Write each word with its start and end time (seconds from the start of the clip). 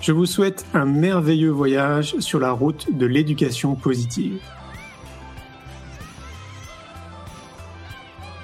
Je 0.00 0.12
vous 0.12 0.24
souhaite 0.24 0.64
un 0.72 0.86
merveilleux 0.86 1.50
voyage 1.50 2.18
sur 2.20 2.40
la 2.40 2.52
route 2.52 2.96
de 2.96 3.04
l'éducation 3.04 3.74
positive. 3.74 4.40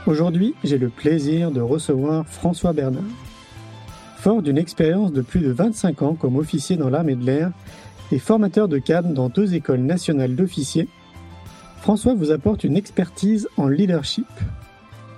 Aujourd'hui, 0.06 0.54
j'ai 0.64 0.76
le 0.76 0.90
plaisir 0.90 1.50
de 1.50 1.62
recevoir 1.62 2.26
François 2.26 2.74
Bernard. 2.74 3.02
Fort 4.18 4.42
d'une 4.42 4.58
expérience 4.58 5.14
de 5.14 5.22
plus 5.22 5.40
de 5.40 5.50
25 5.50 6.02
ans 6.02 6.14
comme 6.14 6.36
officier 6.36 6.76
dans 6.76 6.90
l'armée 6.90 7.14
de 7.14 7.24
l'air 7.24 7.52
et 8.12 8.18
formateur 8.18 8.68
de 8.68 8.76
cadres 8.76 9.14
dans 9.14 9.30
deux 9.30 9.54
écoles 9.54 9.80
nationales 9.80 10.36
d'officiers, 10.36 10.88
François 11.80 12.14
vous 12.14 12.32
apporte 12.32 12.64
une 12.64 12.76
expertise 12.76 13.48
en 13.56 13.68
leadership. 13.68 14.26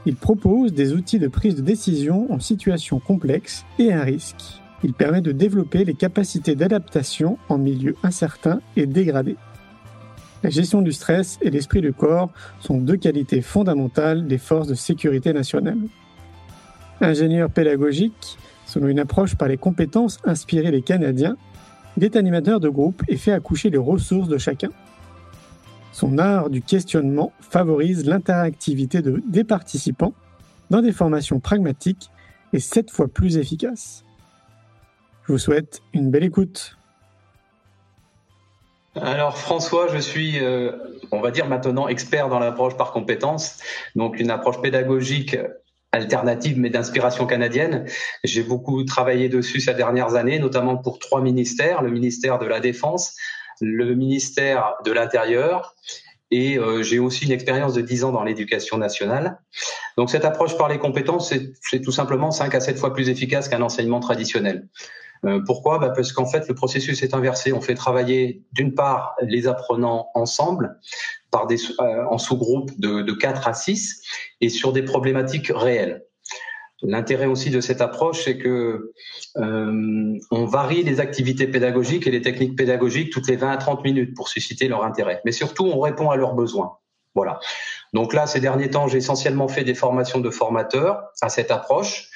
Il 0.07 0.15
propose 0.15 0.73
des 0.73 0.93
outils 0.93 1.19
de 1.19 1.27
prise 1.27 1.57
de 1.57 1.63
décision 1.63 2.33
en 2.33 2.39
situations 2.39 3.01
complexes 3.01 3.65
et 3.81 3.93
à 3.93 4.03
risque. 4.03 4.58
Il 4.85 4.95
permet 4.95 5.21
de 5.21 5.33
développer 5.33 5.85
les 5.85 5.95
capacités 5.95 6.55
d'adaptation 6.55 7.39
en 7.49 7.59
milieu 7.59 7.97
incertain 8.03 8.61
et 8.77 8.87
dégradé. 8.87 9.37
La 10.45 10.51
gestion 10.51 10.83
du 10.83 10.93
stress 10.93 11.39
et 11.43 11.51
l'esprit 11.51 11.81
du 11.81 11.93
corps 11.93 12.31
sont 12.61 12.79
deux 12.79 12.97
qualités 12.97 13.43
fondamentales 13.43 14.29
des 14.29 14.39
forces 14.39 14.69
de 14.69 14.75
sécurité 14.75 15.33
nationale. 15.33 15.79
Ingénieur 17.01 17.51
pédagogique, 17.51 18.39
selon 18.65 18.87
une 18.87 19.01
approche 19.01 19.35
par 19.35 19.49
les 19.49 19.57
compétences 19.57 20.19
inspirées 20.25 20.71
des 20.71 20.83
Canadiens, 20.83 21.37
il 21.97 22.05
est 22.05 22.15
animateur 22.15 22.61
de 22.61 22.69
groupe 22.69 23.03
et 23.09 23.17
fait 23.17 23.33
accoucher 23.33 23.71
les 23.71 23.79
ressources 23.79 24.29
de 24.29 24.39
chacun. 24.39 24.71
Son 25.91 26.19
art 26.19 26.51
du 26.51 26.63
questionnement 26.63 27.33
favorise 27.41 28.07
l'interactivité 28.07 29.03
de, 29.03 29.21
des 29.27 29.43
participants 29.43 30.15
dans 30.71 30.83
des 30.83 30.93
formations 30.93 31.41
pragmatiques 31.41 32.11
et 32.53 32.61
sept 32.61 32.93
fois 32.93 33.09
plus 33.09 33.37
efficaces. 33.37 34.05
Je 35.29 35.33
vous 35.35 35.39
souhaite 35.39 35.83
une 35.93 36.11
belle 36.11 36.25
écoute. 36.25 36.79
Alors 38.95 39.37
François, 39.37 39.87
je 39.93 39.99
suis, 39.99 40.43
euh, 40.43 40.73
on 41.13 41.21
va 41.21 41.31
dire 41.31 41.47
maintenant, 41.47 41.87
expert 41.87 42.31
dans 42.31 42.39
l'approche 42.39 42.79
par 42.79 42.93
compétences, 42.93 43.59
donc 43.95 44.19
une 44.19 44.31
approche 44.31 44.63
pédagogique 44.63 45.37
alternative 45.93 46.59
mais 46.59 46.71
d'inspiration 46.71 47.27
canadienne. 47.27 47.85
J'ai 48.25 48.43
beaucoup 48.43 48.83
travaillé 48.85 49.29
dessus 49.29 49.61
ces 49.61 49.75
dernières 49.75 50.15
années, 50.15 50.39
notamment 50.39 50.79
pour 50.79 50.99
trois 50.99 51.21
ministères, 51.21 51.83
le 51.83 51.91
ministère 51.91 52.39
de 52.39 52.47
la 52.47 52.61
Défense, 52.61 53.15
le 53.61 53.95
ministère 53.95 54.77
de 54.87 54.93
l'Intérieur 54.93 55.75
et 56.31 56.59
euh, 56.59 56.83
j'ai 56.83 56.99
aussi 56.99 57.27
une 57.27 57.33
expérience 57.33 57.75
de 57.75 57.83
10 57.83 58.05
ans 58.05 58.13
dans 58.13 58.25
l'éducation 58.25 58.79
nationale. 58.79 59.41
Donc 59.99 60.09
cette 60.09 60.25
approche 60.25 60.57
par 60.57 60.71
les 60.71 60.79
compétences, 60.79 61.35
c'est 61.61 61.81
tout 61.83 61.93
simplement 61.93 62.31
5 62.31 62.55
à 62.55 62.61
7 62.61 62.79
fois 62.79 62.95
plus 62.95 63.11
efficace 63.11 63.51
qu'un 63.51 63.61
enseignement 63.61 64.01
traditionnel. 64.01 64.69
Euh, 65.25 65.41
pourquoi? 65.45 65.79
Bah 65.79 65.91
Parce 65.91 66.13
qu'en 66.13 66.27
fait, 66.27 66.49
le 66.49 66.55
processus 66.55 67.03
est 67.03 67.15
inversé. 67.15 67.53
On 67.53 67.61
fait 67.61 67.75
travailler 67.75 68.43
d'une 68.53 68.75
part 68.75 69.15
les 69.23 69.47
apprenants 69.47 70.11
ensemble, 70.15 70.79
par 71.31 71.47
des, 71.47 71.57
euh, 71.81 72.05
en 72.11 72.19
sous-groupe 72.19 72.71
de, 72.79 73.03
de 73.03 73.13
4 73.13 73.49
à 73.49 73.55
6, 73.55 74.03
et 74.41 74.49
sur 74.49 74.73
des 74.73 74.83
problématiques 74.83 75.53
réelles. 75.55 76.05
L'intérêt 76.83 77.27
aussi 77.27 77.51
de 77.51 77.61
cette 77.61 77.81
approche, 77.81 78.25
c'est 78.25 78.39
que 78.39 78.93
euh, 79.37 80.19
on 80.31 80.45
varie 80.45 80.85
les 80.85 81.01
activités 81.01 81.49
pédagogiques 81.49 82.07
et 82.07 82.11
les 82.11 82.23
techniques 82.23 82.57
pédagogiques 82.57 83.13
toutes 83.13 83.27
les 83.27 83.35
20 83.35 83.51
à 83.51 83.57
30 83.57 83.83
minutes 83.83 84.15
pour 84.15 84.29
susciter 84.29 84.69
leur 84.69 84.85
intérêt. 84.85 85.21
Mais 85.25 85.33
surtout, 85.33 85.65
on 85.65 85.81
répond 85.81 86.11
à 86.11 86.17
leurs 86.17 86.35
besoins. 86.35 86.79
Voilà. 87.17 87.41
Donc 87.95 88.15
là, 88.15 88.29
ces 88.29 88.39
derniers 88.39 88.71
temps, 88.71 88.87
j'ai 88.87 88.99
essentiellement 88.99 89.49
fait 89.49 89.65
des 89.65 89.75
formations 89.75 90.21
de 90.21 90.31
formateurs 90.31 91.03
à 91.21 91.29
cette 91.29 91.51
approche 91.51 92.11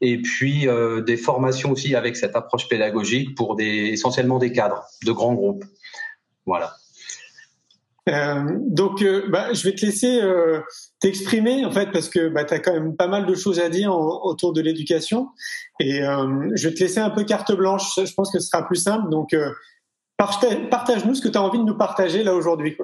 et 0.00 0.20
puis 0.22 0.68
euh, 0.68 1.00
des 1.00 1.16
formations 1.16 1.72
aussi 1.72 1.94
avec 1.94 2.16
cette 2.16 2.36
approche 2.36 2.68
pédagogique 2.68 3.34
pour 3.34 3.56
des, 3.56 3.66
essentiellement 3.66 4.38
des 4.38 4.52
cadres 4.52 4.84
de 5.04 5.12
grands 5.12 5.34
groupes. 5.34 5.64
Voilà. 6.46 6.74
Euh, 8.08 8.58
donc, 8.66 9.02
euh, 9.02 9.26
bah, 9.28 9.52
je 9.52 9.62
vais 9.64 9.74
te 9.74 9.84
laisser 9.84 10.20
euh, 10.22 10.60
t'exprimer 11.00 11.64
en 11.64 11.70
fait 11.70 11.90
parce 11.92 12.08
que 12.08 12.28
bah, 12.28 12.44
tu 12.44 12.54
as 12.54 12.58
quand 12.58 12.72
même 12.72 12.96
pas 12.96 13.06
mal 13.06 13.26
de 13.26 13.34
choses 13.34 13.60
à 13.60 13.68
dire 13.68 13.94
autour 13.94 14.52
de 14.52 14.60
l'éducation 14.60 15.28
et 15.78 16.00
je 16.00 16.68
vais 16.68 16.74
te 16.74 16.80
laisser 16.80 17.00
un 17.00 17.10
peu 17.10 17.24
carte 17.24 17.52
blanche. 17.52 17.94
Je 17.96 18.12
pense 18.14 18.32
que 18.32 18.38
ce 18.38 18.48
sera 18.48 18.66
plus 18.66 18.76
simple. 18.76 19.10
Donc, 19.10 19.36
partage-nous 20.16 21.14
ce 21.14 21.22
que 21.22 21.28
tu 21.28 21.38
as 21.38 21.42
envie 21.42 21.58
de 21.58 21.64
nous 21.64 21.76
partager 21.76 22.22
là 22.22 22.34
aujourd'hui. 22.34 22.76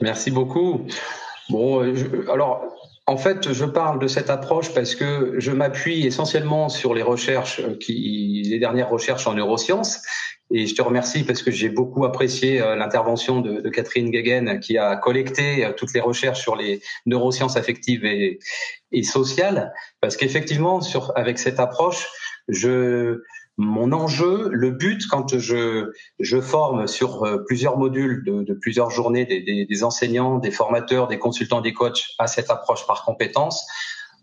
Merci 0.00 0.30
beaucoup. 0.30 0.86
Bon, 1.48 1.94
je, 1.94 2.06
alors 2.30 2.64
en 3.06 3.16
fait, 3.16 3.52
je 3.52 3.64
parle 3.64 3.98
de 3.98 4.06
cette 4.06 4.30
approche 4.30 4.72
parce 4.72 4.94
que 4.94 5.34
je 5.38 5.50
m'appuie 5.50 6.06
essentiellement 6.06 6.68
sur 6.68 6.94
les 6.94 7.02
recherches 7.02 7.60
qui, 7.78 8.42
les 8.48 8.58
dernières 8.60 8.90
recherches 8.90 9.26
en 9.26 9.34
neurosciences. 9.34 10.02
Et 10.54 10.66
je 10.66 10.74
te 10.74 10.82
remercie 10.82 11.24
parce 11.24 11.42
que 11.42 11.50
j'ai 11.50 11.68
beaucoup 11.68 12.04
apprécié 12.04 12.60
euh, 12.60 12.76
l'intervention 12.76 13.40
de, 13.40 13.68
Catherine 13.70 14.10
Guéguen 14.10 14.60
qui 14.60 14.76
a 14.76 14.96
collecté 14.96 15.64
euh, 15.64 15.72
toutes 15.72 15.94
les 15.94 16.00
recherches 16.00 16.40
sur 16.40 16.56
les 16.56 16.82
neurosciences 17.06 17.56
affectives 17.56 18.04
et, 18.04 18.38
et 18.92 19.02
sociales. 19.02 19.72
Parce 20.00 20.16
qu'effectivement, 20.16 20.80
avec 21.16 21.38
cette 21.38 21.58
approche, 21.58 22.06
je, 22.48 23.22
mon 23.58 23.92
enjeu, 23.92 24.48
le 24.50 24.70
but 24.70 25.06
quand 25.06 25.38
je, 25.38 25.92
je 26.18 26.40
forme 26.40 26.86
sur 26.86 27.24
euh, 27.24 27.44
plusieurs 27.46 27.76
modules 27.76 28.24
de, 28.24 28.54
plusieurs 28.54 28.90
journées 28.90 29.26
des, 29.26 29.84
enseignants, 29.84 30.38
des 30.38 30.50
formateurs, 30.50 31.06
des 31.06 31.18
consultants, 31.18 31.60
des 31.60 31.72
coachs 31.72 32.02
à 32.18 32.26
cette 32.26 32.50
approche 32.50 32.86
par 32.86 33.04
compétence, 33.04 33.66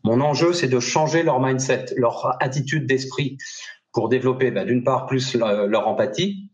mon 0.04 0.22
enjeu 0.22 0.54
c'est 0.54 0.68
de 0.68 0.80
changer 0.80 1.24
leur 1.24 1.40
mindset, 1.40 1.86
leur 1.96 2.42
attitude 2.42 2.88
d'esprit 2.88 3.38
pour 3.94 4.10
développer 4.10 4.50
bah, 4.52 4.66
d'une 4.66 4.84
part 4.84 5.06
plus 5.06 5.36
leur, 5.36 5.88
empathie, 5.88 6.50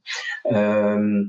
euh, 0.52 1.24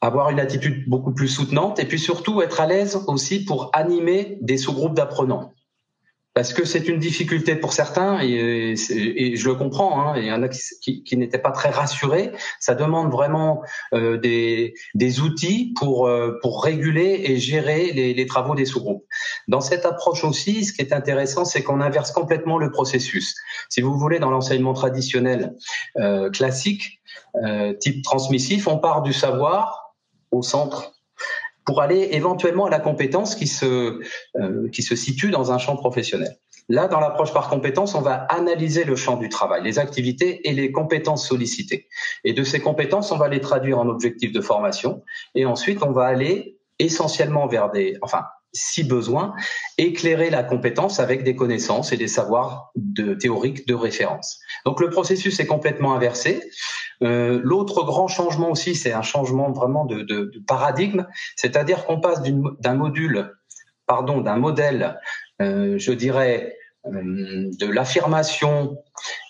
avoir 0.00 0.30
une 0.30 0.40
attitude 0.40 0.88
beaucoup 0.88 1.12
plus 1.12 1.28
soutenante 1.28 1.80
et 1.80 1.86
puis 1.86 1.98
surtout 1.98 2.40
être 2.40 2.60
à 2.60 2.66
l'aise 2.66 3.02
aussi 3.08 3.44
pour 3.44 3.70
animer 3.72 4.38
des 4.42 4.58
sous-groupes 4.58 4.94
d'apprenants 4.94 5.54
parce 6.38 6.54
que 6.54 6.64
c'est 6.64 6.86
une 6.86 7.00
difficulté 7.00 7.56
pour 7.56 7.72
certains 7.72 8.20
et, 8.20 8.76
je 8.76 9.48
le 9.48 9.56
comprends. 9.56 10.00
Hein, 10.00 10.14
il 10.18 10.24
y 10.24 10.30
en 10.30 10.44
a 10.44 10.48
qui 10.48 11.16
n'étaient 11.16 11.40
pas 11.40 11.50
très 11.50 11.70
rassurés. 11.70 12.30
Ça 12.60 12.76
demande 12.76 13.10
vraiment 13.10 13.60
euh, 13.92 14.18
des, 14.18 14.74
des, 14.94 15.18
outils 15.18 15.74
pour 15.76 16.06
euh, 16.06 16.38
pour 16.40 16.62
réguler 16.62 17.22
et 17.24 17.38
gérer 17.38 17.90
les, 17.90 18.14
les 18.14 18.26
travaux 18.26 18.54
des 18.54 18.66
sous-groupes. 18.66 19.04
Dans 19.48 19.60
cette 19.60 19.84
approche 19.84 20.22
aussi, 20.22 20.64
ce 20.64 20.72
qui 20.72 20.80
est 20.80 20.92
intéressant, 20.92 21.44
c'est 21.44 21.64
qu'on 21.64 21.80
inverse 21.80 22.12
complètement 22.12 22.56
le 22.56 22.70
processus. 22.70 23.34
Si 23.68 23.80
vous 23.80 23.98
voulez, 23.98 24.20
dans 24.20 24.30
l'enseignement 24.30 24.74
traditionnel 24.74 25.56
euh, 25.96 26.30
classique, 26.30 27.00
euh, 27.42 27.72
type 27.72 28.04
transmissif, 28.04 28.68
on 28.68 28.78
part 28.78 29.02
du 29.02 29.12
savoir 29.12 29.96
au 30.30 30.42
centre 30.42 30.92
pour 31.68 31.82
aller 31.82 32.08
éventuellement 32.12 32.64
à 32.64 32.70
la 32.70 32.80
compétence 32.80 33.34
qui 33.34 33.46
se, 33.46 34.00
euh, 34.40 34.70
qui 34.72 34.82
se 34.82 34.96
situe 34.96 35.30
dans 35.30 35.52
un 35.52 35.58
champ 35.58 35.76
professionnel. 35.76 36.38
Là, 36.70 36.88
dans 36.88 36.98
l'approche 36.98 37.34
par 37.34 37.50
compétence, 37.50 37.94
on 37.94 38.00
va 38.00 38.14
analyser 38.14 38.84
le 38.84 38.96
champ 38.96 39.18
du 39.18 39.28
travail, 39.28 39.64
les 39.64 39.78
activités 39.78 40.48
et 40.48 40.54
les 40.54 40.72
compétences 40.72 41.28
sollicitées. 41.28 41.86
Et 42.24 42.32
de 42.32 42.42
ces 42.42 42.60
compétences, 42.60 43.12
on 43.12 43.18
va 43.18 43.28
les 43.28 43.42
traduire 43.42 43.78
en 43.78 43.86
objectifs 43.86 44.32
de 44.32 44.40
formation. 44.40 45.02
Et 45.34 45.44
ensuite, 45.44 45.82
on 45.82 45.92
va 45.92 46.06
aller 46.06 46.58
essentiellement 46.78 47.46
vers 47.48 47.70
des, 47.70 47.98
enfin, 48.00 48.24
si 48.54 48.82
besoin, 48.82 49.34
éclairer 49.76 50.30
la 50.30 50.42
compétence 50.42 51.00
avec 51.00 51.22
des 51.22 51.36
connaissances 51.36 51.92
et 51.92 51.96
des 51.96 52.08
savoirs 52.08 52.70
de, 52.76 53.14
théoriques 53.14 53.66
de 53.68 53.74
référence. 53.74 54.38
Donc 54.64 54.80
le 54.80 54.88
processus 54.88 55.38
est 55.38 55.46
complètement 55.46 55.94
inversé. 55.94 56.40
Euh, 57.02 57.40
L'autre 57.42 57.84
grand 57.84 58.08
changement 58.08 58.50
aussi, 58.50 58.74
c'est 58.74 58.92
un 58.92 59.02
changement 59.02 59.50
vraiment 59.50 59.84
de, 59.84 60.30
paradigme, 60.46 61.06
c'est-à-dire 61.36 61.84
qu'on 61.84 62.00
passe 62.00 62.22
d'un 62.22 62.74
module, 62.74 63.34
pardon, 63.86 64.20
d'un 64.20 64.36
modèle, 64.36 64.98
euh, 65.40 65.78
je 65.78 65.92
dirais, 65.92 66.56
euh, 66.86 67.50
de 67.58 67.66
l'affirmation 67.66 68.76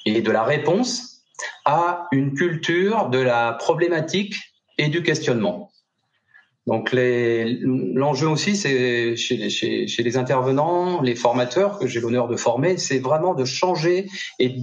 et 0.07 0.23
de 0.23 0.31
la 0.31 0.43
réponse 0.43 1.25
à 1.65 2.07
une 2.13 2.35
culture 2.35 3.09
de 3.09 3.19
la 3.19 3.53
problématique 3.53 4.35
et 4.79 4.89
du 4.89 5.03
questionnement. 5.03 5.71
Donc 6.69 6.91
l'enjeu 6.93 8.29
aussi, 8.29 8.55
c'est 8.55 9.17
chez, 9.17 9.49
chez, 9.49 9.87
chez, 9.89 10.03
les 10.03 10.19
intervenants, 10.19 11.01
les 11.01 11.15
formateurs 11.15 11.79
que 11.79 11.87
j'ai 11.87 11.99
l'honneur 11.99 12.29
de 12.29 12.37
former, 12.37 12.77
c'est 12.77 12.99
vraiment 12.99 13.33
de 13.33 13.47
changer 13.47 14.07
et 14.39 14.55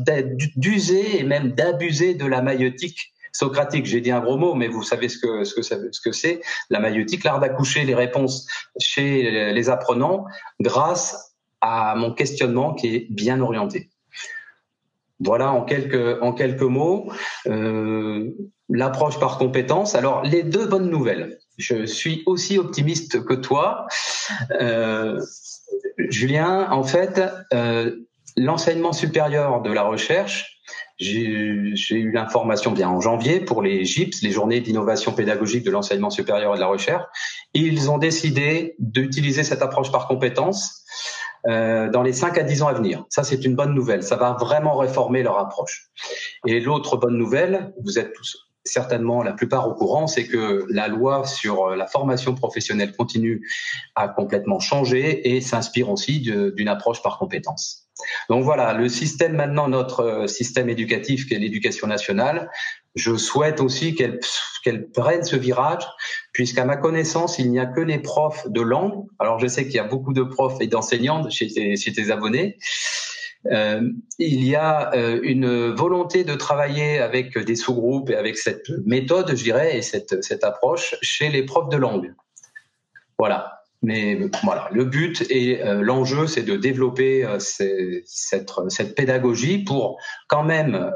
d'user 0.55 1.19
et 1.19 1.23
même 1.23 1.53
d'abuser 1.53 2.13
de 2.13 2.27
la 2.27 2.43
maïotique 2.43 3.11
socratique. 3.33 3.87
J'ai 3.87 4.01
dit 4.01 4.11
un 4.11 4.19
gros 4.19 4.37
mot, 4.37 4.53
mais 4.53 4.67
vous 4.67 4.83
savez 4.83 5.09
ce 5.09 5.17
que 5.17 5.43
ce 5.45 5.55
que 5.55 5.63
ce 5.63 5.99
que 5.99 6.11
c'est 6.11 6.41
la 6.69 6.79
maïotique, 6.79 7.23
l'art 7.23 7.39
d'accoucher 7.39 7.85
les 7.85 7.95
réponses 7.95 8.45
chez 8.79 9.51
les 9.51 9.69
apprenants 9.71 10.25
grâce 10.59 11.35
à 11.59 11.95
mon 11.95 12.13
questionnement 12.13 12.75
qui 12.75 12.95
est 12.95 13.07
bien 13.09 13.41
orienté. 13.41 13.89
Voilà 15.19 15.51
en 15.51 15.63
quelques 15.63 16.21
en 16.21 16.33
quelques 16.33 16.61
mots 16.61 17.11
euh, 17.47 18.29
l'approche 18.69 19.19
par 19.19 19.39
compétence. 19.39 19.95
Alors 19.95 20.21
les 20.21 20.43
deux 20.43 20.67
bonnes 20.67 20.91
nouvelles 20.91 21.39
je 21.57 21.85
suis 21.85 22.23
aussi 22.25 22.57
optimiste 22.57 23.23
que 23.23 23.33
toi. 23.33 23.87
Euh, 24.51 25.21
Julien, 25.97 26.69
en 26.71 26.83
fait, 26.83 27.21
euh, 27.53 27.95
l'enseignement 28.37 28.93
supérieur 28.93 29.61
de 29.61 29.71
la 29.71 29.83
recherche, 29.83 30.61
j'ai 30.97 31.25
eu 31.25 32.11
l'information 32.11 32.71
bien 32.71 32.89
en 32.89 33.01
janvier 33.01 33.41
pour 33.41 33.61
les 33.61 33.83
GIPS, 33.83 34.21
les 34.21 34.31
journées 34.31 34.61
d'innovation 34.61 35.11
pédagogique 35.11 35.65
de 35.65 35.71
l'enseignement 35.71 36.09
supérieur 36.09 36.53
et 36.53 36.55
de 36.55 36.61
la 36.61 36.67
recherche. 36.67 37.03
Ils 37.53 37.89
ont 37.91 37.97
décidé 37.97 38.75
d'utiliser 38.79 39.43
cette 39.43 39.61
approche 39.61 39.91
par 39.91 40.07
compétence 40.07 40.85
euh, 41.47 41.89
dans 41.89 42.01
les 42.01 42.13
5 42.13 42.37
à 42.37 42.43
10 42.43 42.63
ans 42.63 42.67
à 42.67 42.73
venir. 42.73 43.05
Ça, 43.09 43.23
c'est 43.23 43.43
une 43.45 43.55
bonne 43.55 43.73
nouvelle. 43.73 44.03
Ça 44.03 44.15
va 44.15 44.33
vraiment 44.33 44.77
réformer 44.77 45.21
leur 45.21 45.37
approche. 45.37 45.89
Et 46.47 46.59
l'autre 46.59 46.97
bonne 46.97 47.17
nouvelle, 47.17 47.73
vous 47.83 47.99
êtes 47.99 48.13
tous 48.13 48.37
certainement 48.65 49.23
la 49.23 49.31
plupart 49.31 49.67
au 49.67 49.73
courant, 49.73 50.07
c'est 50.07 50.27
que 50.27 50.65
la 50.69 50.87
loi 50.87 51.25
sur 51.25 51.69
la 51.75 51.87
formation 51.87 52.35
professionnelle 52.35 52.95
continue 52.95 53.47
a 53.95 54.07
complètement 54.07 54.59
changé 54.59 55.35
et 55.35 55.41
s'inspire 55.41 55.89
aussi 55.89 56.19
d'une 56.19 56.67
approche 56.67 57.01
par 57.01 57.17
compétence. 57.17 57.83
Donc 58.29 58.43
voilà, 58.43 58.73
le 58.73 58.89
système 58.89 59.35
maintenant, 59.37 59.69
notre 59.69 60.27
système 60.27 60.67
éducatif 60.69 61.27
qui 61.27 61.33
est 61.33 61.39
l'éducation 61.39 61.87
nationale, 61.87 62.49
je 62.95 63.15
souhaite 63.15 63.61
aussi 63.61 63.95
qu'elle 63.95 64.89
prenne 64.91 65.23
ce 65.23 65.35
virage, 65.35 65.83
puisqu'à 66.33 66.65
ma 66.65 66.75
connaissance, 66.75 67.39
il 67.39 67.51
n'y 67.51 67.59
a 67.59 67.65
que 67.65 67.81
les 67.81 67.99
profs 67.99 68.49
de 68.49 68.61
langue. 68.61 69.05
Alors 69.19 69.39
je 69.39 69.47
sais 69.47 69.65
qu'il 69.65 69.75
y 69.75 69.79
a 69.79 69.85
beaucoup 69.85 70.13
de 70.13 70.23
profs 70.23 70.59
et 70.59 70.67
d'enseignantes 70.67 71.31
chez 71.31 71.47
tes 71.47 72.11
abonnés, 72.11 72.57
euh, 73.51 73.89
il 74.17 74.43
y 74.43 74.55
a 74.55 74.93
euh, 74.95 75.19
une 75.23 75.71
volonté 75.71 76.23
de 76.23 76.33
travailler 76.35 76.99
avec 76.99 77.37
des 77.37 77.55
sous-groupes 77.55 78.09
et 78.09 78.15
avec 78.15 78.37
cette 78.37 78.69
méthode, 78.85 79.29
je 79.35 79.43
dirais, 79.43 79.77
et 79.77 79.81
cette, 79.81 80.23
cette 80.23 80.43
approche 80.43 80.95
chez 81.01 81.29
les 81.29 81.43
profs 81.43 81.69
de 81.69 81.77
langue. 81.77 82.13
Voilà. 83.19 83.51
Mais 83.81 84.19
voilà, 84.43 84.67
le 84.71 84.85
but 84.85 85.23
et 85.29 85.63
euh, 85.63 85.81
l'enjeu, 85.81 86.25
c'est 86.25 86.41
de 86.41 86.55
développer 86.55 87.27
cette, 87.39 88.51
cette, 88.69 88.95
pédagogie 88.95 89.59
pour 89.63 89.99
quand 90.27 90.43
même 90.43 90.91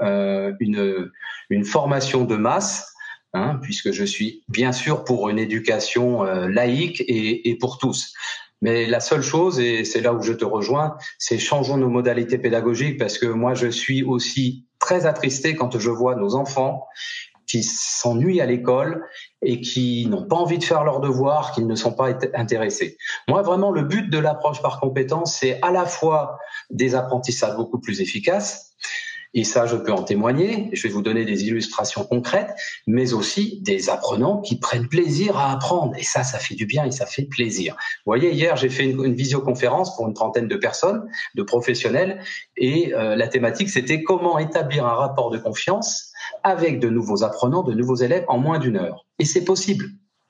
une, 0.59 1.11
une 1.51 1.65
formation 1.65 2.23
de 2.23 2.35
masse, 2.35 2.91
hein, 3.33 3.59
puisque 3.61 3.91
je 3.91 4.03
suis 4.03 4.43
bien 4.47 4.71
sûr 4.71 5.03
pour 5.03 5.29
une 5.29 5.37
éducation 5.37 6.23
laïque 6.23 7.01
et, 7.01 7.49
et 7.49 7.57
pour 7.57 7.77
tous. 7.77 8.13
Mais 8.61 8.85
la 8.85 8.99
seule 8.99 9.21
chose, 9.21 9.59
et 9.59 9.85
c'est 9.85 10.01
là 10.01 10.13
où 10.13 10.21
je 10.21 10.33
te 10.33 10.45
rejoins, 10.45 10.97
c'est 11.17 11.37
changeons 11.37 11.77
nos 11.77 11.89
modalités 11.89 12.37
pédagogiques 12.37 12.99
parce 12.99 13.17
que 13.17 13.27
moi, 13.27 13.53
je 13.53 13.67
suis 13.67 14.03
aussi 14.03 14.65
très 14.79 15.05
attristé 15.05 15.55
quand 15.55 15.77
je 15.77 15.89
vois 15.89 16.15
nos 16.15 16.35
enfants 16.35 16.87
qui 17.49 17.63
s'ennuient 17.63 18.41
à 18.41 18.45
l'école 18.45 19.05
et 19.41 19.59
qui 19.59 20.05
n'ont 20.07 20.27
pas 20.27 20.35
envie 20.35 20.59
de 20.59 20.63
faire 20.63 20.83
leurs 20.83 20.99
devoirs, 20.99 21.51
qui 21.51 21.63
ne 21.63 21.75
sont 21.75 21.93
pas 21.93 22.09
intéressés. 22.35 22.97
Moi, 23.27 23.41
vraiment, 23.41 23.71
le 23.71 23.81
but 23.81 24.09
de 24.09 24.19
l'approche 24.19 24.61
par 24.61 24.79
compétence, 24.79 25.37
c'est 25.39 25.59
à 25.63 25.71
la 25.71 25.85
fois 25.85 26.37
des 26.69 26.93
apprentissages 26.93 27.55
beaucoup 27.55 27.79
plus 27.79 28.01
efficaces, 28.01 28.75
et 29.33 29.43
ça, 29.43 29.65
je 29.67 29.75
peux 29.75 29.91
en 29.91 30.03
témoigner. 30.03 30.69
Je 30.73 30.87
vais 30.87 30.93
vous 30.93 31.01
donner 31.01 31.23
des 31.23 31.45
illustrations 31.45 32.03
concrètes, 32.03 32.49
mais 32.87 33.13
aussi 33.13 33.61
des 33.61 33.89
apprenants 33.89 34.41
qui 34.41 34.59
prennent 34.59 34.87
plaisir 34.87 35.37
à 35.37 35.51
apprendre. 35.51 35.95
Et 35.97 36.03
ça, 36.03 36.23
ça 36.23 36.39
fait 36.39 36.55
du 36.55 36.65
bien 36.65 36.85
et 36.85 36.91
ça 36.91 37.05
fait 37.05 37.23
plaisir. 37.23 37.73
Vous 38.05 38.11
voyez, 38.11 38.31
hier, 38.31 38.55
j'ai 38.55 38.69
fait 38.69 38.85
une, 38.85 39.13
visioconférence 39.13 39.95
pour 39.95 40.07
une 40.07 40.13
trentaine 40.13 40.47
de 40.47 40.55
personnes, 40.55 41.07
de 41.35 41.43
professionnels, 41.43 42.23
et 42.57 42.93
euh, 42.93 43.15
la 43.15 43.27
thématique, 43.27 43.69
c'était 43.69 44.01
comment 44.01 44.39
établir 44.39 44.85
un 44.85 44.95
rapport 44.95 45.29
de 45.29 45.37
confiance 45.37 46.11
avec 46.43 46.79
de 46.79 46.89
nouveaux 46.89 47.23
apprenants, 47.23 47.63
de 47.63 47.73
nouveaux 47.73 47.95
élèves 47.95 48.25
en 48.27 48.39
moins 48.39 48.59
d'une 48.59 48.77
heure. 48.77 49.05
Et 49.19 49.25
c'est 49.25 49.43
possible. 49.43 49.85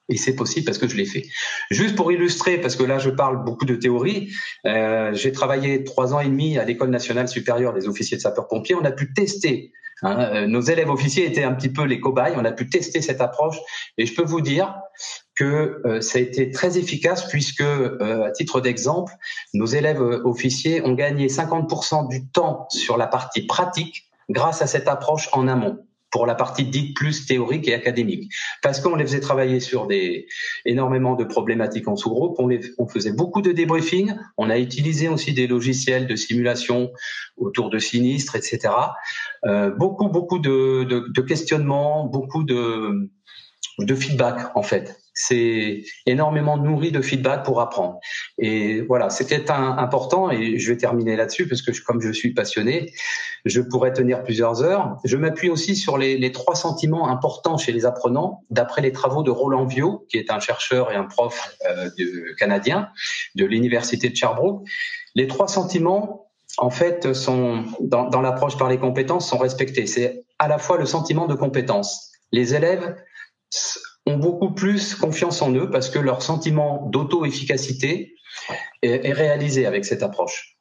Et 0.10 0.18
c'est 0.18 0.36
possible 0.36 0.66
parce 0.66 0.78
que 0.78 0.88
je 0.88 0.96
l'ai 0.96 1.06
fait. 1.06 1.26
Juste 1.72 1.96
pour 1.96 2.12
illustrer, 2.12 2.58
parce 2.58 2.76
que 2.76 2.84
là 2.84 2.98
je 3.00 3.10
parle 3.10 3.44
beaucoup 3.44 3.66
de 3.66 3.76
théorie, 3.76 4.32
euh, 4.66 5.14
j'ai 5.14 5.32
travaillé 5.32 5.84
trois 5.84 6.14
ans 6.14 6.20
et 6.20 6.26
demi 6.26 6.58
à 6.58 6.66
l'école 6.66 6.90
nationale 6.90 7.28
supérieure 7.28 7.74
des 7.74 7.88
officiers 7.88 8.18
de 8.18 8.22
sapeurs-pompiers. 8.22 8.76
On 8.76 8.86
a 8.86 8.92
pu 8.92 9.14
tester. 9.14 9.72
Hein, 10.02 10.20
euh, 10.20 10.48
nos 10.48 10.62
élèves 10.62 10.90
officiers 10.90 11.26
étaient 11.26 11.44
un 11.44 11.54
petit 11.54 11.70
peu 11.70 11.84
les 11.84 12.00
cobayes. 12.00 12.34
On 12.38 12.46
a 12.46 12.52
pu 12.52 12.70
tester 12.70 13.02
cette 13.02 13.22
approche 13.22 13.58
et 13.98 14.06
je 14.06 14.16
peux 14.16 14.24
vous 14.24 14.42
dire 14.42 14.76
que 15.36 15.82
euh, 15.86 16.02
ça 16.02 16.20
a 16.20 16.22
été 16.22 16.52
très 16.52 16.78
efficace 16.78 17.28
puisque, 17.28 17.62
euh, 17.62 18.24
à 18.24 18.32
titre 18.32 18.62
d'exemple, 18.62 19.14
nos 19.54 19.66
élèves 19.66 20.02
officiers 20.02 20.82
ont 20.86 20.94
gagné 20.94 21.28
50% 21.28 22.10
du 22.10 22.28
temps 22.30 22.68
sur 22.70 22.98
la 22.98 23.08
partie 23.08 23.46
pratique 23.46 24.10
grâce 24.30 24.62
à 24.62 24.68
cette 24.68 24.88
approche 24.88 25.30
en 25.34 25.48
amont 25.48 25.86
pour 26.12 26.26
la 26.26 26.36
partie 26.36 26.66
dite 26.66 26.96
plus 26.96 27.26
théorique 27.26 27.68
et 27.68 27.74
académique. 27.74 28.32
Parce 28.62 28.80
qu'on 28.80 28.96
les 28.96 29.06
faisait 29.06 29.20
travailler 29.20 29.60
sur 29.60 29.88
des 29.88 30.28
énormément 30.66 31.16
de 31.16 31.24
problématiques 31.24 31.88
en 31.88 31.96
sous-groupe, 31.96 32.36
on, 32.40 32.50
on 32.78 32.88
faisait 32.88 33.14
beaucoup 33.14 33.42
de 33.42 33.52
débriefing, 33.52 34.14
on 34.38 34.50
a 34.50 34.58
utilisé 34.58 35.08
aussi 35.08 35.34
des 35.34 35.48
logiciels 35.48 36.08
de 36.08 36.16
simulation 36.16 36.92
autour 37.38 37.70
de 37.70 37.80
sinistres, 37.80 38.36
etc. 38.36 38.74
Euh, 39.46 39.72
beaucoup, 39.72 40.10
beaucoup 40.10 40.40
de, 40.40 40.84
de, 40.84 41.06
de 41.14 41.22
questionnements, 41.22 42.06
beaucoup 42.06 42.44
de, 42.44 43.10
de 43.80 43.96
feedback 43.96 44.56
en 44.56 44.64
fait 44.64 45.00
c'est 45.22 45.84
énormément 46.06 46.56
nourri 46.56 46.94
de 46.94 47.02
feedback 47.02 47.44
pour 47.44 47.60
apprendre. 47.60 48.00
Et 48.38 48.80
voilà, 48.82 49.10
c'était 49.10 49.52
important 49.52 50.32
et 50.32 50.58
je 50.58 50.72
vais 50.72 50.78
terminer 50.78 51.18
là-dessus 51.18 51.46
parce 51.46 51.62
que 51.62 51.72
comme 51.84 52.00
je 52.00 52.10
suis 52.14 52.34
passionné, 52.34 52.94
je 53.44 53.60
pourrais 53.60 53.92
tenir 53.92 54.24
plusieurs 54.24 54.64
heures. 54.64 54.96
Je 55.04 55.18
m'appuie 55.18 55.50
aussi 55.50 55.76
sur 55.76 55.98
les, 55.98 56.32
trois 56.32 56.56
sentiments 56.56 57.10
importants 57.10 57.58
chez 57.58 57.74
les 57.74 57.86
apprenants, 57.86 58.46
d'après 58.50 58.82
les 58.82 58.94
travaux 58.94 59.22
de 59.22 59.30
Roland 59.30 59.66
Viau, 59.66 60.06
qui 60.10 60.18
est 60.18 60.32
un 60.32 60.40
chercheur 60.40 60.90
et 60.94 60.96
un 60.96 61.04
prof 61.04 61.54
euh, 61.68 61.90
de, 61.98 62.34
canadien 62.38 62.88
de 63.36 63.44
l'université 63.44 64.08
de 64.08 64.16
Sherbrooke. 64.16 64.66
Les 65.16 65.28
trois 65.28 65.50
sentiments 65.50 66.28
en 66.58 66.70
fait, 66.70 67.14
sont 67.14 67.66
dans, 67.82 68.08
dans 68.08 68.22
l'approche 68.22 68.58
par 68.58 68.70
les 68.70 68.78
compétences 68.78 69.30
sont 69.30 69.38
respectés. 69.38 69.86
C'est 69.86 70.24
à 70.40 70.48
la 70.48 70.58
fois 70.58 70.78
le 70.78 70.86
sentiment 70.86 71.28
de 71.28 71.36
compétence. 71.36 72.12
Les 72.32 72.56
élèves 72.56 72.96
ont 74.10 74.18
beaucoup 74.18 74.52
plus 74.52 74.96
confiance 74.96 75.42
en 75.42 75.54
eux 75.54 75.70
parce 75.70 75.90
que 75.90 76.00
leur 76.00 76.22
sentiment 76.22 76.88
d'auto-efficacité 76.92 78.16
est, 78.82 79.14
réalisé 79.14 79.66
avec 79.66 79.86
cette 79.86 80.04
approche. 80.04 80.58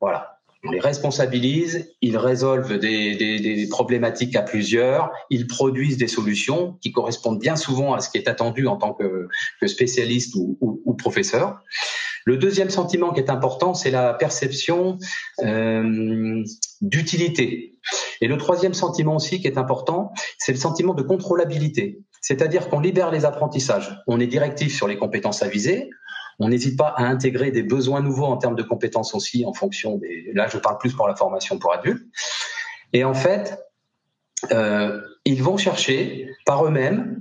Voilà. 0.00 0.32
On 0.64 0.70
les 0.72 0.80
responsabilise, 0.80 1.94
ils 2.00 2.16
résolvent 2.16 2.78
des, 2.78 3.68
problématiques 3.70 4.34
à 4.34 4.42
plusieurs, 4.42 5.10
ils 5.30 5.46
produisent 5.46 5.96
des 5.96 6.08
solutions 6.08 6.78
qui 6.80 6.90
correspondent 6.92 7.38
bien 7.38 7.54
souvent 7.54 7.94
à 7.94 8.00
ce 8.00 8.10
qui 8.10 8.18
est 8.18 8.28
attendu 8.28 8.66
en 8.66 8.76
tant 8.76 8.92
que, 8.92 9.28
spécialiste 9.66 10.34
ou, 10.34 10.94
professeur. 10.98 11.62
Le 12.24 12.36
deuxième 12.36 12.70
sentiment 12.70 13.12
qui 13.12 13.20
est 13.20 13.30
important, 13.30 13.74
c'est 13.74 13.92
la 13.92 14.12
perception 14.12 14.98
euh, 15.44 16.42
d'utilité. 16.80 17.78
Et 18.20 18.26
le 18.26 18.36
troisième 18.36 18.74
sentiment 18.74 19.16
aussi 19.16 19.40
qui 19.40 19.46
est 19.46 19.58
important, 19.58 20.12
c'est 20.38 20.52
le 20.52 20.58
sentiment 20.58 20.94
de 20.94 21.02
contrôlabilité. 21.02 22.00
C'est-à-dire 22.26 22.68
qu'on 22.68 22.80
libère 22.80 23.12
les 23.12 23.24
apprentissages. 23.24 24.02
On 24.08 24.18
est 24.18 24.26
directif 24.26 24.74
sur 24.74 24.88
les 24.88 24.96
compétences 24.96 25.44
à 25.44 25.48
viser. 25.48 25.90
On 26.40 26.48
n'hésite 26.48 26.76
pas 26.76 26.88
à 26.96 27.04
intégrer 27.04 27.52
des 27.52 27.62
besoins 27.62 28.00
nouveaux 28.00 28.24
en 28.24 28.36
termes 28.36 28.56
de 28.56 28.64
compétences 28.64 29.14
aussi 29.14 29.44
en 29.46 29.52
fonction 29.52 29.96
des. 29.98 30.32
Là, 30.34 30.48
je 30.48 30.58
parle 30.58 30.76
plus 30.78 30.92
pour 30.92 31.06
la 31.06 31.14
formation 31.14 31.56
pour 31.60 31.72
adultes. 31.72 32.04
Et 32.92 33.04
en 33.04 33.14
fait, 33.14 33.56
euh, 34.50 35.00
ils 35.24 35.40
vont 35.40 35.56
chercher 35.56 36.28
par 36.44 36.66
eux-mêmes, 36.66 37.16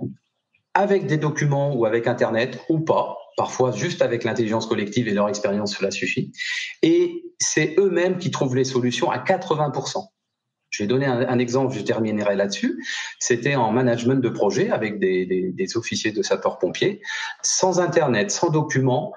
avec 0.73 1.05
des 1.05 1.17
documents 1.17 1.75
ou 1.75 1.85
avec 1.85 2.07
Internet 2.07 2.59
ou 2.67 2.79
pas, 2.79 3.15
parfois 3.37 3.71
juste 3.71 4.01
avec 4.01 4.23
l'intelligence 4.23 4.65
collective 4.65 5.07
et 5.07 5.13
leur 5.13 5.29
expérience, 5.29 5.77
cela 5.77 5.91
suffit. 5.91 6.31
Et 6.81 7.25
c'est 7.37 7.75
eux-mêmes 7.77 8.17
qui 8.17 8.31
trouvent 8.31 8.55
les 8.55 8.63
solutions 8.65 9.11
à 9.11 9.19
80%. 9.19 10.03
Je 10.75 10.83
vais 10.83 10.87
donner 10.87 11.05
un, 11.05 11.39
exemple, 11.39 11.73
je 11.73 11.79
terminerai 11.79 12.35
là-dessus. 12.35 12.83
C'était 13.19 13.55
en 13.55 13.71
management 13.71 14.21
de 14.21 14.27
projet 14.27 14.71
avec 14.71 14.99
des, 14.99 15.25
des, 15.25 15.51
des 15.53 15.77
officiers 15.77 16.11
de 16.11 16.21
sapeurs-pompiers, 16.21 17.01
sans 17.41 17.79
Internet, 17.79 18.29
sans 18.29 18.49
documents. 18.49 19.13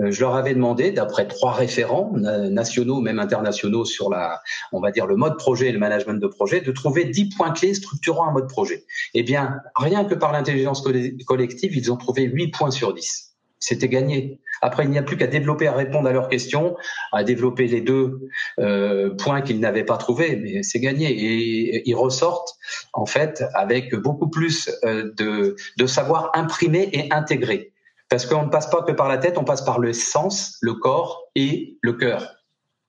Euh, 0.00 0.10
je 0.10 0.20
leur 0.20 0.34
avais 0.36 0.54
demandé, 0.54 0.90
d'après 0.90 1.28
trois 1.28 1.52
référents 1.52 2.12
nationaux, 2.14 3.02
même 3.02 3.18
internationaux, 3.18 3.84
sur 3.84 4.08
la, 4.08 4.40
on 4.72 4.80
va 4.80 4.90
dire 4.90 5.06
le 5.06 5.16
mode 5.16 5.36
projet 5.36 5.68
et 5.68 5.72
le 5.72 5.78
management 5.78 6.18
de 6.18 6.26
projet, 6.26 6.62
de 6.62 6.72
trouver 6.72 7.04
dix 7.04 7.28
points 7.28 7.50
clés 7.50 7.74
structurant 7.74 8.26
un 8.28 8.32
mode 8.32 8.48
projet. 8.48 8.84
Eh 9.12 9.22
bien, 9.22 9.60
rien 9.76 10.06
que 10.06 10.14
par 10.14 10.32
l'intelligence 10.32 10.82
collective, 11.26 11.76
ils 11.76 11.92
ont 11.92 11.98
trouvé 11.98 12.22
huit 12.22 12.52
points 12.52 12.70
sur 12.70 12.94
dix 12.94 13.32
c'était 13.62 13.88
gagné. 13.88 14.40
Après, 14.62 14.84
il 14.84 14.90
n'y 14.90 14.98
a 14.98 15.02
plus 15.02 15.16
qu'à 15.16 15.26
développer, 15.26 15.66
à 15.66 15.72
répondre 15.72 16.08
à 16.08 16.12
leurs 16.12 16.28
questions, 16.28 16.76
à 17.12 17.24
développer 17.24 17.66
les 17.66 17.80
deux 17.80 18.28
euh, 18.60 19.10
points 19.16 19.42
qu'ils 19.42 19.58
n'avaient 19.58 19.84
pas 19.84 19.96
trouvés, 19.96 20.36
mais 20.36 20.62
c'est 20.62 20.80
gagné. 20.80 21.10
Et 21.10 21.82
ils 21.88 21.96
ressortent, 21.96 22.54
en 22.92 23.04
fait, 23.04 23.44
avec 23.54 23.94
beaucoup 23.96 24.30
plus 24.30 24.70
euh, 24.84 25.10
de, 25.16 25.56
de 25.76 25.86
savoir 25.86 26.30
imprimer 26.34 26.88
et 26.92 27.12
intégrer. 27.12 27.72
Parce 28.08 28.24
qu'on 28.24 28.44
ne 28.44 28.50
passe 28.50 28.70
pas 28.70 28.82
que 28.82 28.92
par 28.92 29.08
la 29.08 29.18
tête, 29.18 29.36
on 29.36 29.44
passe 29.44 29.62
par 29.62 29.78
le 29.80 29.92
sens, 29.92 30.58
le 30.62 30.74
corps 30.74 31.30
et 31.34 31.78
le 31.82 31.94
cœur. 31.94 32.36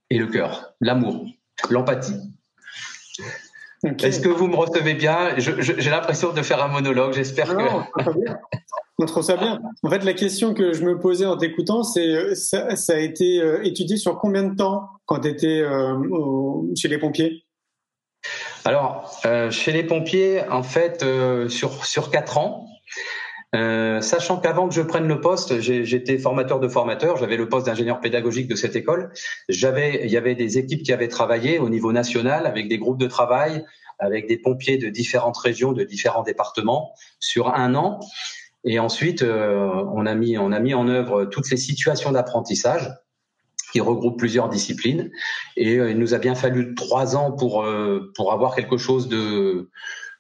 Et 0.10 0.20
le 0.20 0.28
cœur, 0.28 0.76
l'amour, 0.80 1.26
l'empathie. 1.72 2.22
Est-ce 4.04 4.20
que 4.20 4.30
vous 4.30 4.48
me 4.48 4.56
recevez 4.56 4.94
bien? 4.94 5.34
J'ai 5.38 5.90
l'impression 5.90 6.34
de 6.34 6.42
faire 6.44 6.64
un 6.64 6.68
monologue, 6.68 7.14
j'espère 7.14 7.56
que... 7.58 7.64
On 9.00 9.06
trouve 9.06 9.24
ça 9.24 9.38
bien. 9.38 9.60
En 9.82 9.90
fait, 9.90 10.04
la 10.04 10.14
question 10.14 10.54
que 10.54 10.74
je 10.74 10.84
me 10.84 11.00
posais 11.00 11.26
en 11.26 11.36
t'écoutant, 11.36 11.84
c'est 11.84 12.36
ça, 12.36 12.68
a 12.90 13.00
été 13.00 13.42
euh, 13.42 13.64
étudié 13.64 13.98
sur 13.98 14.20
combien 14.20 14.44
de 14.44 14.56
temps 14.56 14.88
quand 15.06 15.22
tu 15.22 15.30
étais 15.30 15.62
euh, 15.62 15.96
chez 16.76 16.88
les 16.90 17.00
pompiers? 17.00 17.44
Alors, 18.66 19.20
euh, 19.26 19.50
chez 19.50 19.72
les 19.72 19.84
pompiers, 19.84 20.44
en 20.50 20.64
fait, 20.64 21.04
sur 21.50 21.86
sur 21.86 22.12
quatre 22.12 22.38
ans. 22.38 22.68
sachant 23.54 24.38
qu'avant 24.38 24.70
que 24.70 24.76
je 24.76 24.82
prenne 24.82 25.08
le 25.08 25.20
poste, 25.20 25.60
j'étais 25.60 26.20
formateur 26.20 26.60
de 26.60 26.68
formateurs, 26.68 27.18
j'avais 27.18 27.36
le 27.36 27.50
poste 27.50 27.66
d'ingénieur 27.66 28.00
pédagogique 28.00 28.48
de 28.48 28.56
cette 28.56 28.76
école. 28.76 29.12
J'avais, 29.50 30.02
il 30.06 30.12
y 30.12 30.18
avait 30.18 30.36
des 30.36 30.60
équipes 30.60 30.84
qui 30.84 30.94
avaient 30.94 31.10
travaillé 31.10 31.58
au 31.58 31.70
niveau 31.70 31.92
national 31.92 32.46
avec 32.46 32.70
des 32.70 32.78
groupes 32.78 33.00
de 33.00 33.08
travail, 33.08 33.66
avec 34.00 34.28
des 34.28 34.38
pompiers 34.38 34.78
de 34.78 34.90
différentes 34.90 35.38
régions, 35.38 35.74
de 35.74 35.84
différents 35.84 36.24
départements 36.24 36.94
sur 37.20 37.54
un 37.54 37.76
an. 37.76 38.00
Et 38.66 38.80
ensuite, 38.80 39.22
euh, 39.22 39.84
on 39.94 40.06
a 40.06 40.16
mis 40.16 40.38
on 40.38 40.52
a 40.52 40.60
mis 40.60 40.74
en 40.74 40.88
œuvre 40.88 41.26
toutes 41.26 41.50
les 41.50 41.58
situations 41.58 42.12
d'apprentissage 42.12 42.90
qui 43.72 43.82
regroupent 43.82 44.20
plusieurs 44.20 44.50
disciplines. 44.50 45.12
Et 45.58 45.78
euh, 45.78 45.92
il 45.92 45.98
nous 45.98 46.14
a 46.14 46.20
bien 46.20 46.36
fallu 46.36 46.76
trois 46.76 47.16
ans 47.16 47.32
pour 47.32 47.64
euh, 47.64 48.12
pour 48.16 48.32
avoir 48.32 48.56
quelque 48.56 48.78
chose 48.78 49.10
de 49.10 49.70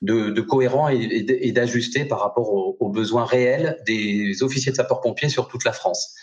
de, 0.01 0.31
de 0.31 0.41
cohérent 0.41 0.89
et, 0.89 0.97
et 0.97 1.51
d'ajusté 1.53 2.03
par 2.03 2.19
rapport 2.19 2.51
aux, 2.53 2.75
aux, 2.77 2.89
besoins 2.89 3.23
réels 3.23 3.77
des 3.85 4.43
officiers 4.43 4.73
de 4.73 4.75
sapeurs-pompiers 4.75 5.29
sur 5.29 5.47
toute 5.47 5.63
la 5.63 5.71
France. 5.71 6.13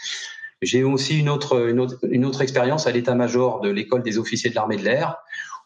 J'ai 0.60 0.84
aussi 0.84 1.18
une 1.18 1.30
autre, 1.30 1.68
une 1.70 1.80
autre, 1.80 1.98
une 2.10 2.26
autre 2.26 2.42
expérience 2.42 2.86
à 2.86 2.90
l'état-major 2.90 3.62
de 3.62 3.70
l'école 3.70 4.02
des 4.02 4.18
officiers 4.18 4.50
de 4.50 4.54
l'armée 4.54 4.76
de 4.76 4.84
l'air, 4.84 5.16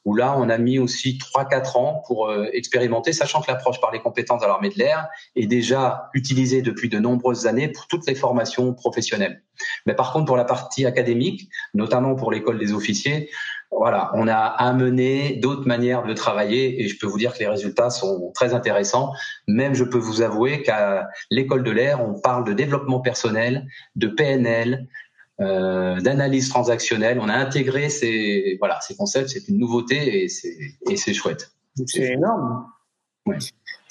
où 0.05 0.15
là, 0.15 0.35
on 0.37 0.49
a 0.49 0.59
mis 0.59 0.79
aussi 0.79 1.19
3-4 1.19 1.79
ans 1.79 2.03
pour 2.07 2.29
euh, 2.29 2.47
expérimenter, 2.53 3.13
sachant 3.13 3.41
que 3.41 3.51
l'approche 3.51 3.81
par 3.81 3.91
les 3.91 4.01
compétences 4.01 4.43
de 4.43 4.47
l'armée 4.47 4.69
de 4.69 4.79
l'air 4.79 5.09
est 5.35 5.47
déjà 5.47 6.11
utilisée 6.15 6.63
depuis 6.63 6.89
de 6.89 6.99
nombreuses 6.99 7.47
années 7.47 7.69
pour 7.69 7.87
toutes 7.87 8.07
les 8.07 8.15
formations 8.15 8.75
professionnelles. 8.75 9.43
Mais 9.87 9.95
par 9.95 10.13
contre, 10.13 10.27
pour 10.27 10.37
la 10.37 10.45
partie 10.45 10.85
académique, 10.85 11.49
notamment 11.73 12.15
pour 12.17 12.33
l'école 12.33 12.59
des 12.59 12.73
officiers, 12.73 13.31
voilà, 13.71 14.11
on 14.15 14.29
a 14.29 14.37
amené 14.37 15.37
d'autres 15.37 15.67
manières 15.67 16.05
de 16.05 16.13
travailler 16.13 16.83
et 16.83 16.89
je 16.89 16.99
peux 16.99 17.07
vous 17.07 17.19
dire 17.19 17.33
que 17.33 17.41
les 17.41 17.49
résultats 17.49 17.91
sont 17.91 18.31
très 18.35 18.55
intéressants. 18.55 19.13
Même, 19.49 19.75
je 19.75 19.85
peux 19.85 19.99
vous 19.99 20.23
avouer 20.23 20.63
qu'à 20.63 21.09
l'école 21.31 21.65
de 21.65 21.71
l'air, 21.71 22.01
on 22.01 22.21
parle 22.21 22.45
de 22.45 22.53
développement 22.53 23.01
personnel, 23.01 23.67
de 23.97 24.07
PNL, 24.07 24.87
d'analyse 25.39 26.49
transactionnelle. 26.49 27.19
On 27.21 27.29
a 27.29 27.35
intégré 27.35 27.89
ces 27.89 28.57
voilà 28.59 28.79
ces 28.81 28.95
concepts, 28.97 29.31
c'est 29.31 29.49
une 29.49 29.59
nouveauté 29.59 30.25
et 30.25 30.29
c'est 30.29 30.57
et 30.89 30.97
c'est 30.97 31.15
chouette. 31.15 31.53
C'est 31.87 32.13
énorme. 32.13 32.67
Ouais. 33.27 33.39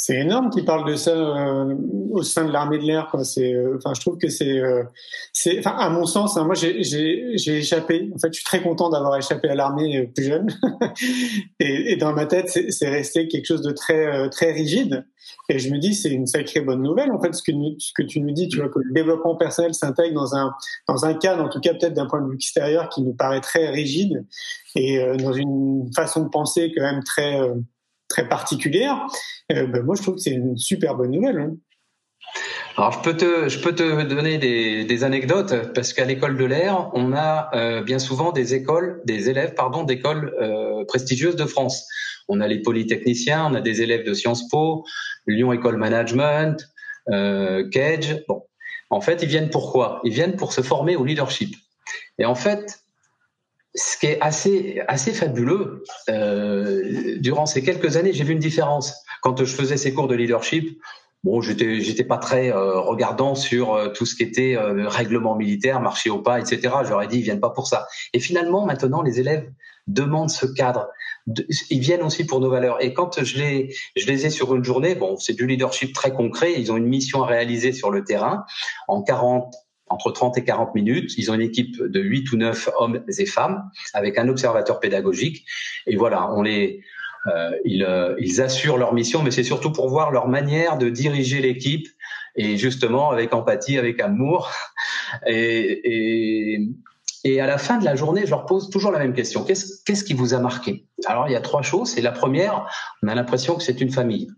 C'est 0.06 0.20
énorme 0.20 0.50
qu'ils 0.50 0.66
parlent 0.66 0.86
de 0.86 0.98
ça 0.98 1.12
euh, 1.12 1.76
au 2.12 2.24
sein 2.24 2.44
de 2.44 2.52
l'armée 2.52 2.78
de 2.78 2.84
l'air. 2.84 3.10
C'est, 3.24 3.54
euh, 3.54 3.78
enfin, 3.78 3.94
je 3.94 4.02
trouve 4.02 4.18
que 4.18 4.28
c'est, 4.28 4.60
euh, 4.60 4.84
c'est, 5.32 5.60
enfin, 5.60 5.78
à 5.78 5.90
mon 5.90 6.06
sens, 6.06 6.36
hein, 6.36 6.44
moi, 6.44 6.56
j'ai, 6.56 6.84
j'ai, 6.84 7.38
j'ai 7.38 7.60
échappé. 7.60 8.12
En 8.14 8.20
fait, 8.20 8.28
je 8.28 8.40
suis 8.40 8.44
très 8.44 8.62
content 8.62 8.90
d'avoir 8.90 9.16
échappé 9.16 9.48
à 9.48 9.56
l'armée 9.56 10.12
plus 10.14 10.26
jeune. 10.26 10.48
et, 11.62 11.94
et, 11.94 11.96
dans 11.96 12.12
ma 12.12 12.26
tête, 12.26 12.50
c'est, 12.50 12.70
c'est 12.72 12.90
resté 12.90 13.30
quelque 13.30 13.46
chose 13.46 13.62
de 13.62 13.72
très, 13.72 14.30
très 14.30 14.52
rigide. 14.52 15.06
Et 15.48 15.58
je 15.58 15.72
me 15.72 15.80
dis, 15.80 15.94
c'est 15.94 16.12
une 16.12 16.28
sacrée 16.28 16.60
bonne 16.60 16.84
nouvelle. 16.84 17.10
En 17.14 17.22
fait, 17.22 17.34
ce 17.34 17.42
que, 17.42 17.54
ce 17.80 17.94
que 17.96 18.04
tu 18.04 18.20
nous 18.20 18.34
dis, 18.34 18.50
tu 18.50 18.58
vois, 18.58 18.68
que 18.68 18.80
le 18.80 18.92
développement 18.92 19.38
personnel 19.38 19.74
s'intègre 19.74 20.16
dans 20.16 20.36
un, 20.36 20.52
dans 20.90 21.06
un 21.06 21.14
cadre, 21.14 21.46
en 21.46 21.50
tout 21.50 21.62
cas 21.62 21.76
peut-être 21.76 21.94
d'un 21.94 22.08
point 22.08 22.22
de 22.22 22.28
vue 22.28 22.36
extérieur, 22.36 22.90
qui 22.90 23.04
nous 23.04 23.14
paraît 23.14 23.40
très 23.40 23.70
rigide 23.70 24.26
et 24.76 25.00
dans 25.20 25.32
une 25.32 25.90
façon 25.96 26.24
de 26.24 26.30
penser 26.30 26.74
quand 26.76 26.82
même 26.82 27.04
très 27.04 27.40
très 28.14 28.30
particulière, 28.30 29.08
euh, 29.52 29.66
ben 29.66 29.82
moi 29.84 29.96
je 29.98 30.04
trouve 30.04 30.16
que 30.16 30.22
c'est 30.22 30.32
une 30.32 30.56
super 30.56 30.96
bonne 30.96 31.12
nouvelle. 31.12 31.40
Hein. 31.40 31.56
Alors 32.78 32.92
je 32.92 33.00
peux 33.00 33.18
te, 33.18 33.50
je 33.50 33.60
peux 33.60 33.74
te 33.74 34.04
donner 34.04 34.38
des, 34.38 35.04
anecdotes 35.04 35.74
parce 35.74 35.94
qu'à 35.94 36.06
l'école 36.06 36.38
de 36.38 36.46
l'air, 36.46 36.92
on 36.94 37.14
a 37.14 37.50
euh, 37.56 37.82
bien 37.82 38.00
souvent 38.00 38.32
des 38.32 38.54
écoles, 38.54 39.02
des 39.06 39.30
élèves 39.30 39.56
pardon, 39.56 39.84
d'écoles 39.84 40.34
euh, 40.42 40.86
prestigieuses 40.86 41.36
de 41.36 41.46
France. 41.46 41.88
On 42.28 42.40
a 42.40 42.48
les 42.48 42.62
polytechniciens, 42.62 43.48
on 43.52 43.56
a 43.56 43.62
des 43.62 43.82
élèves 43.82 44.06
de 44.06 44.14
Sciences 44.14 44.48
Po, 44.48 44.86
Lyon 45.28 45.54
École 45.54 45.78
Management, 45.78 46.68
euh, 47.10 47.68
Cage. 47.70 48.24
Bon, 48.28 48.44
en 48.90 49.02
fait, 49.02 49.22
ils 49.24 49.30
viennent 49.30 49.50
pourquoi 49.50 50.02
Ils 50.04 50.14
viennent 50.14 50.36
pour 50.36 50.54
se 50.54 50.62
former 50.62 50.96
au 50.96 51.04
leadership. 51.04 51.56
Et 52.20 52.26
en 52.26 52.36
fait, 52.36 52.83
ce 53.76 53.98
qui 53.98 54.08
est 54.08 54.22
assez 54.22 54.82
assez 54.88 55.14
fabuleux 55.14 55.84
euh, 56.10 57.18
durant 57.20 57.46
ces 57.46 57.64
quelques 57.64 57.98
années, 57.98 58.14
j'ai 58.14 58.24
vu 58.24 58.34
une 58.34 58.40
différence 58.40 58.94
quand 59.22 59.44
je 59.44 59.56
faisais 59.56 59.78
ces 59.78 59.94
cours 59.94 60.08
de 60.08 60.16
leadership. 60.16 60.80
Bon, 61.24 61.40
j'étais 61.40 62.04
pas 62.04 62.18
très 62.18 62.52
euh, 62.52 62.82
regardant 62.82 63.34
sur 63.34 63.74
euh, 63.74 63.88
tout 63.88 64.06
ce 64.06 64.14
qui 64.14 64.24
était 64.24 64.58
euh, 64.58 64.90
règlement 64.90 65.36
militaire, 65.38 65.80
marché 65.80 66.10
au 66.10 66.20
pas, 66.20 66.38
etc. 66.38 66.76
J'aurais 66.86 67.08
dit 67.08 67.20
ils 67.20 67.24
viennent 67.24 67.40
pas 67.40 67.50
pour 67.50 67.66
ça. 67.66 67.88
Et 68.12 68.20
finalement, 68.20 68.66
maintenant, 68.66 69.02
les 69.02 69.22
élèves 69.22 69.50
demandent 69.88 70.30
ce 70.30 70.46
cadre. 70.46 70.90
ils 71.70 71.80
viennent 71.80 72.02
aussi 72.04 72.26
pour 72.26 72.42
nos 72.42 72.50
valeurs. 72.50 72.84
Et 72.84 72.94
quand 72.94 73.24
je 73.24 73.38
les 73.38 73.74
je 73.96 74.06
les 74.06 74.26
ai 74.26 74.30
sur 74.30 74.54
une 74.54 74.66
journée, 74.66 74.96
bon, 74.96 75.16
c'est 75.16 75.34
du 75.34 75.48
leadership 75.48 75.96
très 75.96 76.12
concret. 76.12 76.56
Ils 76.58 76.74
ont 76.74 76.78
une 76.78 76.88
mission 76.88 77.24
à 77.24 77.28
réaliser 77.28 77.72
sur 77.72 77.90
le 77.90 78.04
terrain 78.04 78.44
en 78.90 79.02
40 79.02 79.56
entre 79.94 80.12
30 80.12 80.38
et 80.38 80.44
40 80.44 80.76
minutes. 80.76 81.14
Ils 81.18 81.32
ont 81.32 81.36
une 81.36 81.42
équipe 81.42 81.82
de 81.82 82.02
8 82.02 82.32
ou 82.32 82.38
9 82.38 82.70
hommes 82.80 83.04
et 83.18 83.26
femmes 83.26 83.70
avec 83.94 84.18
un 84.18 84.28
observateur 84.28 84.80
pédagogique. 84.80 85.46
Et 85.88 85.96
voilà, 85.96 86.32
on 86.34 86.42
les, 86.42 86.82
euh, 87.28 87.52
ils, 87.64 87.84
euh, 87.84 88.16
ils, 88.20 88.42
assurent 88.42 88.78
leur 88.78 88.94
mission, 88.94 89.24
mais 89.24 89.32
c'est 89.32 89.44
surtout 89.44 89.72
pour 89.72 89.88
voir 89.90 90.12
leur 90.12 90.28
manière 90.28 90.78
de 90.78 90.90
diriger 90.90 91.40
l'équipe 91.40 91.88
et 92.36 92.58
justement 92.58 93.12
avec 93.12 93.34
empathie, 93.34 93.78
avec 93.78 94.02
amour. 94.02 94.52
Et, 97.26 97.40
à 97.40 97.48
la 97.48 97.58
fin 97.58 97.78
de 97.78 97.86
la 97.86 97.96
journée, 97.96 98.26
je 98.26 98.32
leur 98.32 98.46
pose 98.46 98.70
toujours 98.70 98.92
la 98.92 99.00
même 99.00 99.14
question. 99.14 99.46
Qu'est-ce, 99.46 99.82
qu'est-ce 99.86 100.04
qui 100.04 100.14
vous 100.14 100.34
a 100.34 100.40
marqué? 100.40 100.88
Alors 101.06 101.30
il 101.30 101.32
y 101.32 101.38
a 101.38 101.40
trois 101.40 101.62
choses. 101.62 101.98
Et 101.98 102.02
la 102.02 102.12
première, 102.12 102.70
on 103.02 103.08
a 103.08 103.16
l'impression 103.16 103.56
que 103.56 103.64
c'est 103.64 103.80
une 103.80 103.92
famille. 103.92 104.30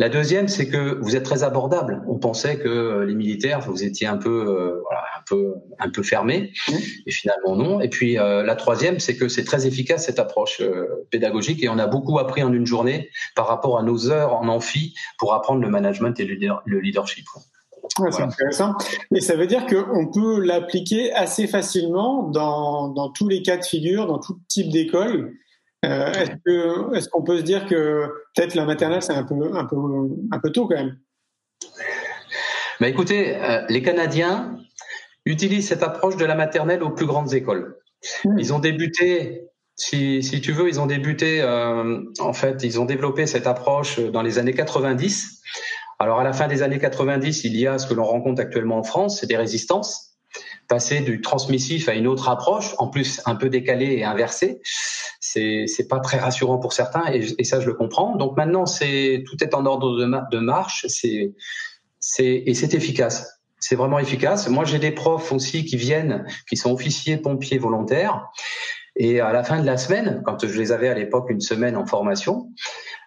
La 0.00 0.08
deuxième, 0.08 0.48
c'est 0.48 0.66
que 0.66 0.98
vous 1.02 1.14
êtes 1.14 1.24
très 1.24 1.44
abordable. 1.44 2.02
On 2.08 2.18
pensait 2.18 2.56
que 2.56 2.68
euh, 2.68 3.04
les 3.04 3.14
militaires, 3.14 3.60
vous 3.60 3.84
étiez 3.84 4.06
un 4.06 4.16
peu, 4.16 4.30
euh, 4.30 4.80
voilà, 4.82 5.02
un 5.18 5.22
peu, 5.28 5.56
un 5.78 5.90
peu 5.90 6.02
fermé, 6.02 6.54
mmh. 6.68 6.72
et 7.06 7.10
finalement 7.10 7.54
non. 7.54 7.82
Et 7.82 7.90
puis 7.90 8.18
euh, 8.18 8.42
la 8.42 8.56
troisième, 8.56 8.98
c'est 8.98 9.14
que 9.14 9.28
c'est 9.28 9.44
très 9.44 9.66
efficace 9.66 10.06
cette 10.06 10.18
approche 10.18 10.62
pédagogique, 11.10 11.62
et 11.62 11.68
on 11.68 11.78
a 11.78 11.86
beaucoup 11.86 12.18
appris 12.18 12.42
en 12.42 12.50
une 12.50 12.64
journée 12.64 13.10
par 13.36 13.46
rapport 13.46 13.78
à 13.78 13.82
nos 13.82 14.10
heures 14.10 14.32
en 14.36 14.48
amphi 14.48 14.94
pour 15.18 15.34
apprendre 15.34 15.60
le 15.60 15.68
management 15.68 16.18
et 16.18 16.24
le 16.24 16.80
leadership. 16.80 17.26
C'est 18.10 18.22
intéressant. 18.22 18.72
Et 19.14 19.20
ça 19.20 19.36
veut 19.36 19.46
dire 19.46 19.66
qu'on 19.66 20.10
peut 20.10 20.40
l'appliquer 20.40 21.12
assez 21.12 21.46
facilement 21.46 22.22
dans, 22.22 22.88
dans 22.88 23.10
tous 23.10 23.28
les 23.28 23.42
cas 23.42 23.58
de 23.58 23.64
figure, 23.64 24.06
dans 24.06 24.18
tout 24.18 24.38
type 24.48 24.70
d'école. 24.70 25.34
Euh, 25.84 26.92
est-ce 26.92 27.08
qu'on 27.08 27.22
peut 27.22 27.38
se 27.38 27.42
dire 27.42 27.66
que 27.66 28.06
peut-être 28.34 28.54
la 28.54 28.66
maternelle 28.66 29.02
c'est 29.02 29.14
un 29.14 29.22
peu, 29.22 29.34
un, 29.54 29.64
peu, 29.64 29.76
un 30.30 30.38
peu 30.38 30.50
tôt 30.50 30.68
quand 30.68 30.76
même? 30.76 30.98
Bah 32.80 32.88
Écoutez, 32.88 33.36
euh, 33.36 33.64
les 33.68 33.82
Canadiens 33.82 34.58
utilisent 35.24 35.68
cette 35.68 35.82
approche 35.82 36.16
de 36.16 36.24
la 36.24 36.34
maternelle 36.34 36.82
aux 36.82 36.90
plus 36.90 37.06
grandes 37.06 37.34
écoles. 37.34 37.78
Hmm. 38.24 38.38
Ils 38.38 38.52
ont 38.52 38.58
débuté, 38.58 39.48
si, 39.74 40.22
si, 40.22 40.40
tu 40.40 40.52
veux, 40.52 40.68
ils 40.68 40.80
ont 40.80 40.86
débuté, 40.86 41.40
euh, 41.42 42.00
en 42.18 42.32
fait, 42.32 42.62
ils 42.62 42.80
ont 42.80 42.84
développé 42.84 43.26
cette 43.26 43.46
approche 43.46 44.00
dans 44.00 44.22
les 44.22 44.38
années 44.38 44.54
90. 44.54 45.42
Alors 45.98 46.20
à 46.20 46.24
la 46.24 46.32
fin 46.32 46.48
des 46.48 46.62
années 46.62 46.78
90, 46.78 47.44
il 47.44 47.56
y 47.56 47.66
a 47.66 47.78
ce 47.78 47.86
que 47.86 47.92
l'on 47.94 48.04
rencontre 48.04 48.40
actuellement 48.40 48.78
en 48.78 48.82
France, 48.82 49.20
c'est 49.20 49.26
des 49.26 49.36
résistances 49.36 50.09
passer 50.70 51.00
du 51.00 51.20
transmissif 51.20 51.88
à 51.88 51.94
une 51.94 52.06
autre 52.06 52.28
approche, 52.28 52.74
en 52.78 52.86
plus 52.86 53.20
un 53.26 53.34
peu 53.34 53.50
décalée 53.50 53.96
et 53.96 54.04
inversée. 54.04 54.60
c'est 55.18 55.64
c'est 55.66 55.88
pas 55.88 55.98
très 55.98 56.16
rassurant 56.16 56.58
pour 56.58 56.72
certains 56.72 57.12
et, 57.12 57.44
ça 57.44 57.60
je 57.60 57.66
le 57.66 57.74
comprends. 57.74 58.16
Donc 58.16 58.36
maintenant 58.36 58.64
tout 58.64 59.44
est 59.44 59.54
en 59.54 59.66
ordre 59.66 59.98
de, 59.98 60.38
marche, 60.38 60.86
c'est 60.88 61.34
c'est 61.98 62.44
et 62.46 62.54
c'est 62.54 62.72
efficace. 62.74 63.40
C'est 63.58 63.74
vraiment 63.74 63.98
efficace. 63.98 64.48
Moi 64.48 64.64
j'ai 64.64 64.78
des 64.78 64.92
profs 64.92 65.32
aussi 65.32 65.64
qui 65.64 65.76
viennent, 65.76 66.24
qui 66.48 66.56
sont 66.56 66.72
officiers 66.72 67.16
pompiers 67.16 67.58
volontaires 67.58 68.30
et 68.96 69.20
à 69.20 69.32
la 69.32 69.42
fin 69.42 69.60
de 69.60 69.66
la 69.66 69.76
semaine, 69.76 70.22
quand 70.24 70.46
je 70.46 70.58
les 70.58 70.70
avais 70.70 70.88
à 70.88 70.94
l'époque 70.94 71.30
une 71.30 71.40
semaine 71.40 71.76
en 71.76 71.86
formation, 71.86 72.48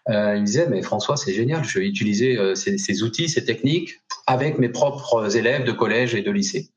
euh, 0.09 0.35
ils 0.35 0.41
me 0.41 0.45
disaient 0.45 0.67
mais 0.69 0.81
François 0.81 1.15
c'est 1.15 1.33
génial, 1.33 1.63
je 1.63 1.79
vais 1.79 1.87
utiliser 1.87 2.37
euh, 2.37 2.55
ces 2.55 3.03
outils, 3.03 3.29
ces 3.29 3.45
techniques 3.45 4.01
avec 4.27 4.59
mes 4.59 4.69
propres 4.69 5.37
élèves 5.37 5.63
de 5.63 5.71
collège 5.71 6.13
et 6.13 6.21
de 6.21 6.31
lycée. 6.31 6.72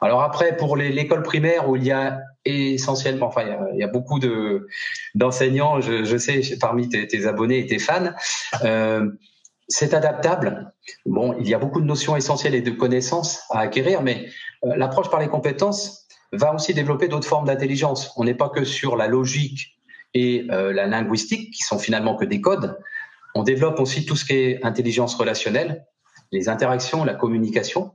Alors 0.00 0.22
après, 0.22 0.56
pour 0.56 0.76
l'école 0.76 1.22
primaire 1.22 1.68
où 1.68 1.76
il 1.76 1.84
y 1.84 1.92
a 1.92 2.20
essentiellement, 2.44 3.26
enfin, 3.26 3.42
il 3.72 3.78
y 3.78 3.82
a, 3.82 3.88
beaucoup 3.88 4.18
de 4.18 4.68
d'enseignants, 5.14 5.80
je, 5.80 6.16
sais, 6.16 6.40
parmi 6.60 6.88
tes, 6.88 7.06
tes, 7.06 7.26
abonnés 7.26 7.58
et 7.58 7.66
tes 7.66 7.78
fans, 7.78 8.12
euh, 8.64 9.10
c'est 9.68 9.94
adaptable. 9.94 10.72
Bon, 11.06 11.36
il 11.40 11.48
y 11.48 11.54
a 11.54 11.58
beaucoup 11.58 11.80
de 11.80 11.86
notions 11.86 12.16
essentielles 12.16 12.54
et 12.54 12.60
de 12.60 12.70
connaissances 12.70 13.42
à 13.50 13.60
acquérir, 13.60 14.02
mais 14.02 14.28
euh, 14.64 14.76
l'approche 14.76 15.10
par 15.10 15.20
les 15.20 15.28
compétences 15.28 16.06
va 16.32 16.54
aussi 16.54 16.74
développer 16.74 17.08
d'autres 17.08 17.28
formes 17.28 17.46
d'intelligence. 17.46 18.12
On 18.16 18.24
n'est 18.24 18.34
pas 18.34 18.48
que 18.48 18.64
sur 18.64 18.96
la 18.96 19.06
logique 19.08 19.78
et 20.14 20.46
euh, 20.50 20.72
la 20.72 20.86
linguistique, 20.86 21.52
qui 21.52 21.62
sont 21.62 21.78
finalement 21.78 22.16
que 22.16 22.24
des 22.24 22.40
codes. 22.40 22.78
On 23.34 23.42
développe 23.42 23.80
aussi 23.80 24.06
tout 24.06 24.16
ce 24.16 24.24
qui 24.24 24.34
est 24.34 24.64
intelligence 24.64 25.14
relationnelle, 25.14 25.86
les 26.32 26.48
interactions, 26.48 27.04
la 27.04 27.14
communication. 27.14 27.92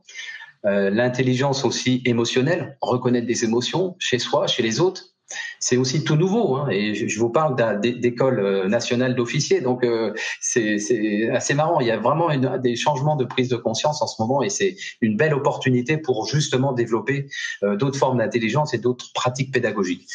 Euh, 0.66 0.90
l'intelligence 0.90 1.66
aussi 1.66 2.02
émotionnelle, 2.06 2.78
reconnaître 2.82 3.28
des 3.28 3.44
émotions 3.44 3.96
chez 4.00 4.20
soi, 4.20 4.48
chez 4.48 4.62
les 4.64 4.80
autres. 4.80 5.12
C'est 5.60 5.78
aussi 5.78 6.04
tout 6.04 6.16
nouveau, 6.16 6.56
hein, 6.56 6.68
et 6.70 6.94
je, 6.96 7.20
vous 7.20 7.30
parle 7.30 7.56
d'école 7.82 8.40
euh, 8.40 8.68
nationale 8.68 9.16
d'officiers, 9.16 9.62
donc 9.62 9.84
euh, 9.84 10.14
c'est 10.40 11.30
assez 11.30 11.54
marrant. 11.54 11.80
Il 11.80 11.88
y 11.88 11.92
a 11.92 11.98
vraiment 11.98 12.32
une, 12.32 12.60
des 12.62 12.76
changements 12.76 13.16
de 13.16 13.26
prise 13.26 13.50
de 13.50 13.58
conscience 13.58 14.02
en 14.02 14.08
ce 14.08 14.22
moment, 14.22 14.42
et 14.42 14.50
c'est 14.50 14.76
une 15.02 15.18
belle 15.18 15.34
opportunité 15.34 15.98
pour 15.98 16.26
justement 16.28 16.74
développer 16.74 17.28
euh, 17.64 17.76
d'autres 17.76 17.98
formes 17.98 18.18
d'intelligence 18.18 18.74
et 18.74 18.78
d'autres 18.78 19.12
pratiques 19.14 19.54
pédagogiques. 19.54 20.08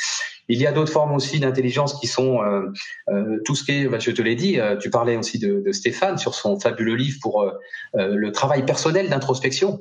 Il 0.48 0.60
y 0.60 0.66
a 0.66 0.72
d'autres 0.72 0.92
formes 0.92 1.12
aussi 1.12 1.40
d'intelligence 1.40 1.94
qui 1.94 2.06
sont 2.06 2.40
euh, 2.42 2.72
euh, 3.08 3.40
tout 3.44 3.54
ce 3.54 3.64
qui 3.64 3.72
est, 3.72 3.88
bah, 3.88 3.98
je 3.98 4.10
te 4.12 4.22
l'ai 4.22 4.36
dit, 4.36 4.58
tu 4.80 4.90
parlais 4.90 5.16
aussi 5.16 5.38
de, 5.38 5.62
de, 5.64 5.72
Stéphane 5.72 6.18
sur 6.18 6.34
son 6.34 6.58
fabuleux 6.60 6.94
livre 6.94 7.18
pour 7.20 7.50
le 7.94 8.30
travail 8.30 8.64
personnel 8.64 9.08
d'introspection. 9.08 9.80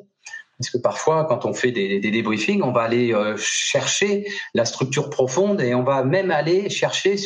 Parce 0.58 0.70
que 0.70 0.78
parfois, 0.78 1.26
quand 1.26 1.46
on 1.46 1.54
fait 1.54 1.72
des, 1.72 2.00
des 2.00 2.12
débriefings, 2.12 2.62
on 2.64 2.72
va 2.72 2.82
aller 2.82 3.14
euh, 3.14 3.36
chercher 3.38 4.26
la 4.54 4.64
structure 4.64 5.10
profonde 5.10 5.60
et 5.62 5.76
on 5.76 5.84
va 5.84 6.04
même 6.04 6.32
aller 6.32 6.70
chercher 6.70 7.18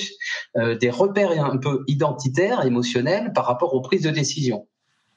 euh, 0.57 0.75
des 0.75 0.89
repères 0.89 1.31
un 1.43 1.57
peu 1.57 1.83
identitaires, 1.87 2.65
émotionnels 2.65 3.31
par 3.33 3.45
rapport 3.45 3.75
aux 3.75 3.81
prises 3.81 4.01
de 4.01 4.09
décision 4.09 4.67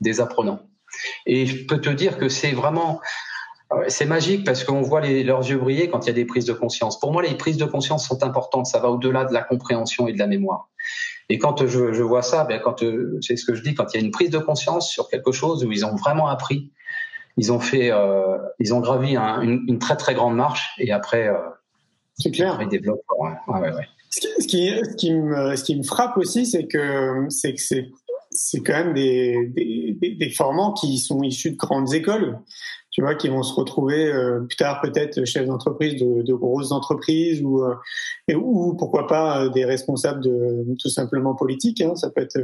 des 0.03 0.21
apprenants. 0.21 0.61
Et 1.25 1.47
je 1.47 1.67
peux 1.67 1.81
te 1.81 1.89
dire 1.89 2.19
que 2.19 2.29
c'est 2.29 2.53
vraiment 2.53 3.01
euh, 3.73 3.85
c'est 3.89 4.05
magique 4.05 4.45
parce 4.45 4.63
qu'on 4.63 4.83
voit 4.83 5.01
les, 5.01 5.25
leurs 5.25 5.49
yeux 5.49 5.57
briller 5.57 5.89
quand 5.89 6.05
il 6.05 6.09
y 6.09 6.11
a 6.11 6.15
des 6.15 6.27
prises 6.27 6.45
de 6.45 6.53
conscience. 6.53 7.01
Pour 7.01 7.13
moi, 7.13 7.23
les 7.23 7.35
prises 7.35 7.57
de 7.57 7.65
conscience 7.65 8.07
sont 8.07 8.23
importantes. 8.25 8.67
Ça 8.67 8.79
va 8.79 8.91
au-delà 8.91 9.25
de 9.25 9.33
la 9.33 9.43
compréhension 9.43 10.07
et 10.07 10.13
de 10.13 10.19
la 10.19 10.27
mémoire. 10.27 10.69
Et 11.31 11.39
quand 11.39 11.67
je, 11.67 11.95
je 11.95 12.03
vois 12.03 12.21
ça, 12.21 12.45
ben 12.45 12.61
quand 12.63 12.85
c'est 13.23 13.37
ce 13.37 13.47
que 13.47 13.55
je 13.55 13.63
dis, 13.63 13.75
quand 13.75 13.87
il 13.95 14.01
y 14.01 14.03
a 14.03 14.05
une 14.05 14.11
prise 14.11 14.29
de 14.29 14.39
conscience 14.39 14.91
sur 14.91 15.09
quelque 15.09 15.33
chose 15.33 15.65
où 15.65 15.73
ils 15.73 15.87
ont 15.87 15.95
vraiment 15.95 16.29
appris, 16.29 16.71
ils 17.37 17.53
ont 17.53 17.61
fait, 17.61 17.91
euh, 17.91 18.39
ils 18.59 18.75
ont 18.75 18.81
gravi 18.81 19.17
un, 19.17 19.41
une, 19.41 19.65
une, 19.69 19.79
très 19.79 19.97
très 19.97 20.15
grande 20.15 20.37
marche 20.37 20.75
et 20.79 20.93
après, 20.93 21.29
euh, 21.29 21.39
c'est 22.15 22.31
clair. 22.31 22.59
Ils 22.61 22.69
développent. 22.69 23.03
Ouais, 23.19 23.31
ouais, 23.49 23.61
ouais. 23.73 23.89
Ce, 24.11 24.21
qui, 24.21 24.29
ce, 24.39 24.47
qui, 24.47 24.69
ce, 24.69 24.97
qui 24.97 25.15
me, 25.15 25.57
ce 25.57 25.65
qui 25.65 25.77
me 25.77 25.83
frappe 25.83 26.17
aussi, 26.19 26.47
c'est 26.47 26.67
que 26.67 27.27
c'est 27.29 28.61
quand 28.61 28.73
même 28.73 28.95
des, 28.95 29.47
des, 29.55 29.97
des, 30.01 30.15
des 30.15 30.31
formants 30.31 30.73
qui 30.73 30.99
sont 30.99 31.23
issus 31.23 31.53
de 31.53 31.57
grandes 31.57 31.93
écoles 31.95 32.39
tu 32.93 33.01
vois, 33.01 33.15
qui 33.15 33.29
vont 33.29 33.43
se 33.43 33.55
retrouver 33.55 34.13
euh, 34.13 34.41
plus 34.41 34.57
tard 34.57 34.83
peut-être 34.83 35.25
chefs 35.25 35.47
d'entreprise 35.47 35.99
de, 36.01 36.21
de, 36.23 36.35
grosses 36.35 36.73
entreprises 36.73 37.43
ou 37.43 37.65
euh, 37.65 37.75
ou 38.35 38.75
pourquoi 38.75 39.07
pas 39.07 39.45
euh, 39.45 39.49
des 39.49 39.65
responsables 39.65 40.23
de 40.23 40.67
tout 40.79 40.91
simplement 40.91 41.35
politiques. 41.35 41.81
Hein, 41.81 41.97
ça 41.97 42.11
peut 42.11 42.21
être 42.21 42.39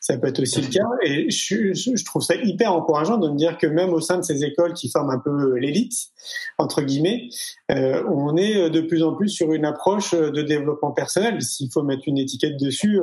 ça 0.00 0.16
peut 0.16 0.28
être 0.28 0.40
aussi 0.40 0.60
le 0.62 0.68
cas. 0.68 0.86
Et 1.02 1.28
je, 1.30 1.74
je, 1.74 2.04
trouve 2.04 2.22
ça 2.22 2.36
hyper 2.36 2.72
encourageant 2.72 3.18
de 3.18 3.28
me 3.28 3.36
dire 3.36 3.58
que 3.58 3.66
même 3.66 3.92
au 3.92 4.00
sein 4.00 4.18
de 4.18 4.22
ces 4.22 4.44
écoles 4.44 4.72
qui 4.72 4.88
forment 4.88 5.10
un 5.10 5.18
peu 5.18 5.56
l'élite 5.58 6.10
entre 6.58 6.82
guillemets, 6.82 7.28
euh, 7.72 8.04
on 8.08 8.36
est 8.36 8.70
de 8.70 8.80
plus 8.80 9.02
en 9.02 9.14
plus 9.14 9.28
sur 9.28 9.52
une 9.52 9.64
approche 9.64 10.14
de 10.14 10.42
développement 10.42 10.92
personnel. 10.92 11.42
S'il 11.42 11.72
faut 11.72 11.82
mettre 11.82 12.04
une 12.06 12.18
étiquette 12.18 12.56
dessus, 12.56 13.00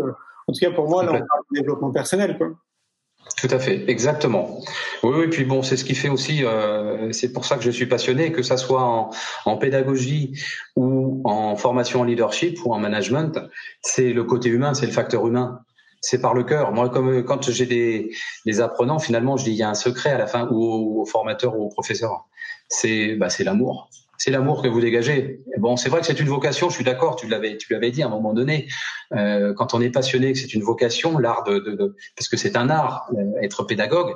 en 0.47 0.53
tout 0.53 0.59
cas 0.59 0.71
pour 0.71 0.87
moi, 0.87 1.03
là 1.03 1.11
on 1.11 1.17
parle 1.17 1.43
de 1.51 1.59
développement 1.59 1.91
personnel. 1.91 2.37
Quoi. 2.37 2.53
Tout 3.37 3.47
à 3.51 3.59
fait, 3.59 3.89
exactement. 3.89 4.61
Oui, 5.03 5.13
oui, 5.17 5.27
puis 5.27 5.43
bon, 5.43 5.61
c'est 5.61 5.75
ce 5.75 5.83
qui 5.83 5.93
fait 5.93 6.07
aussi, 6.07 6.45
euh, 6.45 7.11
c'est 7.11 7.33
pour 7.33 7.45
ça 7.45 7.57
que 7.57 7.63
je 7.63 7.71
suis 7.71 7.85
passionné, 7.85 8.31
que 8.31 8.41
ça 8.41 8.55
soit 8.55 9.11
en, 9.45 9.57
pédagogie 9.57 10.39
ou 10.77 11.21
en 11.25 11.57
formation 11.57 12.01
en 12.01 12.03
leadership 12.05 12.59
ou 12.65 12.73
en 12.73 12.79
management, 12.79 13.39
c'est 13.81 14.13
le 14.13 14.23
côté 14.23 14.49
humain, 14.49 14.73
c'est 14.73 14.85
le 14.85 14.93
facteur 14.93 15.27
humain. 15.27 15.59
C'est 16.01 16.21
par 16.21 16.35
le 16.35 16.43
cœur. 16.43 16.71
Moi, 16.71 16.89
comme 16.89 17.23
quand 17.23 17.49
j'ai 17.49 17.65
des, 17.65 18.11
des, 18.45 18.61
apprenants, 18.61 18.99
finalement, 18.99 19.37
je 19.37 19.45
dis 19.45 19.51
il 19.51 19.57
y 19.57 19.63
a 19.63 19.69
un 19.69 19.73
secret 19.73 20.11
à 20.11 20.19
la 20.19 20.27
fin, 20.27 20.47
ou 20.51 21.01
au, 21.01 21.05
formateur 21.05 21.57
ou 21.57 21.63
au 21.65 21.69
professeur. 21.69 22.27
C'est 22.69 23.15
bah, 23.15 23.29
c'est 23.29 23.43
l'amour 23.43 23.89
c'est 24.17 24.31
l'amour 24.31 24.61
que 24.61 24.67
vous 24.67 24.81
dégagez. 24.81 25.41
Bon, 25.57 25.77
c'est 25.77 25.89
vrai 25.89 26.01
que 26.01 26.05
c'est 26.07 26.19
une 26.19 26.27
vocation, 26.27 26.69
je 26.69 26.75
suis 26.75 26.83
d'accord, 26.83 27.15
tu 27.15 27.27
l'avais, 27.27 27.57
tu 27.57 27.71
l'avais 27.73 27.91
dit 27.91 28.03
à 28.03 28.07
un 28.07 28.09
moment 28.09 28.33
donné. 28.33 28.67
Euh, 29.13 29.53
quand 29.53 29.73
on 29.73 29.81
est 29.81 29.89
passionné, 29.89 30.33
que 30.33 30.39
c'est 30.39 30.53
une 30.53 30.63
vocation, 30.63 31.17
l'art 31.17 31.43
de, 31.43 31.95
parce 32.15 32.27
que 32.27 32.37
c'est 32.37 32.57
un 32.57 32.69
art, 32.69 33.07
euh, 33.17 33.41
être 33.41 33.63
pédagogue. 33.63 34.15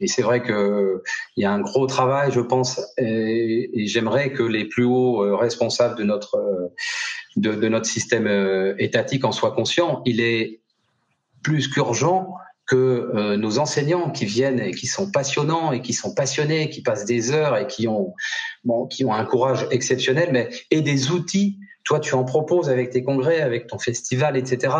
Et 0.00 0.08
c'est 0.08 0.22
vrai 0.22 0.42
que 0.42 1.02
il 1.36 1.42
y 1.42 1.46
a 1.46 1.52
un 1.52 1.60
gros 1.60 1.86
travail, 1.86 2.32
je 2.32 2.40
pense, 2.40 2.80
et, 2.98 3.70
j'aimerais 3.86 4.32
que 4.32 4.42
les 4.42 4.64
plus 4.64 4.84
hauts 4.84 5.22
euh, 5.22 5.36
responsables 5.36 5.96
de 5.96 6.02
notre 6.02 6.72
de, 7.36 7.54
de 7.54 7.68
notre 7.68 7.86
système 7.86 8.26
euh, 8.26 8.74
étatique 8.78 9.24
en 9.24 9.32
soient 9.32 9.52
conscients. 9.52 10.02
Il 10.04 10.20
est 10.20 10.60
plus 11.42 11.68
qu'urgent 11.68 12.34
que 12.66 13.10
euh, 13.14 13.36
nos 13.36 13.58
enseignants 13.58 14.10
qui 14.10 14.24
viennent 14.24 14.60
et 14.60 14.70
qui 14.72 14.86
sont 14.86 15.10
passionnants 15.10 15.72
et 15.72 15.82
qui 15.82 15.92
sont 15.92 16.14
passionnés, 16.14 16.70
qui 16.70 16.82
passent 16.82 17.04
des 17.04 17.32
heures 17.32 17.56
et 17.56 17.66
qui 17.66 17.88
ont 17.88 18.14
bon, 18.64 18.86
qui 18.86 19.04
ont 19.04 19.12
un 19.12 19.24
courage 19.24 19.66
exceptionnel, 19.70 20.30
mais 20.32 20.48
et 20.70 20.82
des 20.82 21.10
outils. 21.10 21.58
Toi, 21.84 21.98
tu 21.98 22.14
en 22.14 22.22
proposes 22.22 22.68
avec 22.68 22.90
tes 22.90 23.02
congrès, 23.02 23.40
avec 23.40 23.66
ton 23.66 23.78
festival, 23.78 24.36
etc. 24.36 24.74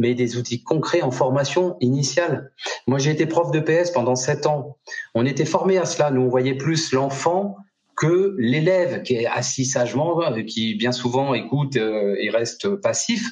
Mais 0.00 0.14
des 0.14 0.36
outils 0.36 0.62
concrets 0.62 1.02
en 1.02 1.12
formation 1.12 1.76
initiale. 1.80 2.50
Moi, 2.88 2.98
j'ai 2.98 3.12
été 3.12 3.26
prof 3.26 3.52
de 3.52 3.60
PS 3.60 3.92
pendant 3.92 4.16
sept 4.16 4.44
ans. 4.46 4.76
On 5.14 5.24
était 5.24 5.44
formés 5.44 5.78
à 5.78 5.84
cela. 5.84 6.10
Nous, 6.10 6.22
on 6.22 6.28
voyait 6.28 6.56
plus 6.56 6.92
l'enfant 6.92 7.56
que 7.98 8.36
l'élève 8.38 9.02
qui 9.02 9.14
est 9.14 9.26
assis 9.26 9.64
sagement, 9.64 10.20
qui 10.46 10.76
bien 10.76 10.92
souvent 10.92 11.34
écoute 11.34 11.76
euh, 11.76 12.14
et 12.20 12.30
reste 12.30 12.76
passif, 12.76 13.24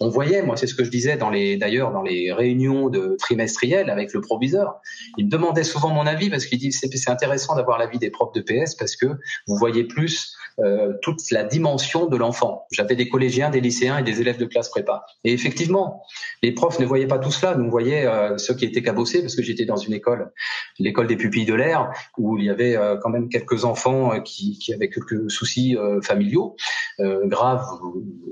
on 0.00 0.08
voyait, 0.08 0.42
moi 0.42 0.56
c'est 0.56 0.66
ce 0.66 0.74
que 0.74 0.84
je 0.84 0.90
disais 0.90 1.16
dans 1.16 1.30
les, 1.30 1.56
d'ailleurs 1.56 1.92
dans 1.92 2.02
les 2.02 2.32
réunions 2.32 2.88
de 2.88 3.16
trimestrielles 3.18 3.90
avec 3.90 4.12
le 4.12 4.20
proviseur, 4.20 4.80
il 5.16 5.28
demandait 5.28 5.64
souvent 5.64 5.90
mon 5.90 6.06
avis 6.06 6.30
parce 6.30 6.46
qu'il 6.46 6.58
dit 6.58 6.72
c'est, 6.72 6.88
intéressant 7.08 7.56
d'avoir 7.56 7.78
l'avis 7.78 7.98
des 7.98 8.10
profs 8.10 8.32
de 8.32 8.40
PS 8.40 8.74
parce 8.74 8.96
que 8.96 9.06
vous 9.46 9.56
voyez 9.56 9.84
plus 9.84 10.36
euh, 10.60 10.94
toute 11.02 11.30
la 11.30 11.44
dimension 11.44 12.06
de 12.06 12.16
l'enfant. 12.16 12.66
J'avais 12.72 12.96
des 12.96 13.08
collégiens, 13.08 13.48
des 13.48 13.60
lycéens 13.60 13.98
et 13.98 14.02
des 14.02 14.20
élèves 14.20 14.38
de 14.38 14.44
classe 14.44 14.68
prépa. 14.68 15.04
Et 15.22 15.32
effectivement, 15.32 16.02
les 16.42 16.50
profs 16.50 16.80
ne 16.80 16.84
voyaient 16.84 17.06
pas 17.06 17.18
tout 17.18 17.30
cela. 17.30 17.54
Nous 17.54 17.70
voyaient 17.70 18.06
euh, 18.06 18.36
ceux 18.38 18.54
qui 18.54 18.64
étaient 18.64 18.82
cabossés 18.82 19.20
parce 19.20 19.36
que 19.36 19.42
j'étais 19.42 19.66
dans 19.66 19.76
une 19.76 19.92
école, 19.92 20.32
l'école 20.80 21.06
des 21.06 21.16
pupilles 21.16 21.44
de 21.44 21.54
l'air, 21.54 21.92
où 22.16 22.38
il 22.38 22.44
y 22.44 22.50
avait 22.50 22.76
euh, 22.76 22.96
quand 23.00 23.08
même 23.08 23.28
quelques 23.28 23.64
enfants 23.64 24.20
qui, 24.20 24.58
qui 24.58 24.74
avaient 24.74 24.90
quelques 24.90 25.30
soucis 25.30 25.76
familiaux, 26.02 26.56
graves, 26.98 27.64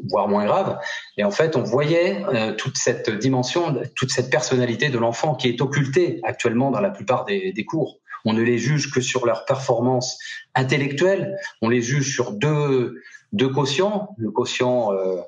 voire 0.08 0.28
moins 0.28 0.44
graves. 0.44 0.78
Et 1.16 1.24
en 1.24 1.30
fait, 1.30 1.55
on 1.56 1.62
voyait 1.62 2.22
toute 2.58 2.76
cette 2.76 3.10
dimension, 3.10 3.74
toute 3.94 4.10
cette 4.10 4.30
personnalité 4.30 4.88
de 4.88 4.98
l'enfant 4.98 5.34
qui 5.34 5.48
est 5.48 5.60
occultée 5.60 6.20
actuellement 6.22 6.70
dans 6.70 6.80
la 6.80 6.90
plupart 6.90 7.24
des, 7.24 7.64
cours. 7.64 7.98
On 8.24 8.32
ne 8.32 8.42
les 8.42 8.58
juge 8.58 8.90
que 8.90 9.00
sur 9.00 9.24
leur 9.24 9.44
performance 9.44 10.18
intellectuelle. 10.54 11.38
On 11.62 11.68
les 11.68 11.80
juge 11.80 12.12
sur 12.12 12.32
deux, 12.32 13.00
deux 13.32 13.48
quotients, 13.48 14.14
le 14.18 14.30
quotient, 14.30 14.92
euh, 14.92 15.20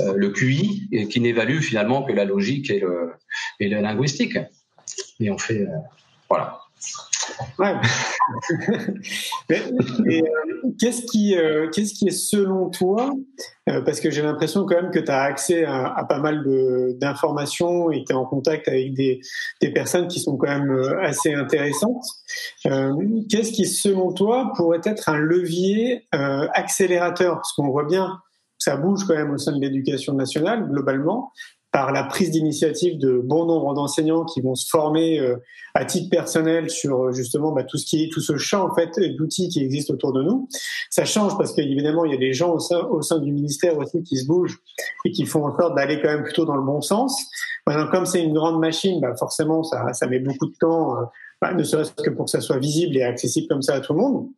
euh, 0.00 0.12
le 0.14 0.30
QI, 0.30 0.88
qui 1.10 1.20
n'évalue 1.20 1.60
finalement 1.60 2.02
que 2.04 2.12
la 2.12 2.24
logique 2.24 2.70
et 2.70 2.78
le, 2.78 3.12
et 3.60 3.68
le 3.68 3.80
linguistique. 3.80 4.38
Et 5.20 5.30
on 5.30 5.38
fait, 5.38 5.62
euh, 5.62 5.76
voilà. 6.28 6.60
Euh, 9.50 10.22
qu'est-ce 10.78 11.06
qui, 11.06 11.36
euh, 11.36 11.68
qu'est-ce 11.70 11.94
qui 11.94 12.08
est 12.08 12.10
selon 12.10 12.68
toi, 12.68 13.10
euh, 13.70 13.80
parce 13.80 14.00
que 14.00 14.10
j'ai 14.10 14.20
l'impression 14.20 14.66
quand 14.66 14.82
même 14.82 14.90
que 14.90 14.98
tu 14.98 15.10
as 15.10 15.22
accès 15.22 15.64
à, 15.64 16.04
pas 16.06 16.18
mal 16.18 16.44
d'informations 16.98 17.90
et 17.90 18.04
tu 18.04 18.12
es 18.12 18.14
en 18.14 18.26
contact 18.26 18.68
avec 18.68 18.92
des, 18.92 19.20
des, 19.62 19.72
personnes 19.72 20.08
qui 20.08 20.20
sont 20.20 20.36
quand 20.36 20.48
même 20.48 20.70
assez 21.02 21.32
intéressantes. 21.32 22.04
Qu'est-ce 22.64 23.52
qui, 23.52 23.64
selon 23.66 24.12
toi, 24.12 24.52
pourrait 24.56 24.80
être 24.84 25.08
un 25.08 25.18
levier 25.18 26.06
accélérateur? 26.12 27.36
Parce 27.36 27.52
qu'on 27.54 27.70
voit 27.70 27.86
bien 27.86 28.18
ça 28.58 28.76
bouge 28.76 29.04
quand 29.06 29.14
même 29.14 29.30
au 29.30 29.38
sein 29.38 29.52
de 29.52 29.60
l'éducation 29.60 30.14
nationale 30.14 30.68
globalement 30.68 31.32
par 31.70 31.92
la 31.92 32.02
prise 32.02 32.30
d'initiative 32.30 32.98
de 32.98 33.20
bon 33.22 33.44
nombre 33.44 33.74
d'enseignants 33.74 34.24
qui 34.24 34.40
vont 34.40 34.54
se 34.54 34.68
former 34.68 35.20
euh, 35.20 35.36
à 35.74 35.84
titre 35.84 36.08
personnel 36.08 36.70
sur 36.70 37.04
euh, 37.04 37.12
justement 37.12 37.52
bah, 37.52 37.62
tout 37.62 37.76
ce 37.76 37.84
qui 37.84 38.04
est 38.04 38.12
tout 38.12 38.20
ce 38.20 38.36
champ 38.38 38.66
en 38.70 38.74
fait 38.74 38.98
d'outils 39.16 39.48
qui 39.50 39.62
existent 39.62 39.92
autour 39.92 40.12
de 40.12 40.22
nous. 40.22 40.48
Ça 40.88 41.04
change 41.04 41.36
parce 41.36 41.52
qu'évidemment 41.52 42.04
il 42.06 42.12
y 42.12 42.14
a 42.14 42.18
des 42.18 42.32
gens 42.32 42.54
au 42.54 43.02
sein, 43.02 43.18
du 43.18 43.32
ministère 43.32 43.76
aussi 43.78 44.02
qui 44.02 44.16
se 44.16 44.26
bougent 44.26 44.58
et 45.04 45.10
qui 45.10 45.26
font 45.26 45.44
en 45.44 45.56
sorte 45.58 45.76
d'aller 45.76 46.00
quand 46.00 46.08
même 46.08 46.24
plutôt 46.24 46.46
dans 46.46 46.56
le 46.56 46.62
bon 46.62 46.80
sens. 46.80 47.26
Maintenant, 47.66 47.88
comme 47.90 48.06
c'est 48.06 48.22
une 48.22 48.32
grande 48.32 48.60
machine, 48.60 49.00
bah, 49.00 49.14
forcément 49.18 49.62
ça, 49.62 50.06
met 50.08 50.20
beaucoup 50.20 50.46
de 50.46 50.56
temps, 50.58 50.96
euh, 50.96 51.04
bah, 51.42 51.52
ne 51.52 51.62
serait-ce 51.62 51.92
que 51.92 52.10
pour 52.10 52.24
que 52.24 52.30
ça 52.30 52.40
soit 52.40 52.58
visible 52.58 52.96
et 52.96 53.02
accessible 53.02 53.46
comme 53.46 53.62
ça 53.62 53.74
à 53.74 53.80
tout 53.80 53.92
le 53.92 53.98
monde. 53.98 54.28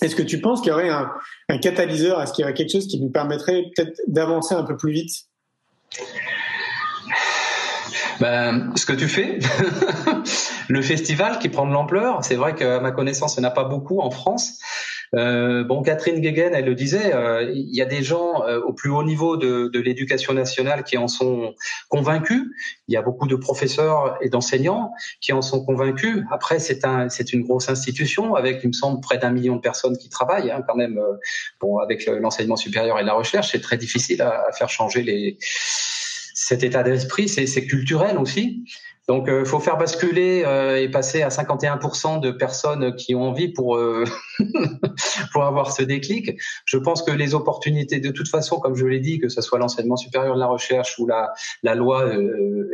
Est-ce 0.00 0.16
que 0.16 0.22
tu 0.22 0.40
penses 0.40 0.60
qu'il 0.60 0.70
y 0.70 0.72
aurait 0.72 0.90
un 0.90 1.58
catalyseur? 1.58 2.20
Est-ce 2.20 2.32
qu'il 2.32 2.42
y 2.42 2.44
aurait 2.44 2.54
quelque 2.54 2.72
chose 2.72 2.88
qui 2.88 3.00
nous 3.00 3.10
permettrait 3.10 3.66
peut-être 3.76 4.00
d'avancer 4.08 4.52
un 4.52 4.64
peu 4.64 4.76
plus 4.76 4.90
vite? 4.90 5.12
Ben, 8.22 8.70
ce 8.76 8.86
que 8.86 8.92
tu 8.92 9.08
fais, 9.08 9.40
le 10.68 10.80
festival 10.80 11.40
qui 11.40 11.48
prend 11.48 11.66
de 11.66 11.72
l'ampleur, 11.72 12.24
c'est 12.24 12.36
vrai 12.36 12.54
qu'à 12.54 12.78
ma 12.78 12.92
connaissance, 12.92 13.36
il 13.36 13.40
n'y 13.40 13.46
en 13.46 13.48
a 13.48 13.52
pas 13.52 13.64
beaucoup 13.64 14.00
en 14.00 14.12
France. 14.12 14.60
Euh, 15.16 15.64
bon, 15.64 15.82
Catherine 15.82 16.20
Guéguen, 16.20 16.54
elle 16.54 16.66
le 16.66 16.76
disait, 16.76 17.12
euh, 17.14 17.50
il 17.52 17.74
y 17.74 17.82
a 17.82 17.84
des 17.84 18.02
gens 18.04 18.46
euh, 18.46 18.60
au 18.60 18.72
plus 18.72 18.90
haut 18.90 19.02
niveau 19.02 19.36
de, 19.36 19.68
de 19.68 19.80
l'éducation 19.80 20.34
nationale 20.34 20.84
qui 20.84 20.96
en 20.96 21.08
sont 21.08 21.54
convaincus. 21.88 22.44
Il 22.86 22.94
y 22.94 22.96
a 22.96 23.02
beaucoup 23.02 23.26
de 23.26 23.34
professeurs 23.34 24.16
et 24.22 24.28
d'enseignants 24.28 24.92
qui 25.20 25.32
en 25.32 25.42
sont 25.42 25.64
convaincus. 25.64 26.22
Après, 26.30 26.60
c'est 26.60 26.84
un, 26.84 27.08
c'est 27.08 27.32
une 27.32 27.42
grosse 27.42 27.68
institution 27.68 28.36
avec, 28.36 28.60
il 28.62 28.68
me 28.68 28.72
semble, 28.72 29.00
près 29.00 29.18
d'un 29.18 29.32
million 29.32 29.56
de 29.56 29.60
personnes 29.60 29.98
qui 29.98 30.08
travaillent. 30.08 30.52
Hein, 30.52 30.62
quand 30.66 30.76
même, 30.76 30.96
euh, 30.96 31.18
bon, 31.60 31.78
avec 31.78 32.06
l'enseignement 32.06 32.56
supérieur 32.56 33.00
et 33.00 33.02
la 33.02 33.14
recherche, 33.14 33.50
c'est 33.50 33.60
très 33.60 33.76
difficile 33.76 34.22
à, 34.22 34.44
à 34.48 34.52
faire 34.52 34.70
changer 34.70 35.02
les 35.02 35.38
cet 36.52 36.64
état 36.64 36.82
d'esprit, 36.82 37.30
c'est 37.30 37.66
culturel 37.66 38.18
aussi. 38.18 38.64
Donc, 39.08 39.24
il 39.26 39.32
euh, 39.32 39.44
faut 39.46 39.58
faire 39.58 39.78
basculer 39.78 40.44
euh, 40.46 40.80
et 40.80 40.88
passer 40.88 41.22
à 41.22 41.28
51% 41.28 42.20
de 42.20 42.30
personnes 42.30 42.94
qui 42.94 43.14
ont 43.14 43.22
envie 43.22 43.48
pour 43.48 43.76
euh, 43.76 44.04
pour 45.32 45.44
avoir 45.44 45.72
ce 45.72 45.82
déclic. 45.82 46.38
Je 46.66 46.76
pense 46.76 47.02
que 47.02 47.10
les 47.10 47.34
opportunités, 47.34 48.00
de 48.00 48.10
toute 48.10 48.28
façon, 48.28 48.60
comme 48.60 48.76
je 48.76 48.84
l'ai 48.86 49.00
dit, 49.00 49.18
que 49.18 49.30
ce 49.30 49.40
soit 49.40 49.58
l'enseignement 49.58 49.96
supérieur 49.96 50.34
de 50.34 50.40
la 50.40 50.46
recherche 50.46 50.98
ou 50.98 51.06
la 51.06 51.32
la 51.62 51.74
loi 51.74 52.12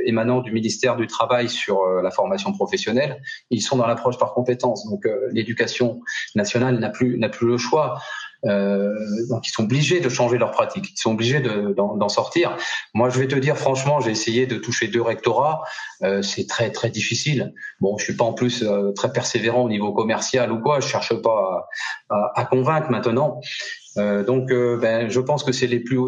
émanant 0.05 0.41
du 0.41 0.51
ministère 0.51 0.97
du 0.97 1.07
Travail 1.07 1.49
sur 1.49 1.87
la 1.87 2.11
formation 2.11 2.53
professionnelle, 2.53 3.23
ils 3.51 3.63
sont 3.63 3.77
dans 3.77 3.87
l'approche 3.87 4.19
par 4.19 4.35
compétence. 4.35 4.87
Donc, 4.91 5.09
l'éducation 5.31 6.01
nationale 6.35 6.79
n'a 6.79 6.91
plus 6.91 7.17
n'a 7.17 7.29
plus 7.29 7.47
le 7.47 7.59
choix. 7.59 8.01
Euh, 8.45 8.95
donc 9.29 9.47
ils 9.49 9.51
sont 9.51 9.65
obligés 9.65 10.01
de 10.01 10.09
changer 10.09 10.39
leur 10.39 10.53
pratique, 10.53 10.91
ils 10.93 10.99
sont 10.99 11.13
obligés 11.13 11.41
d'en 11.41 12.09
sortir. 12.09 12.57
Moi, 12.95 13.11
je 13.11 13.19
vais 13.19 13.27
te 13.27 13.35
dire 13.35 13.57
franchement, 13.57 14.01
j'ai 14.01 14.13
essayé 14.13 14.47
de 14.47 14.57
toucher 14.57 14.89
deux 14.89 15.03
rectorats, 15.03 15.63
euh, 16.03 16.23
c'est 16.23 16.47
très 16.47 16.71
très 16.71 16.91
difficile. 16.91 17.53
Bon, 17.81 17.99
je 17.99 18.05
suis 18.05 18.17
pas 18.17 18.25
en 18.25 18.33
plus 18.33 18.63
euh, 18.63 18.93
très 18.93 19.13
persévérant 19.13 19.63
au 19.63 19.69
niveau 19.69 19.93
commercial 19.93 20.53
ou 20.53 20.61
quoi, 20.61 20.81
je 20.81 20.87
cherche 20.87 21.15
pas 21.21 21.67
à, 22.11 22.15
à, 22.15 22.41
à 22.41 22.45
convaincre 22.45 22.91
maintenant. 22.91 23.41
Euh, 23.97 24.23
donc, 24.23 24.51
ben, 24.51 25.11
je 25.11 25.21
pense 25.21 25.43
que 25.43 25.51
c'est 25.51 25.67
les 25.67 25.81
plus 25.81 25.99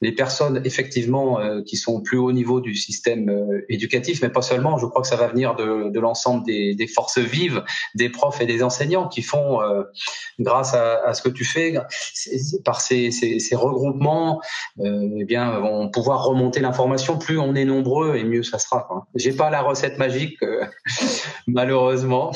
les 0.00 0.12
personnes 0.12 0.60
effectivement 0.64 1.40
euh, 1.40 1.62
qui 1.62 1.76
sont 1.76 1.94
au 1.94 2.00
plus 2.00 2.18
haut 2.18 2.32
niveau 2.32 2.60
du 2.60 2.74
système 2.74 3.28
euh, 3.28 3.64
éducatif, 3.68 4.22
mais 4.22 4.28
pas 4.28 4.42
seulement. 4.42 4.78
Je 4.78 4.86
crois 4.86 5.02
que 5.02 5.08
ça 5.08 5.16
va 5.16 5.28
venir 5.28 5.54
de, 5.54 5.90
de 5.90 6.00
l'ensemble 6.00 6.44
des, 6.44 6.74
des, 6.74 6.86
forces 6.86 7.18
vives, 7.18 7.64
des 7.94 8.08
profs 8.08 8.40
et 8.40 8.46
des 8.46 8.62
enseignants 8.62 9.08
qui 9.08 9.22
font, 9.22 9.62
euh, 9.62 9.82
grâce 10.38 10.74
à, 10.74 11.04
à, 11.04 11.14
ce 11.14 11.22
que 11.22 11.28
tu 11.28 11.44
fais, 11.44 11.74
par 12.64 12.80
ces, 12.80 13.10
ces, 13.10 13.38
ces 13.38 13.56
regroupements, 13.56 14.40
eh 14.82 15.24
bien, 15.24 15.58
vont 15.60 15.88
pouvoir 15.88 16.24
remonter 16.24 16.60
l'information. 16.60 17.18
Plus 17.18 17.38
on 17.38 17.54
est 17.54 17.64
nombreux 17.64 18.16
et 18.16 18.24
mieux 18.24 18.42
ça 18.42 18.58
sera. 18.58 19.06
J'ai 19.14 19.32
pas 19.32 19.50
la 19.50 19.62
recette 19.62 19.98
magique, 19.98 20.38
malheureusement. 21.46 22.32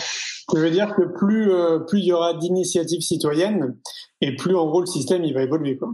Je 0.54 0.60
veux 0.60 0.70
dire 0.70 0.94
que 0.94 1.02
plus 1.02 1.52
plus 1.86 2.00
il 2.00 2.06
y 2.06 2.12
aura 2.12 2.34
d'initiatives 2.34 3.00
citoyennes 3.00 3.76
et 4.20 4.34
plus 4.36 4.56
en 4.56 4.66
gros 4.66 4.80
le 4.80 4.86
système 4.86 5.24
il 5.24 5.34
va 5.34 5.42
évoluer 5.42 5.76
quoi. 5.76 5.90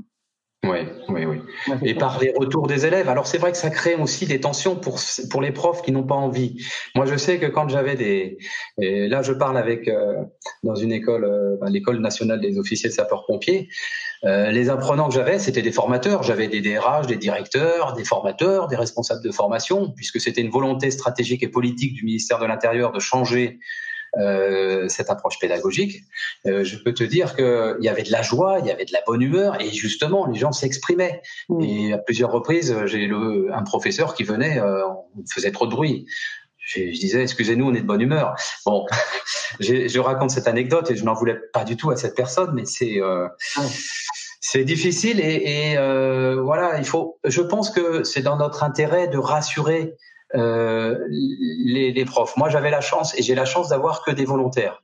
Oui, 0.69 0.79
oui, 1.09 1.25
oui. 1.25 1.41
Et 1.83 1.95
par 1.95 2.21
les 2.21 2.33
retours 2.37 2.67
des 2.67 2.87
élèves. 2.87 3.09
Alors 3.09 3.27
c'est 3.27 3.39
vrai 3.39 3.53
que 3.53 3.59
ça 3.59 3.71
crée 3.71 3.95
aussi 3.95 4.27
des 4.27 4.41
tensions 4.41 4.77
pour 4.77 4.99
pour 5.31 5.43
les 5.43 5.53
profs 5.53 5.83
qui 5.83 5.93
n'ont 5.93 6.05
pas 6.05 6.15
envie. 6.15 6.57
Moi, 6.95 7.07
je 7.07 7.17
sais 7.17 7.39
que 7.39 7.47
quand 7.47 7.69
j'avais 7.69 7.95
des, 7.95 8.39
et 8.81 9.09
là, 9.09 9.23
je 9.23 9.33
parle 9.33 9.57
avec 9.57 9.89
euh, 9.89 10.15
dans 10.63 10.75
une 10.75 10.93
école, 10.93 11.25
euh, 11.25 11.57
ben, 11.61 11.71
l'école 11.71 12.01
nationale 12.01 12.41
des 12.41 12.59
officiers 12.59 12.89
de 12.89 12.95
sapeurs-pompiers. 12.95 13.69
Euh, 14.25 14.51
les 14.51 14.71
apprenants 14.71 15.09
que 15.09 15.15
j'avais, 15.15 15.39
c'était 15.39 15.63
des 15.63 15.73
formateurs. 15.73 16.23
J'avais 16.23 16.49
des 16.49 16.61
DRH, 16.61 17.07
des 17.07 17.17
directeurs, 17.17 17.93
des 17.95 18.05
formateurs, 18.05 18.69
des 18.69 18.77
responsables 18.77 19.23
de 19.23 19.31
formation, 19.31 19.91
puisque 19.91 20.21
c'était 20.21 20.41
une 20.41 20.51
volonté 20.51 20.91
stratégique 20.91 21.43
et 21.43 21.49
politique 21.49 21.95
du 21.95 22.05
ministère 22.05 22.39
de 22.39 22.47
l'Intérieur 22.47 22.93
de 22.93 23.01
changer 23.01 23.61
euh, 24.19 24.89
cette 24.89 25.11
approche 25.11 25.39
pédagogique, 25.39 26.03
euh, 26.47 26.65
je 26.65 26.77
peux 26.77 26.95
te 26.95 27.05
dire 27.05 27.35
qu'il 27.37 27.77
y 27.81 27.89
avait 27.89 28.03
de 28.03 28.13
la 28.13 28.23
joie, 28.23 28.59
il 28.61 28.67
y 28.67 28.71
avait 28.71 28.85
de 28.85 28.93
la 28.93 29.01
bonne 29.07 29.23
humeur, 29.23 29.61
et 29.61 29.71
justement, 29.71 30.27
les 30.27 30.39
gens 30.39 30.53
s'exprimaient. 30.53 31.23
Mmh. 31.49 31.61
Et 31.63 31.93
à 31.93 31.99
plusieurs 31.99 32.31
reprises, 32.31 32.77
j'ai 32.87 33.11
un 33.53 33.63
professeur 33.63 34.15
qui 34.15 34.25
venait, 34.25 34.59
euh, 34.59 34.87
on 34.87 35.25
faisait 35.33 35.53
trop 35.53 35.67
de 35.67 35.71
bruit. 35.71 36.07
Je, 36.59 36.81
je 36.81 36.99
disais, 36.99 37.23
excusez-nous, 37.23 37.67
on 37.67 37.75
est 37.75 37.83
de 37.83 37.87
bonne 37.87 38.01
humeur. 38.01 38.35
Bon, 38.65 38.87
je 39.61 39.99
raconte 39.99 40.31
cette 40.31 40.49
anecdote 40.49 40.91
et 40.91 40.97
je 40.97 41.05
n'en 41.05 41.15
voulais 41.15 41.39
pas 41.53 41.65
du 41.65 41.77
tout 41.77 41.91
à 41.91 41.97
cette 41.97 42.15
personne, 42.15 42.53
mais 42.55 42.65
c'est 42.65 43.01
euh, 43.01 43.29
c'est 44.41 44.65
difficile 44.65 45.21
et, 45.21 45.73
et 45.73 45.79
euh, 45.79 46.41
voilà, 46.43 46.79
il 46.79 46.85
faut. 46.85 47.19
Je 47.25 47.41
pense 47.43 47.71
que 47.71 48.05
c'est 48.05 48.23
dans 48.23 48.37
notre 48.37 48.63
intérêt 48.63 49.09
de 49.09 49.19
rassurer 49.19 49.95
les, 50.35 51.93
les, 51.93 52.05
profs. 52.05 52.37
Moi, 52.37 52.49
j'avais 52.49 52.71
la 52.71 52.81
chance 52.81 53.17
et 53.19 53.23
j'ai 53.23 53.35
la 53.35 53.45
chance 53.45 53.69
d'avoir 53.69 54.03
que 54.03 54.11
des 54.11 54.25
volontaires. 54.25 54.83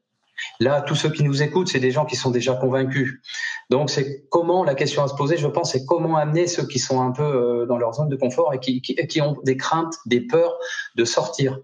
Là, 0.59 0.81
tous 0.81 0.95
ceux 0.95 1.11
qui 1.11 1.23
nous 1.23 1.43
écoutent, 1.43 1.69
c'est 1.69 1.81
des 1.81 1.91
gens 1.91 2.05
qui 2.05 2.17
sont 2.17 2.31
déjà 2.31 2.55
convaincus. 2.55 3.21
Donc, 3.69 3.91
c'est 3.91 4.27
comment 4.31 4.65
la 4.65 4.75
question 4.75 5.03
à 5.03 5.09
se 5.09 5.15
poser, 5.15 5.37
je 5.37 5.47
pense, 5.47 5.73
c'est 5.73 5.85
comment 5.85 6.17
amener 6.17 6.47
ceux 6.47 6.67
qui 6.67 6.79
sont 6.79 7.01
un 7.01 7.13
peu 7.13 7.23
euh, 7.23 7.67
dans 7.67 7.79
leur 7.79 7.95
zone 7.95 8.09
de 8.09 8.17
confort 8.17 8.55
et 8.55 8.59
qui, 8.59 8.81
qui 8.83 9.21
ont 9.21 9.37
des 9.45 9.57
craintes, 9.57 9.97
des 10.07 10.21
peurs 10.21 10.57
de 10.97 11.05
sortir 11.05 11.59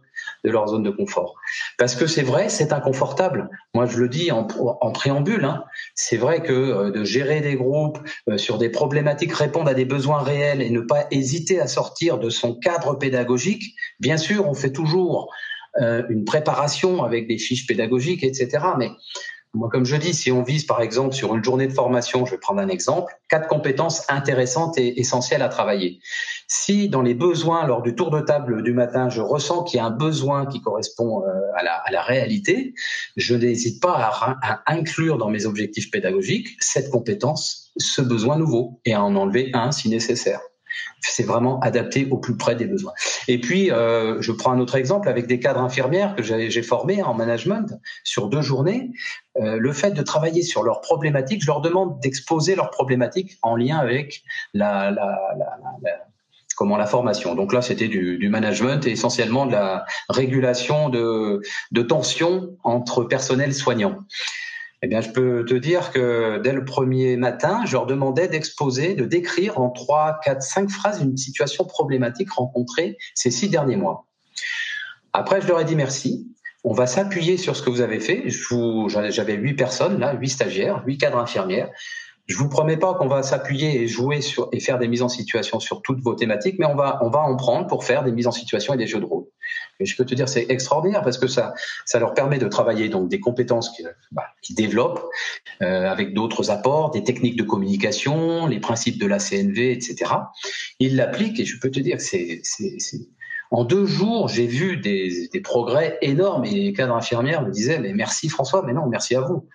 de 0.47 0.53
leur 0.53 0.69
zone 0.69 0.85
de 0.85 0.91
confort. 0.91 1.35
Parce 1.77 1.97
que 1.97 2.07
c'est 2.07 2.23
vrai, 2.23 2.49
c'est 2.49 2.73
inconfortable. 2.73 3.51
Moi, 3.75 3.87
je 3.87 3.99
le 3.99 4.09
dis 4.09 4.31
en, 4.31 4.45
préambule. 4.93 5.45
Hein, 5.45 5.65
c'est 5.95 6.17
vrai 6.17 6.41
que 6.41 6.53
euh, 6.53 6.91
de 6.91 7.05
gérer 7.05 7.41
des 7.41 7.57
groupes 7.57 7.99
euh, 8.29 8.39
sur 8.39 8.57
des 8.57 8.71
problématiques, 8.71 9.33
répondre 9.33 9.69
à 9.69 9.75
des 9.75 9.85
besoins 9.85 10.23
réels 10.23 10.63
et 10.63 10.71
ne 10.71 10.81
pas 10.81 11.07
hésiter 11.11 11.61
à 11.61 11.67
sortir 11.67 12.19
de 12.19 12.31
son 12.31 12.55
cadre 12.55 12.95
pédagogique. 12.95 13.75
Bien 13.99 14.17
sûr, 14.17 14.49
on 14.49 14.55
fait 14.55 14.73
toujours 14.73 15.33
euh, 15.81 16.05
une 16.09 16.25
préparation 16.25 17.03
avec 17.03 17.27
des 17.27 17.39
fiches 17.39 17.67
pédagogiques, 17.67 18.23
etc. 18.23 18.65
Mais 18.79 18.91
moi, 19.57 19.71
comme 19.71 19.87
je 19.87 19.97
dis, 19.97 20.13
si 20.13 20.31
on 20.31 20.43
vise 20.43 20.67
par 20.67 20.83
exemple 20.83 21.15
sur 21.15 21.35
une 21.35 21.43
journée 21.43 21.67
de 21.67 21.73
formation, 21.73 22.27
je 22.27 22.33
vais 22.33 22.39
prendre 22.39 22.61
un 22.61 22.69
exemple, 22.69 23.15
quatre 23.29 23.49
compétences 23.49 24.03
intéressantes 24.11 24.77
et 24.77 25.01
essentielles 25.01 25.43
à 25.43 25.49
travailler. 25.49 25.99
Si 26.47 26.89
dans 26.91 27.01
les 27.01 27.15
besoins 27.15 27.67
lors 27.67 27.81
du 27.81 27.95
tour 27.95 28.11
de 28.11 28.21
table 28.21 28.63
du 28.63 28.73
matin, 28.73 29.09
je 29.09 29.23
ressens 29.23 29.65
qu'il 29.65 29.79
y 29.79 29.81
a 29.81 29.87
un 29.87 29.91
besoin 29.91 30.45
qui 30.47 30.61
correspond 30.61 31.23
euh, 31.25 31.31
à, 31.57 31.91
la, 31.91 32.03
réalité, 32.03 32.75
je 33.17 33.35
n'hésite 33.35 33.81
pas 33.81 34.11
à, 34.43 34.63
inclure 34.67 35.17
dans 35.17 35.31
mes 35.31 35.47
objectifs 35.47 35.91
pédagogiques 35.91 36.49
cette 36.61 36.91
compétence, 36.91 37.73
ce 37.79 38.03
besoin 38.03 38.37
nouveau, 38.37 38.81
et 38.85 38.93
à 38.93 39.03
en 39.03 39.17
enlever 39.17 39.51
un 39.55 39.73
si 39.73 39.89
nécessaire 39.89 40.41
c'est 41.01 41.25
vraiment 41.25 41.61
adapté 41.61 42.09
au 42.11 42.19
plus 42.19 42.37
près 42.37 42.57
des 42.57 42.67
besoins. 42.67 42.93
Et 43.29 43.41
puis, 43.41 43.71
euh, 43.71 44.21
je 44.21 44.33
prends 44.33 44.53
un 44.53 44.59
autre 44.59 44.77
exemple 44.77 45.09
avec 45.09 45.27
des 45.27 45.41
cadres 45.41 45.61
infirmières 45.61 46.15
que 46.17 46.23
j'ai 46.23 46.63
formés 46.63 47.03
en 47.03 47.15
management 47.15 47.79
sur 48.05 48.29
deux 48.29 48.43
journées. 48.43 48.91
Euh, 49.39 49.57
le 49.59 49.73
fait 49.73 49.93
de 49.93 50.03
travailler 50.03 50.43
sur 50.43 50.63
leurs 50.63 50.81
problématiques, 50.81 51.43
je 51.43 51.47
leur 51.47 51.61
demande 51.61 52.01
d'exposer 52.01 52.55
leurs 52.55 52.71
problématiques 52.71 53.39
en 53.43 53.57
lien 53.57 53.79
avec 53.79 54.23
la, 54.55 54.95
comment 56.57 56.77
la 56.77 56.87
formation. 56.87 57.35
Donc 57.35 57.53
là, 57.53 57.63
c'était 57.63 57.89
du, 57.89 58.19
du, 58.19 58.29
management 58.29 58.87
et 58.87 58.91
essentiellement 58.91 59.47
de 59.47 59.53
la 59.53 59.85
régulation 60.09 60.89
de, 60.89 61.43
de 61.71 61.83
tensions 61.83 62.57
entre 62.65 63.05
personnel 63.05 63.55
soignant. 63.55 63.99
Eh 64.89 65.03
je 65.03 65.11
peux 65.11 65.45
te 65.45 65.55
dire 65.55 65.91
que 65.91 66.39
dès 66.39 66.53
le 66.53 66.65
premier 66.65 67.17
matin, 67.17 67.63
je 67.67 67.73
leur 67.73 67.87
demandais 67.87 68.29
d'exposer, 68.29 68.95
de 68.95 69.05
décrire 69.05 69.59
en 69.59 69.71
trois, 69.71 70.21
quatre, 70.23 70.43
cinq 70.43 70.71
phrases 70.71 71.03
une 71.03 71.17
situation 71.17 71.65
problématique 71.65 72.31
rencontrée 72.31 72.97
ces 73.15 73.33
six 73.33 73.49
derniers 73.49 73.75
mois. 73.75 74.07
Après, 75.13 75.41
je 75.41 75.49
leur 75.49 75.59
ai 75.59 75.65
dit 75.65 75.75
merci. 75.75 76.31
On 76.63 76.73
va 76.73 76.87
s'appuyer 76.87 77.37
sur 77.37 77.57
ce 77.57 77.63
que 77.63 77.71
vous 77.71 77.81
avez 77.81 77.99
fait. 77.99 78.25
J'avais 78.29 79.35
huit 79.35 79.55
personnes 79.55 79.99
là, 79.99 80.15
huit 80.15 80.29
stagiaires, 80.29 80.85
huit 80.87 80.99
cadres 80.99 81.19
infirmières. 81.19 81.71
Je 82.27 82.37
vous 82.37 82.49
promets 82.49 82.77
pas 82.77 82.95
qu'on 82.95 83.09
va 83.09 83.23
s'appuyer 83.23 83.81
et 83.81 83.87
jouer 83.87 84.21
sur 84.21 84.49
et 84.53 84.61
faire 84.61 84.79
des 84.79 84.89
mises 84.89 85.03
en 85.03 85.09
situation 85.09 85.61
sur 85.61 85.83
toutes 85.83 86.01
vos 86.01 86.15
thématiques, 86.15 86.57
mais 86.59 86.67
on 86.67 86.75
va 86.75 86.99
on 87.03 87.11
va 87.11 87.21
en 87.21 87.37
prendre 87.37 87.67
pour 87.67 87.85
faire 87.85 88.03
des 88.03 88.13
mises 88.13 88.27
en 88.27 88.33
situation 88.33 88.75
et 88.75 88.77
des 88.77 88.87
jeux 88.87 89.01
de 89.01 89.05
rôle. 89.05 89.27
Et 89.79 89.87
je 89.87 89.97
peux 89.97 90.05
te 90.05 90.15
dire, 90.15 90.29
c'est 90.29 90.47
extraordinaire 90.49 91.03
parce 91.03 91.19
que 91.19 91.27
ça, 91.27 91.55
ça 91.85 91.99
leur 91.99 92.15
permet 92.15 92.39
de 92.39 92.49
travailler 92.49 92.89
donc 92.89 93.09
des 93.09 93.21
compétences 93.21 93.71
qui, 93.71 93.85
bah, 94.11 94.25
développent 94.51 95.05
euh, 95.63 95.89
avec 95.89 96.15
d'autres 96.15 96.51
apports, 96.51 96.91
des 96.91 97.05
techniques 97.05 97.37
de 97.37 97.43
communication, 97.43 98.47
les 98.47 98.61
principes 98.61 98.99
de 98.99 99.07
la 99.07 99.19
CNV, 99.19 99.73
etc. 99.73 100.13
Ils 100.81 100.97
l'appliquent 100.97 101.41
et 101.41 101.45
je 101.45 101.59
peux 101.61 101.71
te 101.71 101.81
dire 101.81 101.97
que 101.99 102.03
c'est, 102.03 102.43
en 103.51 103.65
deux 103.65 103.87
jours, 103.87 104.29
j'ai 104.29 104.47
vu 104.47 104.77
des, 104.77 105.31
progrès 105.45 105.99
énormes 106.03 106.45
et 106.45 106.51
les 106.51 106.73
cadres 106.73 106.95
infirmières 106.95 107.43
me 107.43 107.51
disaient 107.51 107.79
mais 107.79 107.93
merci 107.93 108.29
François, 108.29 108.63
mais 108.67 108.73
non, 108.73 108.87
merci 108.87 109.15
à 109.15 109.21
vous. 109.21 109.47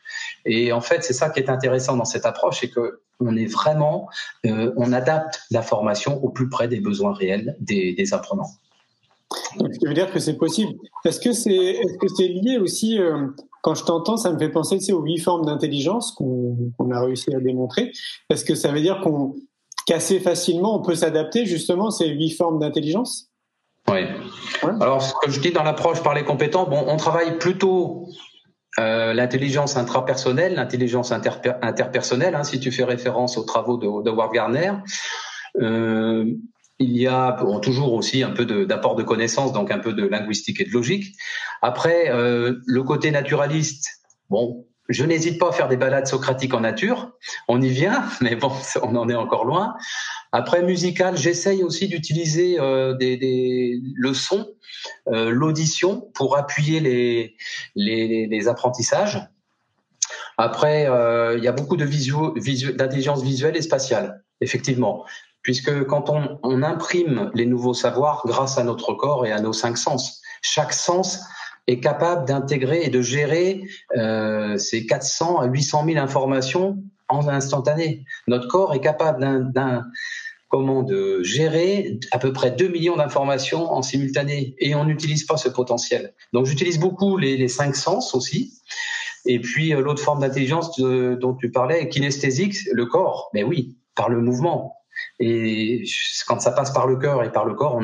Et 0.46 0.72
en 0.72 0.82
fait, 0.82 1.04
c'est 1.04 1.14
ça 1.14 1.30
qui 1.30 1.40
est 1.40 1.50
intéressant 1.50 1.98
dans 1.98 2.06
cette 2.06 2.26
approche, 2.26 2.60
c'est 2.62 2.70
que 2.70 3.02
on 3.20 3.36
est 3.36 3.46
vraiment, 3.46 4.10
euh, 4.46 4.74
on 4.78 4.94
adapte 4.94 5.42
la 5.52 5.62
formation 5.62 6.24
au 6.24 6.30
plus 6.30 6.50
près 6.50 6.68
des 6.68 6.80
besoins 6.80 7.14
réels 7.14 7.56
des, 7.60 8.14
apprenants. 8.14 8.50
Ce 9.58 9.80
qui 9.80 9.86
veut 9.86 9.94
dire 9.94 10.12
que 10.12 10.20
c'est 10.20 10.38
possible. 10.38 10.74
Est-ce 11.06 11.20
que 11.20 11.34
c'est 11.34 11.80
c'est 12.18 12.28
lié 12.28 12.58
aussi 12.58 13.00
euh, 13.00 13.28
quand 13.62 13.76
je 13.76 13.86
t'entends, 13.86 14.18
ça 14.18 14.32
me 14.32 14.40
fait 14.40 14.50
penser 14.50 14.80
sais, 14.80 14.92
aux 14.92 15.04
huit 15.04 15.20
formes 15.20 15.46
d'intelligence 15.46 16.12
qu'on 16.14 16.92
a 16.92 17.00
réussi 17.00 17.34
à 17.36 17.40
démontrer. 17.40 17.92
Est-ce 18.30 18.44
que 18.44 18.56
ça 18.56 18.72
veut 18.72 18.82
dire 18.82 19.02
qu'on 19.02 19.36
qu'assez 19.86 20.20
facilement 20.20 20.80
on 20.80 20.82
peut 20.82 20.96
s'adapter 20.96 21.46
justement 21.46 21.88
à 21.88 21.92
ces 21.92 22.08
huit 22.08 22.32
formes 22.32 22.60
d'intelligence? 22.60 23.31
Oui. 23.92 24.08
Alors 24.80 25.02
ce 25.02 25.14
que 25.22 25.32
je 25.32 25.40
dis 25.40 25.52
dans 25.52 25.64
l'approche 25.64 26.02
par 26.02 26.14
les 26.14 26.24
compétents, 26.24 26.68
bon, 26.68 26.84
on 26.88 26.98
travaille 26.98 27.38
plutôt 27.38 28.08
euh, 28.80 29.14
l'intelligence 29.14 29.76
intrapersonnelle, 29.76 30.56
l'intelligence 30.56 31.12
interpersonnelle, 31.12 32.36
hein, 32.36 32.44
si 32.44 32.60
tu 32.60 32.72
fais 32.72 32.86
référence 32.86 33.38
aux 33.38 33.44
travaux 33.44 33.78
de, 33.78 34.10
Howard 34.10 34.34
Gardner. 34.34 34.72
Euh, 35.62 36.26
il 36.80 36.98
y 36.98 37.08
a 37.08 37.38
toujours 37.62 37.94
aussi 37.94 38.24
un 38.24 38.32
peu 38.32 38.46
d'apport 38.66 38.96
de, 38.96 39.04
connaissances, 39.04 39.54
donc 39.54 39.72
un 39.72 39.78
peu 39.78 39.94
de 39.94 40.08
linguistique 40.08 40.62
et 40.62 40.66
de 40.66 40.72
logique. 40.72 41.16
Après, 41.62 42.10
euh, 42.10 42.56
le 42.66 42.84
côté 42.84 43.12
naturaliste, 43.12 44.02
bon, 44.30 44.66
je 44.90 45.06
n'hésite 45.06 45.40
pas 45.40 45.50
à 45.50 45.52
faire 45.52 45.68
des 45.68 45.78
balades 45.78 46.08
socratiques 46.08 46.54
en 46.54 46.62
nature. 46.62 47.12
On 47.48 47.62
y 47.62 47.70
vient, 47.70 48.04
mais 48.22 48.36
bon, 48.36 48.52
on 48.82 48.96
en 48.96 49.10
est 49.10 49.16
encore 49.16 49.46
loin. 49.46 49.76
Après, 50.32 50.64
musical, 50.64 51.18
j'essaye 51.18 51.64
aussi 51.64 51.88
d'utiliser 51.88 52.60
euh, 52.60 52.94
des, 52.94 53.18
des, 53.18 53.80
le 53.96 54.14
son, 54.14 54.48
euh, 55.08 55.30
l'audition 55.30 56.10
pour 56.14 56.38
appuyer 56.38 56.80
les, 56.80 57.36
les, 57.76 58.28
les 58.28 58.48
apprentissages. 58.48 59.28
Après, 60.38 60.88
euh, 60.88 61.38
il 61.38 61.44
y 61.44 61.48
a 61.48 61.52
beaucoup 61.52 61.78
de 61.78 61.86
d'intelligence 62.72 63.22
visuelle 63.22 63.58
et 63.58 63.62
spatiale, 63.62 64.24
effectivement 64.40 65.06
puisque 65.44 65.86
quand 65.86 66.10
on, 66.10 66.40
on, 66.44 66.62
imprime 66.64 67.32
les 67.34 67.46
nouveaux 67.46 67.74
savoirs 67.74 68.22
grâce 68.26 68.58
à 68.58 68.64
notre 68.64 68.94
corps 68.94 69.26
et 69.26 69.32
à 69.32 69.40
nos 69.40 69.54
cinq 69.54 69.78
sens, 69.78 70.22
chaque 70.42 70.74
sens 70.74 71.22
est 71.68 71.80
capable 71.80 72.28
d'intégrer 72.28 72.84
et 72.84 72.90
de 72.90 73.02
gérer 73.02 73.64
euh, 73.96 74.58
ces 74.58 74.86
400 74.86 75.40
à 75.40 75.46
800 75.46 75.86
000 75.86 75.98
informations 76.00 76.84
en 77.12 77.28
instantané. 77.28 78.06
Notre 78.28 78.48
corps 78.48 78.74
est 78.74 78.82
capable 78.82 79.52
d'un 79.54 79.84
comment 80.52 80.84
de 80.84 81.24
gérer 81.24 81.98
à 82.12 82.20
peu 82.20 82.34
près 82.34 82.52
2 82.52 82.68
millions 82.68 82.98
d'informations 82.98 83.72
en 83.72 83.82
simultané 83.82 84.54
et 84.60 84.76
on 84.76 84.84
n'utilise 84.84 85.26
pas 85.26 85.38
ce 85.38 85.48
potentiel. 85.48 86.14
Donc 86.34 86.46
j'utilise 86.46 86.78
beaucoup 86.78 87.18
les, 87.18 87.48
cinq 87.48 87.76
sens 87.76 88.14
aussi. 88.14 88.60
Et 89.26 89.40
puis 89.40 89.74
euh, 89.74 89.82
l'autre 89.82 90.04
forme 90.04 90.20
d'intelligence 90.20 90.78
dont 90.78 91.36
tu 91.36 91.52
parlais, 91.52 91.88
kinesthésique, 91.88 92.58
le 92.74 92.86
corps. 92.86 93.30
Mais 93.34 93.44
oui, 93.44 93.78
par 93.96 94.10
le 94.10 94.20
mouvement. 94.20 94.76
Et 95.20 95.84
quand 96.28 96.42
ça 96.42 96.52
passe 96.52 96.72
par 96.72 96.86
le 96.86 96.98
cœur 96.98 97.24
et 97.24 97.32
par 97.32 97.46
le 97.46 97.54
corps, 97.54 97.80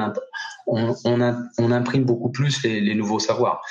on, 0.68 0.94
on, 1.06 1.72
imprime 1.72 2.04
beaucoup 2.04 2.30
plus 2.30 2.64
les, 2.64 2.96
nouveaux 2.96 3.20
savoirs. 3.20 3.62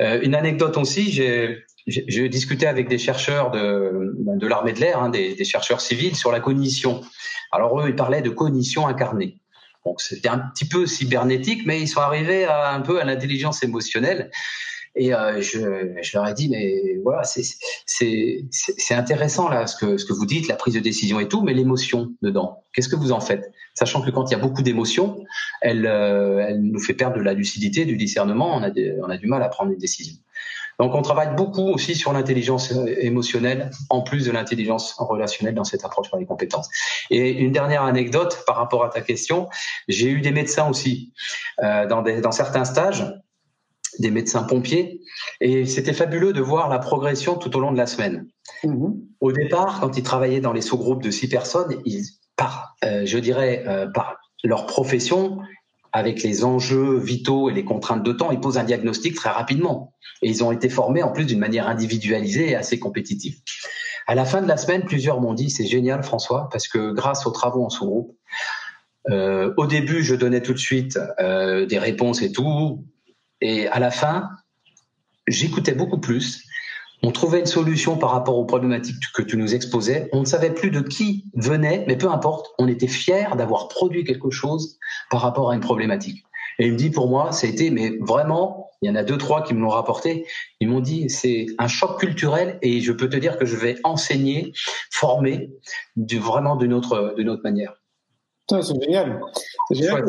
Euh, 0.00 0.20
une 0.22 0.34
anecdote 0.34 0.76
aussi, 0.76 1.10
j'ai 1.10 1.64
discuté 1.86 2.66
avec 2.66 2.88
des 2.88 2.98
chercheurs 2.98 3.50
de, 3.50 4.14
de 4.18 4.46
l'armée 4.46 4.72
de 4.72 4.80
l'air, 4.80 5.02
hein, 5.02 5.08
des, 5.08 5.34
des, 5.34 5.44
chercheurs 5.44 5.80
civils, 5.80 6.16
sur 6.16 6.32
la 6.32 6.40
cognition. 6.40 7.00
Alors 7.50 7.80
eux, 7.80 7.88
ils 7.88 7.96
parlaient 7.96 8.22
de 8.22 8.30
cognition 8.30 8.86
incarnée. 8.86 9.38
Donc 9.84 10.00
c'était 10.00 10.28
un 10.28 10.38
petit 10.38 10.66
peu 10.66 10.86
cybernétique, 10.86 11.66
mais 11.66 11.80
ils 11.80 11.88
sont 11.88 12.00
arrivés 12.00 12.44
à, 12.44 12.72
un 12.72 12.80
peu 12.80 13.00
à 13.00 13.04
l'intelligence 13.04 13.62
émotionnelle. 13.62 14.30
Et 14.94 15.14
euh, 15.14 15.40
je, 15.40 15.94
je, 16.02 16.16
leur 16.16 16.28
ai 16.28 16.34
dit, 16.34 16.50
mais 16.50 16.98
voilà, 17.02 17.22
c'est 17.24 18.94
intéressant 18.94 19.48
là 19.48 19.66
ce 19.66 19.74
que, 19.74 19.96
ce 19.96 20.04
que 20.04 20.12
vous 20.12 20.26
dites, 20.26 20.48
la 20.48 20.56
prise 20.56 20.74
de 20.74 20.80
décision 20.80 21.18
et 21.18 21.28
tout, 21.28 21.40
mais 21.40 21.54
l'émotion 21.54 22.12
dedans, 22.20 22.62
qu'est-ce 22.74 22.90
que 22.90 22.96
vous 22.96 23.10
en 23.10 23.20
faites? 23.20 23.50
Sachant 23.72 24.02
que 24.02 24.10
quand 24.10 24.30
il 24.30 24.32
y 24.32 24.34
a 24.34 24.38
beaucoup 24.38 24.60
d'émotions, 24.60 25.24
elle, 25.62 25.86
euh, 25.86 26.44
elle 26.46 26.60
nous 26.60 26.78
fait 26.78 26.92
perdre 26.92 27.16
de 27.16 27.22
la 27.22 27.32
lucidité, 27.32 27.86
du 27.86 27.96
discernement, 27.96 28.54
on 28.54 28.62
a, 28.62 28.70
on 29.02 29.08
a 29.08 29.16
du 29.16 29.28
mal 29.28 29.42
à 29.42 29.48
prendre 29.48 29.72
une 29.72 29.78
décision. 29.78 30.14
Donc 30.82 30.96
on 30.96 31.02
travaille 31.02 31.36
beaucoup 31.36 31.68
aussi 31.68 31.94
sur 31.94 32.12
l'intelligence 32.12 32.72
émotionnelle, 32.98 33.70
en 33.88 34.00
plus 34.02 34.26
de 34.26 34.32
l'intelligence 34.32 34.94
relationnelle 34.98 35.54
dans 35.54 35.62
cette 35.62 35.84
approche 35.84 36.10
par 36.10 36.18
les 36.18 36.26
compétences. 36.26 36.68
Et 37.08 37.30
une 37.30 37.52
dernière 37.52 37.84
anecdote 37.84 38.42
par 38.48 38.56
rapport 38.56 38.84
à 38.84 38.88
ta 38.88 39.00
question, 39.00 39.48
j'ai 39.86 40.08
eu 40.08 40.20
des 40.20 40.32
médecins 40.32 40.68
aussi 40.68 41.12
euh, 41.62 41.86
dans, 41.86 42.02
des, 42.02 42.20
dans 42.20 42.32
certains 42.32 42.64
stages 42.64 43.14
des 44.00 44.10
médecins 44.10 44.42
pompiers. 44.42 45.00
Et 45.40 45.66
c'était 45.66 45.92
fabuleux 45.92 46.32
de 46.32 46.40
voir 46.40 46.68
la 46.68 46.80
progression 46.80 47.36
tout 47.36 47.56
au 47.56 47.60
long 47.60 47.70
de 47.70 47.78
la 47.78 47.86
semaine. 47.86 48.26
Mhm. 48.64 49.02
Au 49.20 49.30
départ, 49.30 49.78
quand 49.78 49.96
ils 49.96 50.02
travaillaient 50.02 50.40
dans 50.40 50.52
les 50.52 50.62
sous-groupes 50.62 51.04
de 51.04 51.12
six 51.12 51.28
personnes, 51.28 51.80
ils, 51.84 52.02
par, 52.34 52.74
euh, 52.84 53.02
je 53.06 53.18
dirais, 53.18 53.62
euh, 53.68 53.86
par 53.86 54.16
leur 54.42 54.66
profession, 54.66 55.38
avec 55.92 56.22
les 56.22 56.44
enjeux 56.44 56.98
vitaux 56.98 57.50
et 57.50 57.52
les 57.52 57.64
contraintes 57.64 58.02
de 58.02 58.12
temps, 58.12 58.30
ils 58.30 58.40
posent 58.40 58.58
un 58.58 58.64
diagnostic 58.64 59.14
très 59.14 59.30
rapidement. 59.30 59.94
Et 60.22 60.28
ils 60.28 60.42
ont 60.42 60.50
été 60.50 60.68
formés 60.68 61.02
en 61.02 61.12
plus 61.12 61.26
d'une 61.26 61.38
manière 61.38 61.68
individualisée 61.68 62.50
et 62.50 62.54
assez 62.54 62.78
compétitive. 62.78 63.36
À 64.06 64.14
la 64.14 64.24
fin 64.24 64.40
de 64.40 64.48
la 64.48 64.56
semaine, 64.56 64.84
plusieurs 64.84 65.20
m'ont 65.20 65.34
dit 65.34 65.50
c'est 65.50 65.66
génial 65.66 66.02
François 66.02 66.48
parce 66.50 66.66
que 66.66 66.92
grâce 66.92 67.26
aux 67.26 67.30
travaux 67.30 67.64
en 67.64 67.68
sous-groupe, 67.68 68.16
euh, 69.10 69.52
au 69.56 69.66
début, 69.66 70.02
je 70.02 70.14
donnais 70.14 70.42
tout 70.42 70.52
de 70.52 70.58
suite 70.58 70.98
euh, 71.20 71.66
des 71.66 71.78
réponses 71.78 72.22
et 72.22 72.32
tout. 72.32 72.84
Et 73.40 73.66
à 73.68 73.78
la 73.78 73.90
fin, 73.90 74.30
j'écoutais 75.26 75.74
beaucoup 75.74 75.98
plus. 75.98 76.44
On 77.04 77.10
trouvait 77.10 77.40
une 77.40 77.46
solution 77.46 77.96
par 77.96 78.12
rapport 78.12 78.38
aux 78.38 78.44
problématiques 78.44 79.02
que 79.12 79.22
tu 79.22 79.36
nous 79.36 79.54
exposais. 79.54 80.08
On 80.12 80.20
ne 80.20 80.24
savait 80.24 80.54
plus 80.54 80.70
de 80.70 80.80
qui 80.80 81.24
venait, 81.34 81.84
mais 81.88 81.96
peu 81.96 82.08
importe, 82.08 82.54
on 82.58 82.68
était 82.68 82.86
fiers 82.86 83.26
d'avoir 83.36 83.66
produit 83.66 84.04
quelque 84.04 84.30
chose 84.30 84.78
par 85.10 85.20
rapport 85.20 85.50
à 85.50 85.54
une 85.54 85.60
problématique. 85.60 86.24
Et 86.58 86.66
il 86.66 86.72
me 86.72 86.78
dit, 86.78 86.90
pour 86.90 87.08
moi, 87.08 87.32
ça 87.32 87.48
a 87.48 87.50
été, 87.50 87.70
mais 87.70 87.98
vraiment, 88.00 88.70
il 88.82 88.88
y 88.88 88.90
en 88.90 88.94
a 88.94 89.02
deux, 89.02 89.18
trois 89.18 89.42
qui 89.42 89.52
me 89.52 89.60
l'ont 89.60 89.68
rapporté. 89.68 90.26
Ils 90.60 90.68
m'ont 90.68 90.80
dit, 90.80 91.10
c'est 91.10 91.46
un 91.58 91.66
choc 91.66 91.98
culturel 91.98 92.58
et 92.62 92.80
je 92.80 92.92
peux 92.92 93.08
te 93.08 93.16
dire 93.16 93.36
que 93.36 93.46
je 93.46 93.56
vais 93.56 93.76
enseigner, 93.82 94.52
former 94.90 95.50
vraiment 95.96 96.54
d'une 96.54 96.72
autre, 96.72 97.14
d'une 97.16 97.30
autre 97.30 97.42
manière. 97.42 97.81
C'est 99.68 99.76
génial. 99.76 100.04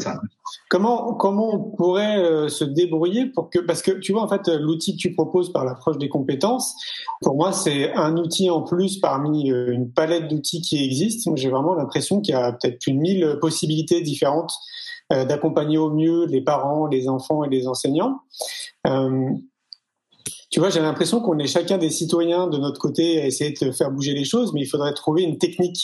Comment, 0.69 1.13
comment 1.13 1.53
on 1.53 1.59
pourrait 1.75 2.17
euh, 2.17 2.49
se 2.49 2.63
débrouiller 2.63 3.27
pour 3.27 3.49
que, 3.49 3.59
parce 3.59 3.81
que 3.81 3.91
tu 3.91 4.11
vois, 4.11 4.23
en 4.23 4.27
fait, 4.27 4.47
l'outil 4.47 4.95
que 4.95 5.01
tu 5.01 5.13
proposes 5.13 5.51
par 5.51 5.65
l'approche 5.65 5.97
des 5.97 6.09
compétences, 6.09 6.75
pour 7.21 7.35
moi, 7.35 7.53
c'est 7.53 7.93
un 7.93 8.17
outil 8.17 8.49
en 8.49 8.61
plus 8.61 8.99
parmi 8.99 9.51
euh, 9.51 9.71
une 9.71 9.91
palette 9.91 10.27
d'outils 10.27 10.61
qui 10.61 10.83
existent. 10.83 11.35
J'ai 11.35 11.49
vraiment 11.49 11.75
l'impression 11.75 12.21
qu'il 12.21 12.33
y 12.33 12.37
a 12.37 12.51
peut-être 12.51 12.79
plus 12.79 12.93
de 12.93 12.97
mille 12.97 13.37
possibilités 13.39 14.01
différentes 14.01 14.53
euh, 15.11 15.25
d'accompagner 15.25 15.77
au 15.77 15.91
mieux 15.91 16.25
les 16.25 16.41
parents, 16.41 16.87
les 16.87 17.07
enfants 17.07 17.43
et 17.43 17.49
les 17.49 17.67
enseignants. 17.67 18.21
Tu 20.53 20.59
vois, 20.59 20.69
j'ai 20.69 20.81
l'impression 20.81 21.19
qu'on 21.19 21.39
est 21.39 21.47
chacun 21.47 21.79
des 21.79 21.89
citoyens 21.89 22.45
de 22.45 22.59
notre 22.59 22.79
côté 22.79 23.19
à 23.19 23.25
essayer 23.25 23.55
de 23.59 23.71
faire 23.71 23.89
bouger 23.89 24.13
les 24.13 24.23
choses, 24.23 24.53
mais 24.53 24.61
il 24.61 24.67
faudrait 24.67 24.93
trouver 24.93 25.23
une 25.23 25.39
technique 25.39 25.81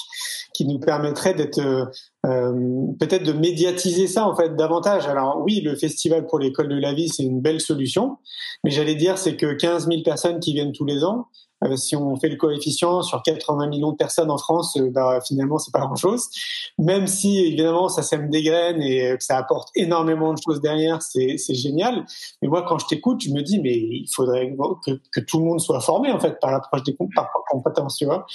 qui 0.54 0.68
nous 0.68 0.78
permettrait 0.78 1.34
d'être 1.34 1.58
euh, 1.58 1.86
euh, 2.28 2.54
peut-être 3.00 3.24
de 3.24 3.34
médiatiser 3.34 4.06
ça 4.06 4.28
en 4.28 4.36
fait 4.36 4.56
davantage. 4.56 5.08
Alors 5.08 5.42
oui, 5.44 5.62
le 5.62 5.76
festival 5.76 6.28
pour 6.28 6.38
l'école 6.38 6.68
de 6.68 6.76
la 6.76 6.94
vie 6.94 7.10
c'est 7.10 7.24
une 7.24 7.42
belle 7.42 7.62
solution, 7.62 8.18
mais 8.64 8.70
j'allais 8.70 8.94
dire 8.94 9.18
c'est 9.18 9.36
que 9.36 9.54
15 9.54 9.88
000 9.88 10.04
personnes 10.04 10.40
qui 10.40 10.54
viennent 10.54 10.72
tous 10.72 10.86
les 10.86 11.04
ans, 11.04 11.26
euh, 11.64 11.76
si 11.76 11.96
on 11.96 12.16
fait 12.16 12.30
le 12.30 12.36
coefficient 12.36 13.02
sur 13.02 13.22
80 13.22 13.68
millions 13.68 13.92
de 13.92 13.98
personnes 13.98 14.32
en 14.32 14.38
France, 14.38 14.78
euh, 14.78 14.90
bah, 14.90 15.20
finalement, 15.26 15.58
c'est 15.58 15.72
pas 15.72 15.80
grand-chose. 15.80 16.30
Même 16.78 17.08
si, 17.08 17.40
évidemment, 17.40 17.90
ça 17.90 18.02
sème 18.02 18.30
des 18.30 18.44
graines 18.44 18.82
et 18.82 19.18
que 19.18 19.24
ça 19.24 19.38
apporte 19.38 19.70
énormément 19.76 20.34
de 20.34 20.40
choses 20.44 20.62
derrière, 20.62 21.02
c'est 21.02 21.38
génial. 21.50 22.06
Mais 22.42 22.48
moi, 22.48 22.66
quand 22.68 22.80
je 22.80 22.88
t'écoute, 22.88 23.22
je 23.22 23.32
me 23.32 23.42
dis, 23.42 23.60
mais 23.60 23.76
il 23.76 24.08
faudrait 24.14 24.56
que, 24.86 24.92
que, 25.12 25.20
tout 25.20 25.40
le 25.40 25.46
monde 25.46 25.60
soit 25.60 25.82
formé, 25.82 26.12
en 26.12 26.20
fait, 26.20 26.40
par 26.40 26.52
l'approche 26.52 26.84
des 26.84 26.96
compétences, 26.96 27.98
tu 27.98 28.06
vois. 28.06 28.26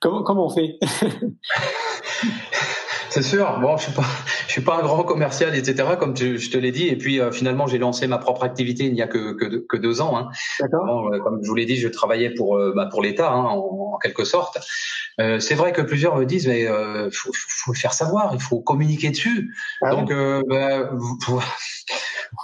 Comment, 0.00 0.22
comment 0.22 0.46
on 0.46 0.50
fait? 0.50 0.78
C'est 3.14 3.22
sûr. 3.22 3.60
Bon, 3.60 3.76
je 3.76 3.84
suis 3.84 3.92
pas, 3.92 4.02
je 4.48 4.52
suis 4.52 4.60
pas 4.60 4.78
un 4.78 4.82
grand 4.82 5.04
commercial, 5.04 5.54
etc. 5.54 5.90
Comme 6.00 6.16
je 6.16 6.50
te 6.50 6.58
l'ai 6.58 6.72
dit. 6.72 6.88
Et 6.88 6.96
puis 6.96 7.20
euh, 7.20 7.30
finalement, 7.30 7.68
j'ai 7.68 7.78
lancé 7.78 8.08
ma 8.08 8.18
propre 8.18 8.42
activité 8.42 8.86
il 8.86 8.92
n'y 8.92 9.02
a 9.02 9.06
que, 9.06 9.34
que, 9.34 9.76
deux 9.76 10.00
ans. 10.00 10.18
Hein. 10.18 10.30
Euh, 10.60 11.20
comme 11.20 11.38
je 11.40 11.48
vous 11.48 11.54
l'ai 11.54 11.64
dit, 11.64 11.76
je 11.76 11.86
travaillais 11.86 12.30
pour 12.30 12.56
euh, 12.56 12.72
bah, 12.74 12.88
pour 12.90 13.04
l'État, 13.04 13.30
hein, 13.30 13.44
en, 13.44 13.98
quelque 14.02 14.24
sorte. 14.24 14.58
c'est 15.16 15.54
vrai 15.54 15.70
que 15.70 15.80
plusieurs 15.80 16.16
me 16.16 16.26
disent, 16.26 16.48
mais 16.48 16.66
faut, 17.12 17.30
faut 17.32 17.72
le 17.72 17.78
faire 17.78 17.92
savoir, 17.92 18.32
il 18.34 18.40
faut 18.40 18.58
communiquer 18.60 19.10
dessus. 19.10 19.54
Ah 19.80 19.90
Donc, 19.90 20.12
bah, 20.48 20.90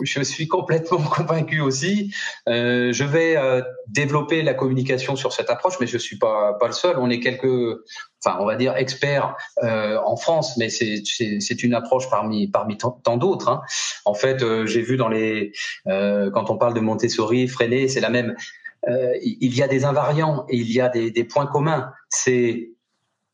je 0.02 0.22
suis 0.22 0.48
complètement 0.48 0.98
convaincu 1.16 1.60
aussi. 1.60 2.14
Euh, 2.48 2.92
je 2.92 3.04
vais 3.04 3.36
euh, 3.36 3.62
développer 3.86 4.42
la 4.42 4.54
communication 4.54 5.16
sur 5.16 5.32
cette 5.32 5.50
approche, 5.50 5.74
mais 5.80 5.86
je 5.86 5.98
suis 5.98 6.18
pas 6.18 6.54
pas 6.54 6.66
le 6.66 6.72
seul. 6.72 6.96
On 6.98 7.10
est 7.10 7.20
quelques, 7.20 7.78
enfin, 8.24 8.38
on 8.40 8.46
va 8.46 8.56
dire 8.56 8.76
experts 8.76 9.36
euh, 9.62 9.98
en 10.04 10.16
France, 10.16 10.56
mais 10.56 10.68
c'est 10.68 11.02
c'est 11.04 11.62
une 11.62 11.74
approche 11.74 12.08
parmi 12.10 12.48
parmi 12.48 12.76
tant, 12.76 13.16
d'autres. 13.16 13.48
Hein. 13.48 13.62
En 14.04 14.14
fait, 14.14 14.44
j'ai 14.66 14.82
vu 14.82 14.96
dans 14.96 15.08
les 15.08 15.52
quand 15.86 16.50
on 16.50 16.56
parle 16.56 16.74
de 16.74 16.80
Montessori, 16.80 17.48
Freinet, 17.48 17.88
c'est 17.88 18.00
la 18.00 18.10
même. 18.10 18.34
il 19.22 19.54
y 19.54 19.62
a 19.62 19.68
des 19.68 19.84
invariants 19.84 20.46
et 20.48 20.56
il 20.56 20.72
y 20.72 20.80
a 20.80 20.88
des 20.88 21.24
points 21.24 21.46
communs. 21.46 21.92
C'est 22.08 22.70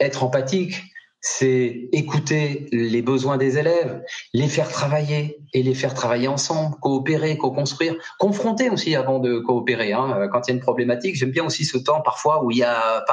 être 0.00 0.22
empathique, 0.22 0.82
c'est 1.28 1.88
écouter 1.90 2.68
les 2.70 3.02
besoins 3.02 3.36
des 3.36 3.58
élèves, 3.58 4.00
les 4.32 4.46
faire 4.46 4.68
travailler 4.68 5.40
et 5.52 5.64
les 5.64 5.74
faire 5.74 5.92
travailler 5.92 6.28
ensemble, 6.28 6.76
coopérer, 6.80 7.36
co-construire, 7.36 7.96
confronter 8.20 8.70
aussi 8.70 8.94
avant 8.94 9.18
de 9.18 9.40
coopérer. 9.40 9.92
Hein. 9.92 10.28
Quand 10.30 10.42
il 10.46 10.50
y 10.50 10.52
a 10.52 10.54
une 10.54 10.62
problématique, 10.62 11.16
j'aime 11.16 11.32
bien 11.32 11.44
aussi 11.44 11.64
ce 11.64 11.78
temps 11.78 12.00
parfois 12.00 12.44
où 12.44 12.52
il 12.52 12.58
y 12.58 12.62
a 12.62 13.04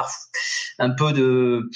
un 0.78 0.90
peu 0.90 1.12
de, 1.12 1.68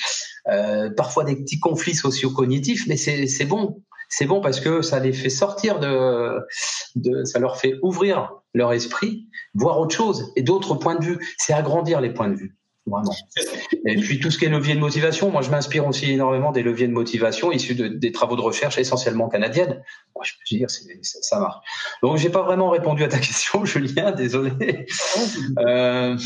euh, 0.47 0.91
parfois 0.97 1.25
des 1.25 1.35
petits 1.35 1.59
conflits 1.59 1.97
socio-cognitifs, 1.97 2.87
mais 2.87 2.97
c'est 2.97 3.45
bon. 3.47 3.83
C'est 4.09 4.27
bon 4.27 4.41
parce 4.41 4.61
que 4.61 4.81
ça 4.81 5.01
les 5.01 5.13
fait 5.13 5.31
sortir 5.31 5.81
de, 5.81 6.39
de, 6.95 7.25
ça 7.25 7.41
leur 7.41 7.59
fait 7.59 7.75
ouvrir 7.83 8.33
leur 8.55 8.73
esprit, 8.73 9.29
voir 9.55 9.81
autre 9.81 9.95
chose 9.95 10.33
et 10.37 10.43
d'autres 10.43 10.77
points 10.77 10.95
de 10.95 11.05
vue. 11.05 11.35
C'est 11.37 11.53
agrandir 11.53 12.01
les 12.01 12.15
points 12.15 12.29
de 12.29 12.37
vue. 12.37 12.58
Et 13.87 13.97
puis 13.97 14.21
tout 14.21 14.31
ce 14.31 14.39
qui 14.39 14.45
est 14.45 14.49
levier 14.49 14.75
de 14.75 14.81
motivation, 14.81 15.31
moi 15.31 15.43
je 15.43 15.51
m'inspire 15.51 15.87
aussi 15.87 16.11
énormément 16.13 16.53
des 16.53 16.63
leviers 16.63 16.89
de 16.89 16.93
motivation 16.93 17.53
issus 17.53 17.75
de, 17.75 17.89
des 17.89 18.13
travaux 18.13 18.37
de 18.37 18.41
recherche 18.41 18.79
essentiellement 18.79 19.29
canadiennes. 19.29 19.83
Moi, 20.15 20.25
je 20.25 20.33
peux 20.33 20.57
dire, 20.57 20.69
ça 20.71 21.41
marche. 21.41 21.65
Donc 22.03 22.17
j'ai 22.19 22.31
pas 22.31 22.43
vraiment 22.43 22.71
répondu 22.71 23.05
à 23.05 23.09
ta 23.09 23.19
question, 23.29 23.65
Julien, 23.65 24.13
désolé. 24.13 24.87
Euh, 25.59 26.17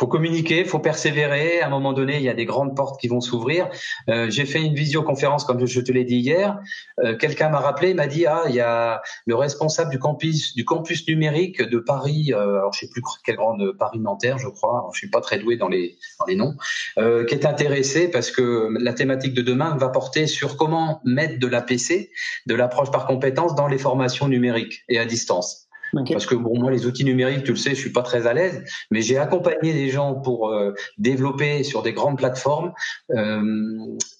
faut 0.00 0.06
communiquer, 0.06 0.64
faut 0.64 0.78
persévérer. 0.78 1.60
À 1.60 1.66
un 1.66 1.68
moment 1.68 1.92
donné, 1.92 2.16
il 2.16 2.22
y 2.22 2.30
a 2.30 2.34
des 2.34 2.46
grandes 2.46 2.74
portes 2.74 2.98
qui 2.98 3.06
vont 3.06 3.20
s'ouvrir. 3.20 3.68
Euh, 4.08 4.30
j'ai 4.30 4.46
fait 4.46 4.62
une 4.62 4.74
visioconférence, 4.74 5.44
comme 5.44 5.66
je 5.66 5.80
te 5.80 5.92
l'ai 5.92 6.04
dit 6.04 6.16
hier. 6.16 6.58
Euh, 7.04 7.18
quelqu'un 7.18 7.50
m'a 7.50 7.58
rappelé, 7.58 7.92
m'a 7.92 8.06
dit 8.06 8.24
ah, 8.24 8.44
il 8.48 8.54
y 8.54 8.60
a 8.60 9.02
le 9.26 9.34
responsable 9.34 9.90
du 9.90 9.98
campus 9.98 10.54
du 10.54 10.64
campus 10.64 11.06
numérique 11.06 11.60
de 11.60 11.78
Paris. 11.78 12.32
Euh, 12.32 12.60
alors 12.60 12.72
je 12.72 12.80
sais 12.80 12.88
plus 12.88 13.02
quelle 13.24 13.36
grande 13.36 13.76
Paris 13.78 13.98
Nanterre, 13.98 14.38
je 14.38 14.48
crois. 14.48 14.78
Alors, 14.78 14.94
je 14.94 15.00
suis 15.00 15.10
pas 15.10 15.20
très 15.20 15.38
doué 15.38 15.58
dans 15.58 15.68
les 15.68 15.98
dans 16.18 16.24
les 16.24 16.36
noms. 16.36 16.54
Euh, 16.96 17.26
qui 17.26 17.34
est 17.34 17.44
intéressé 17.44 18.08
parce 18.10 18.30
que 18.30 18.74
la 18.80 18.94
thématique 18.94 19.34
de 19.34 19.42
demain 19.42 19.76
va 19.76 19.90
porter 19.90 20.26
sur 20.26 20.56
comment 20.56 21.02
mettre 21.04 21.38
de 21.38 21.46
la 21.46 21.60
PC, 21.60 22.10
de 22.46 22.54
l'approche 22.54 22.90
par 22.90 23.06
compétence 23.06 23.54
dans 23.54 23.68
les 23.68 23.78
formations 23.78 24.28
numériques 24.28 24.82
et 24.88 24.98
à 24.98 25.04
distance. 25.04 25.66
Parce 25.92 26.26
que 26.26 26.34
bon, 26.34 26.58
moi, 26.58 26.70
les 26.70 26.86
outils 26.86 27.04
numériques, 27.04 27.44
tu 27.44 27.52
le 27.52 27.56
sais, 27.56 27.70
je 27.70 27.80
suis 27.80 27.92
pas 27.92 28.02
très 28.02 28.26
à 28.26 28.32
l'aise, 28.32 28.64
mais 28.90 29.02
j'ai 29.02 29.18
accompagné 29.18 29.72
des 29.72 29.88
gens 29.88 30.14
pour 30.14 30.50
euh, 30.50 30.74
développer 30.98 31.62
sur 31.64 31.82
des 31.82 31.92
grandes 31.92 32.18
plateformes 32.18 32.72
euh, 33.10 33.42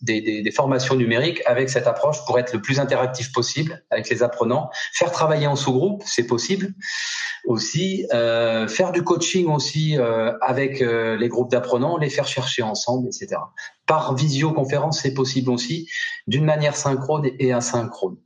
des, 0.02 0.20
des, 0.20 0.42
des, 0.42 0.50
formations 0.50 0.96
numériques 0.96 1.42
avec 1.46 1.70
cette 1.70 1.86
approche 1.86 2.24
pour 2.26 2.38
être 2.38 2.52
le 2.52 2.60
plus 2.60 2.80
interactif 2.80 3.32
possible 3.32 3.82
avec 3.90 4.08
les 4.08 4.22
apprenants. 4.22 4.70
Faire 4.94 5.12
travailler 5.12 5.46
en 5.46 5.56
sous-groupe, 5.56 6.02
c'est 6.06 6.26
possible 6.26 6.74
aussi. 7.44 8.06
Euh, 8.12 8.68
faire 8.68 8.92
du 8.92 9.02
coaching 9.02 9.46
aussi 9.46 9.98
euh, 9.98 10.32
avec 10.40 10.82
euh, 10.82 11.16
les 11.16 11.28
groupes 11.28 11.50
d'apprenants, 11.50 11.98
les 11.98 12.10
faire 12.10 12.26
chercher 12.26 12.62
ensemble, 12.62 13.08
etc. 13.08 13.40
Par 13.86 14.14
visioconférence, 14.14 15.00
c'est 15.00 15.14
possible 15.14 15.50
aussi, 15.50 15.88
d'une 16.26 16.44
manière 16.44 16.76
synchrone 16.76 17.28
et 17.38 17.52
asynchrone. 17.52 18.16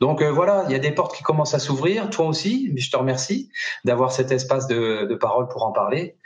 Donc 0.00 0.22
euh, 0.22 0.30
voilà, 0.30 0.64
il 0.68 0.72
y 0.72 0.76
a 0.76 0.78
des 0.78 0.92
portes 0.92 1.16
qui 1.16 1.22
commencent 1.22 1.54
à 1.54 1.58
s'ouvrir. 1.58 2.08
Toi 2.10 2.26
aussi, 2.26 2.72
je 2.76 2.90
te 2.90 2.96
remercie 2.96 3.50
d'avoir 3.84 4.12
cet 4.12 4.30
espace 4.30 4.66
de, 4.66 5.06
de, 5.06 5.14
parole 5.14 5.48
pour 5.48 5.64
en 5.64 5.72
parler. 5.72 6.16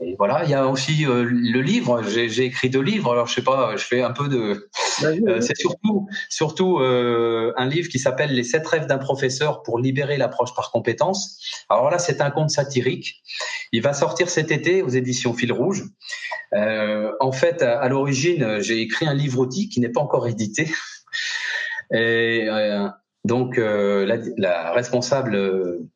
Et 0.00 0.14
voilà, 0.16 0.44
il 0.44 0.50
y 0.50 0.54
a 0.54 0.68
aussi 0.68 1.04
euh, 1.04 1.24
le 1.24 1.60
livre. 1.60 2.02
J'ai 2.04 2.44
écrit 2.44 2.70
deux 2.70 2.80
livres. 2.80 3.12
Alors 3.12 3.26
je 3.26 3.34
sais 3.34 3.42
pas, 3.42 3.76
je 3.76 3.84
fais 3.84 4.00
un 4.00 4.12
peu 4.12 4.28
de. 4.28 4.70
Euh, 5.04 5.40
c'est 5.40 5.56
surtout, 5.56 6.08
surtout 6.28 6.78
un 6.78 7.66
livre 7.66 7.88
qui 7.88 7.98
s'appelle 7.98 8.32
Les 8.32 8.44
sept 8.44 8.66
rêves 8.66 8.86
d'un 8.86 8.98
professeur 8.98 9.62
pour 9.62 9.78
libérer 9.78 10.16
l'approche 10.16 10.54
par 10.54 10.70
compétence. 10.70 11.40
Alors 11.68 11.90
là, 11.90 11.98
c'est 11.98 12.20
un 12.20 12.30
conte 12.30 12.50
satirique. 12.50 13.22
Il 13.72 13.82
va 13.82 13.92
sortir 13.92 14.30
cet 14.30 14.50
été 14.50 14.82
aux 14.82 14.88
éditions 14.88 15.34
Fil 15.34 15.52
Rouge. 15.52 15.84
en 16.52 17.32
fait, 17.32 17.62
à, 17.62 17.78
à 17.78 17.88
l'origine, 17.88 18.60
j'ai 18.60 18.80
écrit 18.80 19.06
un 19.06 19.14
livre 19.14 19.40
outil 19.40 19.68
qui 19.68 19.80
n'est 19.80 19.90
pas 19.90 20.00
encore 20.00 20.26
édité. 20.26 20.70
Et 21.92 22.48
donc 23.24 23.58
euh, 23.58 24.06
la, 24.36 24.72
responsable 24.72 25.34
euh, 25.34 25.88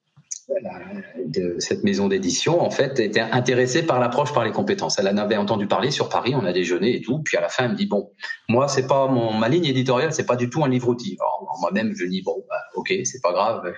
de 1.26 1.56
cette 1.58 1.84
maison 1.84 2.08
d'édition, 2.08 2.60
en 2.60 2.70
fait, 2.70 2.98
était 3.00 3.20
intéressée 3.20 3.84
par 3.84 4.00
l'approche 4.00 4.32
par 4.32 4.44
les 4.44 4.50
compétences. 4.50 4.98
Elle 4.98 5.08
en 5.08 5.16
avait 5.16 5.36
entendu 5.36 5.66
parler 5.66 5.90
sur 5.90 6.08
Paris, 6.08 6.34
on 6.34 6.44
a 6.44 6.52
déjeuné 6.52 6.96
et 6.96 7.00
tout. 7.00 7.20
Puis 7.24 7.36
à 7.36 7.40
la 7.40 7.48
fin, 7.48 7.64
elle 7.64 7.72
me 7.72 7.76
dit 7.76 7.86
bon, 7.86 8.10
moi 8.48 8.68
c'est 8.68 8.86
pas 8.86 9.06
mon 9.06 9.32
ma 9.32 9.48
ligne 9.48 9.64
éditoriale, 9.64 10.12
c'est 10.12 10.26
pas 10.26 10.36
du 10.36 10.50
tout 10.50 10.64
un 10.64 10.68
livre 10.68 10.88
outil. 10.88 11.16
Moi-même, 11.60 11.94
je 11.96 12.04
dis 12.06 12.22
bon, 12.22 12.44
bah, 12.48 12.56
ok, 12.74 12.92
c'est 13.04 13.22
pas 13.22 13.32
grave. 13.32 13.72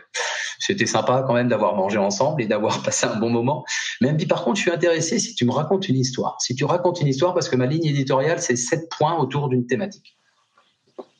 C'était 0.58 0.86
sympa 0.86 1.24
quand 1.26 1.34
même 1.34 1.48
d'avoir 1.48 1.76
mangé 1.76 1.98
ensemble 1.98 2.42
et 2.42 2.46
d'avoir 2.46 2.82
passé 2.84 3.06
un 3.06 3.16
bon 3.16 3.30
moment. 3.30 3.64
Mais 4.00 4.08
elle 4.08 4.14
me 4.14 4.18
dit 4.18 4.26
par 4.26 4.42
contre, 4.42 4.56
je 4.56 4.62
suis 4.62 4.70
intéressé 4.70 5.18
si 5.18 5.34
tu 5.34 5.44
me 5.44 5.52
racontes 5.52 5.88
une 5.88 5.96
histoire. 5.96 6.40
Si 6.40 6.54
tu 6.54 6.64
racontes 6.64 7.00
une 7.00 7.08
histoire, 7.08 7.34
parce 7.34 7.48
que 7.48 7.56
ma 7.56 7.66
ligne 7.66 7.84
éditoriale, 7.84 8.40
c'est 8.40 8.56
sept 8.56 8.88
points 8.90 9.18
autour 9.18 9.48
d'une 9.48 9.66
thématique. 9.66 10.16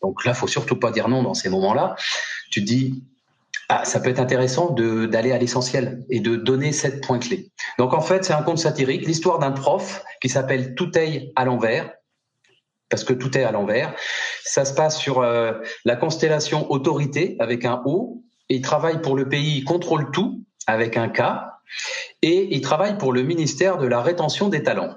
Donc 0.04 0.26
là, 0.26 0.34
faut 0.34 0.46
surtout 0.46 0.76
pas 0.76 0.90
dire 0.90 1.08
non 1.08 1.22
dans 1.22 1.32
ces 1.32 1.48
moments-là. 1.48 1.96
Tu 2.50 2.60
dis, 2.60 3.02
ah, 3.70 3.86
ça 3.86 4.00
peut 4.00 4.10
être 4.10 4.20
intéressant 4.20 4.70
d'aller 4.70 5.32
à 5.32 5.38
l'essentiel 5.38 6.04
et 6.10 6.20
de 6.20 6.36
donner 6.36 6.72
sept 6.72 7.02
points 7.02 7.18
clés. 7.18 7.48
Donc 7.78 7.94
en 7.94 8.02
fait, 8.02 8.22
c'est 8.22 8.34
un 8.34 8.42
conte 8.42 8.58
satirique, 8.58 9.06
l'histoire 9.06 9.38
d'un 9.38 9.52
prof 9.52 10.04
qui 10.20 10.28
s'appelle 10.28 10.74
Tout 10.74 10.98
est 10.98 11.32
à 11.36 11.46
l'envers, 11.46 11.90
parce 12.90 13.02
que 13.02 13.14
tout 13.14 13.38
est 13.38 13.44
à 13.44 13.50
l'envers. 13.50 13.94
Ça 14.42 14.66
se 14.66 14.74
passe 14.74 14.98
sur 14.98 15.20
euh, 15.20 15.52
la 15.86 15.96
constellation 15.96 16.70
autorité 16.70 17.36
avec 17.40 17.64
un 17.64 17.80
O, 17.86 18.22
il 18.50 18.60
travaille 18.60 19.00
pour 19.00 19.16
le 19.16 19.26
pays, 19.26 19.56
il 19.56 19.64
contrôle 19.64 20.10
tout 20.10 20.44
avec 20.66 20.98
un 20.98 21.08
K, 21.08 21.22
et 22.20 22.54
il 22.54 22.60
travaille 22.60 22.98
pour 22.98 23.14
le 23.14 23.22
ministère 23.22 23.78
de 23.78 23.86
la 23.86 24.02
rétention 24.02 24.50
des 24.50 24.62
talents. 24.62 24.96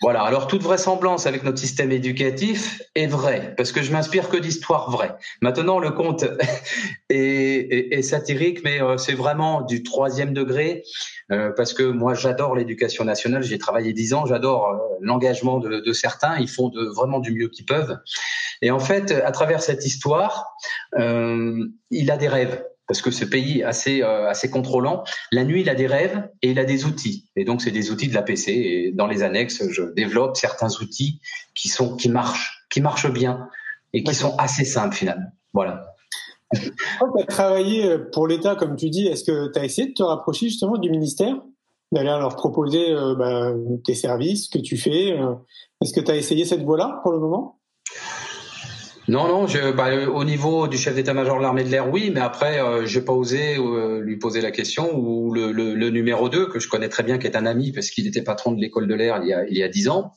Voilà, 0.00 0.22
alors 0.22 0.46
toute 0.46 0.62
vraisemblance 0.62 1.26
avec 1.26 1.44
notre 1.44 1.58
système 1.58 1.92
éducatif 1.92 2.80
est 2.94 3.06
vraie, 3.06 3.54
parce 3.56 3.72
que 3.72 3.82
je 3.82 3.92
m'inspire 3.92 4.28
que 4.28 4.36
d'histoires 4.36 4.90
vraies. 4.90 5.14
Maintenant, 5.42 5.78
le 5.78 5.90
conte 5.90 6.24
est, 7.10 8.02
satirique, 8.02 8.62
mais 8.64 8.80
euh, 8.80 8.96
c'est 8.96 9.14
vraiment 9.14 9.62
du 9.62 9.82
troisième 9.82 10.32
degré, 10.32 10.84
euh, 11.32 11.50
parce 11.56 11.72
que 11.74 11.82
moi 11.82 12.14
j'adore 12.14 12.54
l'éducation 12.54 13.04
nationale, 13.04 13.42
j'ai 13.42 13.58
travaillé 13.58 13.92
dix 13.92 14.14
ans, 14.14 14.24
j'adore 14.26 14.68
euh, 14.68 14.78
l'engagement 15.00 15.58
de, 15.58 15.92
certains, 15.92 16.38
ils 16.38 16.48
font 16.48 16.70
vraiment 16.94 17.18
du 17.18 17.32
mieux 17.32 17.48
qu'ils 17.48 17.66
peuvent. 17.66 17.98
Et 18.62 18.70
en 18.70 18.80
fait, 18.80 19.10
à 19.10 19.32
travers 19.32 19.62
cette 19.62 19.84
histoire, 19.84 20.56
il 20.96 22.10
a 22.10 22.16
des 22.16 22.28
rêves 22.28 22.64
parce 22.86 23.00
que 23.00 23.10
ce 23.10 23.24
pays 23.24 23.62
assez, 23.62 24.02
euh, 24.02 24.28
assez 24.28 24.50
contrôlant. 24.50 25.04
La 25.32 25.44
nuit, 25.44 25.62
il 25.62 25.68
a 25.68 25.74
des 25.74 25.86
rêves 25.86 26.28
et 26.42 26.50
il 26.50 26.58
a 26.58 26.64
des 26.64 26.84
outils. 26.84 27.28
Et 27.36 27.44
donc, 27.44 27.62
c'est 27.62 27.70
des 27.70 27.90
outils 27.90 28.08
de 28.08 28.14
la 28.14 28.22
PC. 28.22 28.52
Et 28.52 28.92
dans 28.92 29.06
les 29.06 29.22
annexes, 29.22 29.62
je 29.70 29.82
développe 29.82 30.36
certains 30.36 30.68
outils 30.80 31.20
qui 31.54 31.68
sont 31.68 31.96
qui 31.96 32.08
marchent, 32.08 32.66
qui 32.70 32.80
marchent 32.80 33.10
bien 33.10 33.48
et 33.92 34.02
qui 34.02 34.14
sont 34.14 34.36
assez 34.36 34.64
simples 34.64 34.94
finalement. 34.94 35.30
Voilà. 35.52 35.94
tu 36.52 36.70
as 37.20 37.26
travaillé 37.26 37.86
euh, 37.86 38.10
pour 38.12 38.26
l'État, 38.26 38.54
comme 38.54 38.76
tu 38.76 38.90
dis, 38.90 39.06
est-ce 39.06 39.24
que 39.24 39.50
tu 39.52 39.58
as 39.58 39.64
essayé 39.64 39.88
de 39.88 39.94
te 39.94 40.02
rapprocher 40.02 40.46
justement 40.46 40.76
du 40.76 40.90
ministère? 40.90 41.36
D'aller 41.92 42.08
leur 42.08 42.34
proposer 42.36 42.90
euh, 42.90 43.14
bah, 43.14 43.52
tes 43.84 43.94
services, 43.94 44.46
ce 44.46 44.58
que 44.58 44.62
tu 44.62 44.76
fais 44.76 45.16
Est-ce 45.80 45.92
que 45.92 46.00
tu 46.00 46.10
as 46.10 46.16
essayé 46.16 46.44
cette 46.44 46.62
voie-là 46.62 47.00
pour 47.02 47.12
le 47.12 47.18
moment? 47.18 47.60
Non, 49.06 49.28
non, 49.28 49.46
je, 49.46 49.70
bah, 49.70 50.08
au 50.08 50.24
niveau 50.24 50.66
du 50.66 50.78
chef 50.78 50.94
d'état-major 50.94 51.36
de 51.36 51.42
l'armée 51.42 51.64
de 51.64 51.68
l'air, 51.68 51.90
oui, 51.90 52.10
mais 52.14 52.20
après, 52.20 52.58
euh, 52.58 52.86
j'ai 52.86 53.02
pas 53.02 53.12
osé 53.12 53.56
euh, 53.58 54.00
lui 54.00 54.16
poser 54.16 54.40
la 54.40 54.50
question. 54.50 54.96
Ou 54.96 55.32
le, 55.34 55.52
le, 55.52 55.74
le, 55.74 55.90
numéro 55.90 56.30
2, 56.30 56.46
que 56.46 56.58
je 56.58 56.68
connais 56.68 56.88
très 56.88 57.02
bien, 57.02 57.18
qui 57.18 57.26
est 57.26 57.36
un 57.36 57.44
ami, 57.44 57.72
parce 57.72 57.90
qu'il 57.90 58.06
était 58.06 58.22
patron 58.22 58.52
de 58.52 58.60
l'école 58.60 58.88
de 58.88 58.94
l'air 58.94 59.20
il 59.22 59.28
y 59.28 59.34
a 59.34 59.44
il 59.46 59.56
y 59.56 59.62
a 59.62 59.68
dix 59.68 59.88
ans. 59.88 60.12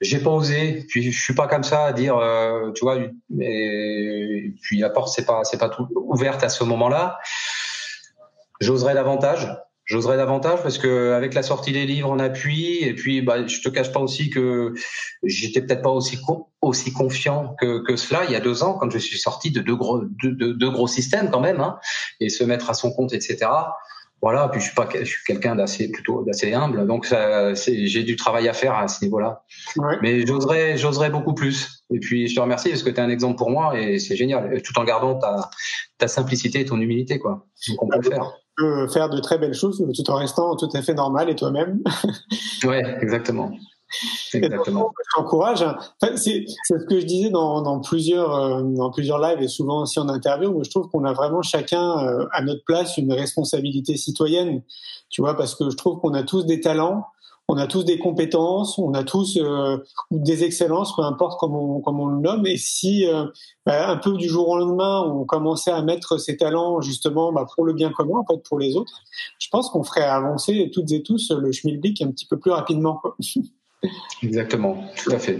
J'ai 0.00 0.18
pas 0.18 0.30
osé. 0.30 0.84
Puis 0.88 1.12
je 1.12 1.22
suis 1.22 1.34
pas 1.34 1.46
comme 1.46 1.62
ça 1.62 1.84
à 1.84 1.92
dire, 1.92 2.16
euh, 2.16 2.72
tu 2.72 2.84
vois. 2.84 2.98
Et 3.40 4.54
puis 4.60 4.78
la 4.78 4.90
porte, 4.90 5.12
c'est 5.14 5.24
pas 5.24 5.44
c'est 5.44 5.58
pas 5.58 5.68
tout 5.68 5.86
ouverte 5.94 6.42
à 6.42 6.48
ce 6.48 6.64
moment-là. 6.64 7.18
J'oserais 8.60 8.94
davantage. 8.94 9.48
J'oserais 9.86 10.16
davantage 10.16 10.62
parce 10.64 10.78
que 10.78 11.12
avec 11.12 11.32
la 11.32 11.44
sortie 11.44 11.70
des 11.70 11.86
livres 11.86 12.10
en 12.10 12.18
appui, 12.18 12.78
et 12.82 12.92
puis 12.92 13.22
bah, 13.22 13.46
je 13.46 13.60
te 13.60 13.68
cache 13.68 13.92
pas 13.92 14.00
aussi 14.00 14.30
que 14.30 14.74
j'étais 15.22 15.62
peut-être 15.62 15.82
pas 15.82 15.90
aussi 15.90 16.18
aussi 16.60 16.92
confiant 16.92 17.54
que, 17.60 17.84
que 17.84 17.94
cela 17.94 18.24
il 18.24 18.32
y 18.32 18.34
a 18.34 18.40
deux 18.40 18.64
ans 18.64 18.74
quand 18.74 18.90
je 18.90 18.98
suis 18.98 19.18
sorti 19.18 19.52
de 19.52 19.60
deux 19.60 19.76
gros 19.76 20.00
de, 20.00 20.52
de, 20.52 20.68
gros 20.68 20.88
systèmes 20.88 21.30
quand 21.30 21.38
même, 21.38 21.60
hein, 21.60 21.78
et 22.18 22.30
se 22.30 22.42
mettre 22.42 22.68
à 22.68 22.74
son 22.74 22.92
compte, 22.92 23.12
etc. 23.12 23.48
Voilà, 24.22 24.48
puis 24.48 24.60
je 24.60 24.66
suis 24.66 24.74
pas, 24.74 24.88
je 24.92 25.04
suis 25.04 25.22
quelqu'un 25.24 25.54
d'assez 25.54 25.88
plutôt 25.88 26.24
d'assez 26.24 26.52
humble, 26.52 26.84
donc 26.88 27.06
j'ai 27.54 28.02
du 28.02 28.16
travail 28.16 28.48
à 28.48 28.54
faire 28.54 28.74
à 28.74 28.88
ce 28.88 29.04
niveau-là. 29.04 29.44
Mais 30.02 30.26
j'oserais, 30.26 30.76
j'oserais 30.78 31.10
beaucoup 31.10 31.34
plus. 31.34 31.84
Et 31.90 32.00
puis 32.00 32.26
je 32.26 32.34
te 32.34 32.40
remercie 32.40 32.70
parce 32.70 32.82
que 32.82 32.90
tu 32.90 32.96
es 32.96 33.00
un 33.00 33.08
exemple 33.08 33.36
pour 33.36 33.50
moi 33.50 33.78
et 33.78 34.00
c'est 34.00 34.16
génial. 34.16 34.62
Tout 34.62 34.76
en 34.80 34.84
gardant 34.84 35.16
ta, 35.16 35.48
ta 35.98 36.08
simplicité 36.08 36.60
et 36.60 36.64
ton 36.64 36.80
humilité, 36.80 37.20
quoi. 37.20 37.46
Donc 37.68 37.82
on 37.84 37.88
peut 37.88 38.00
le 38.02 38.10
faire. 38.10 38.32
Peux 38.56 38.88
faire 38.88 39.10
de 39.10 39.20
très 39.20 39.38
belles 39.38 39.54
choses 39.54 39.84
tout 39.94 40.10
en 40.10 40.16
restant 40.16 40.56
tout 40.56 40.68
à 40.72 40.82
fait 40.82 40.94
normal 40.94 41.28
et 41.28 41.36
toi-même. 41.36 41.82
ouais, 42.64 42.98
exactement. 43.02 43.52
Exactement. 44.34 44.92
J'encourage. 45.16 45.64
c'est 46.16 46.44
ce 46.68 46.86
que 46.88 47.00
je 47.00 47.06
disais 47.06 47.30
dans, 47.30 47.62
dans 47.62 47.80
plusieurs 47.80 48.34
euh, 48.34 48.62
dans 48.62 48.90
plusieurs 48.90 49.18
lives 49.18 49.40
et 49.40 49.48
souvent 49.48 49.82
aussi 49.82 50.00
en 50.00 50.08
interview 50.08 50.50
où 50.50 50.64
je 50.64 50.70
trouve 50.70 50.88
qu'on 50.88 51.04
a 51.04 51.12
vraiment 51.12 51.42
chacun 51.42 51.98
euh, 51.98 52.26
à 52.32 52.42
notre 52.42 52.64
place 52.64 52.96
une 52.98 53.12
responsabilité 53.12 53.96
citoyenne. 53.96 54.62
Tu 55.08 55.20
vois, 55.20 55.36
parce 55.36 55.54
que 55.54 55.70
je 55.70 55.76
trouve 55.76 56.00
qu'on 56.00 56.14
a 56.14 56.24
tous 56.24 56.44
des 56.44 56.60
talents 56.60 57.06
on 57.48 57.56
a 57.56 57.66
tous 57.66 57.84
des 57.84 57.98
compétences, 57.98 58.78
on 58.78 58.92
a 58.94 59.04
tous 59.04 59.36
euh, 59.36 59.78
des 60.10 60.44
excellences, 60.44 60.94
peu 60.96 61.02
importe 61.02 61.38
comment 61.38 61.76
on, 61.76 61.80
comment 61.80 62.04
on 62.04 62.08
le 62.08 62.20
nomme. 62.20 62.46
Et 62.46 62.56
si 62.56 63.06
euh, 63.06 63.26
bah, 63.64 63.88
un 63.88 63.96
peu 63.96 64.12
du 64.14 64.28
jour 64.28 64.48
au 64.48 64.58
lendemain, 64.58 65.02
on 65.02 65.24
commençait 65.24 65.70
à 65.70 65.82
mettre 65.82 66.18
ces 66.18 66.36
talents 66.36 66.80
justement 66.80 67.32
bah, 67.32 67.46
pour 67.54 67.64
le 67.64 67.72
bien 67.72 67.90
commun, 67.90 68.18
en 68.18 68.24
fait, 68.24 68.42
pour 68.42 68.58
les 68.58 68.76
autres, 68.76 68.92
je 69.38 69.48
pense 69.48 69.70
qu'on 69.70 69.84
ferait 69.84 70.02
avancer 70.02 70.70
toutes 70.72 70.90
et 70.92 71.02
tous 71.02 71.30
le 71.30 71.52
schmilblick 71.52 72.02
un 72.02 72.10
petit 72.10 72.26
peu 72.26 72.38
plus 72.38 72.50
rapidement. 72.50 73.00
Exactement, 74.22 74.90
tout 75.02 75.12
à 75.12 75.18
fait. 75.18 75.38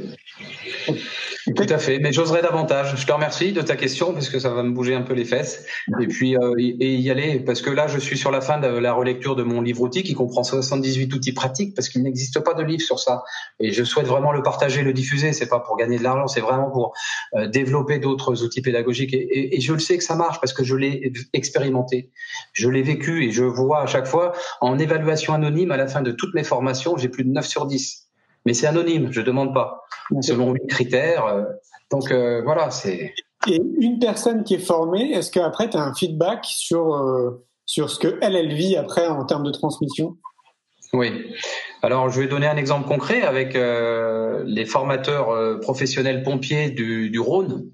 Tout 1.55 1.67
à 1.69 1.79
fait, 1.79 2.01
mais 2.01 2.13
j'oserais 2.13 2.43
davantage. 2.43 2.97
Je 2.97 3.07
te 3.07 3.13
remercie 3.13 3.53
de 3.53 3.63
ta 3.63 3.77
question 3.77 4.13
parce 4.13 4.29
que 4.29 4.41
ça 4.41 4.51
va 4.51 4.65
me 4.65 4.73
bouger 4.73 4.95
un 4.95 5.03
peu 5.03 5.15
les 5.15 5.25
fesses 5.25 5.65
et 6.01 6.09
puis 6.09 6.37
euh, 6.37 6.55
et 6.59 6.97
y 6.97 7.09
aller 7.09 7.39
parce 7.39 7.63
que 7.63 7.71
là 7.71 7.87
je 7.87 7.99
suis 7.99 8.19
sur 8.19 8.33
la 8.33 8.41
fin 8.41 8.59
de 8.59 8.67
la 8.67 8.93
relecture 8.93 9.37
de 9.37 9.45
mon 9.45 9.61
livre 9.61 9.81
outil 9.83 10.03
qui 10.03 10.15
comprend 10.15 10.43
78 10.43 11.15
outils 11.15 11.33
pratiques 11.33 11.77
parce 11.77 11.89
qu'il 11.89 12.03
n'existe 12.03 12.41
pas 12.41 12.55
de 12.55 12.65
livre 12.65 12.83
sur 12.83 12.99
ça 12.99 13.23
et 13.61 13.71
je 13.71 13.85
souhaite 13.85 14.07
vraiment 14.07 14.33
le 14.33 14.43
partager, 14.43 14.83
le 14.83 14.93
diffuser. 14.93 15.33
C'est 15.33 15.49
pas 15.49 15.61
pour 15.61 15.77
gagner 15.77 15.99
de 15.99 16.03
l'argent, 16.03 16.27
c'est 16.27 16.41
vraiment 16.41 16.69
pour 16.69 16.95
euh, 17.37 17.47
développer 17.47 18.01
d'autres 18.01 18.43
outils 18.43 18.61
pédagogiques 18.61 19.15
et, 19.15 19.57
et, 19.57 19.61
je 19.61 19.73
le 19.73 19.79
sais 19.79 19.97
que 19.99 20.05
ça 20.05 20.17
marche 20.17 20.41
parce 20.41 20.53
que 20.53 20.65
je 20.65 20.75
l'ai 20.75 21.13
expérimenté, 21.33 22.11
je 22.55 22.69
l'ai 22.69 22.83
vécu 22.83 23.25
et 23.25 23.31
je 23.31 23.45
vois 23.45 23.83
à 23.83 23.87
chaque 23.87 24.07
fois 24.07 24.33
en 24.61 24.81
évaluation 24.81 25.33
anonyme 25.33 25.71
à 25.71 25.77
la 25.77 25.87
fin 25.87 26.03
de 26.03 26.11
toutes 26.11 26.35
mes 26.35 26.45
formations, 26.45 26.97
j'ai 26.97 27.09
plus 27.09 27.23
de 27.23 27.31
9 27.31 27.47
sur 27.47 27.67
10 27.67 28.06
mais 28.47 28.55
c'est 28.55 28.67
anonyme, 28.69 29.09
je 29.11 29.21
demande 29.21 29.53
pas, 29.53 29.83
selon 30.23 30.53
huit 30.53 30.67
critères. 30.69 31.27
Euh, 31.27 31.43
donc 31.91 32.11
euh, 32.11 32.43
voilà, 32.45 32.71
c'est. 32.71 33.13
Et 33.49 33.61
une 33.81 33.99
personne 33.99 34.45
qui 34.45 34.55
est 34.55 34.65
formée, 34.65 35.13
est-ce 35.13 35.31
qu'après 35.31 35.69
tu 35.69 35.77
as 35.77 35.83
un 35.83 35.93
feedback 35.93 36.45
sur 36.45 36.95
euh, 36.95 37.45
sur 37.67 37.91
ce 37.91 37.99
que 37.99 38.19
elle 38.23 38.37
elle 38.37 38.55
vit 38.55 38.77
après 38.77 39.07
en 39.07 39.25
termes 39.27 39.45
de 39.45 39.51
transmission? 39.51 40.17
Oui. 40.93 41.33
Alors 41.83 42.09
je 42.09 42.21
vais 42.21 42.29
donner 42.29 42.47
un 42.47 42.57
exemple 42.57 42.89
concret 42.89 43.23
avec 43.23 43.55
les 43.55 44.65
formateurs 44.65 45.61
professionnels 45.61 46.23
pompiers 46.23 46.71
du, 46.71 47.11
du 47.11 47.19
Rhône, 47.19 47.71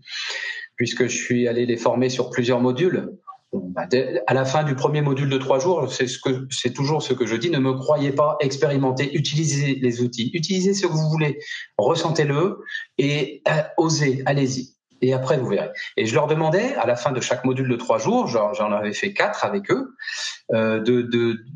puisque 0.76 1.04
je 1.04 1.16
suis 1.16 1.46
allé 1.46 1.66
les 1.66 1.76
former 1.76 2.08
sur 2.08 2.30
plusieurs 2.30 2.60
modules. 2.60 3.12
Bah, 3.52 3.86
à 4.26 4.34
la 4.34 4.44
fin 4.46 4.64
du 4.64 4.74
premier 4.74 5.02
module 5.02 5.28
de 5.28 5.36
trois 5.36 5.58
jours, 5.58 5.92
c'est 5.92 6.06
ce 6.06 6.18
que 6.18 6.46
c'est 6.50 6.72
toujours 6.72 7.02
ce 7.02 7.12
que 7.12 7.26
je 7.26 7.36
dis. 7.36 7.50
Ne 7.50 7.58
me 7.58 7.74
croyez 7.74 8.10
pas, 8.10 8.38
expérimentez, 8.40 9.14
utilisez 9.14 9.74
les 9.74 10.00
outils, 10.00 10.30
utilisez 10.32 10.72
ce 10.72 10.86
que 10.86 10.92
vous 10.92 11.10
voulez, 11.10 11.38
ressentez-le 11.76 12.60
et 12.96 13.42
euh, 13.48 13.62
osez, 13.76 14.22
allez-y. 14.24 14.74
Et 15.02 15.12
après, 15.12 15.36
vous 15.36 15.48
verrez. 15.48 15.68
Et 15.96 16.06
je 16.06 16.14
leur 16.14 16.28
demandais, 16.28 16.74
à 16.76 16.86
la 16.86 16.96
fin 16.96 17.10
de 17.12 17.20
chaque 17.20 17.44
module 17.44 17.68
de 17.68 17.76
trois 17.76 17.98
jours, 17.98 18.28
j'en 18.28 18.72
avais 18.72 18.92
fait 18.92 19.12
quatre 19.12 19.44
avec 19.44 19.70
eux, 19.70 19.96
euh, 20.54 20.80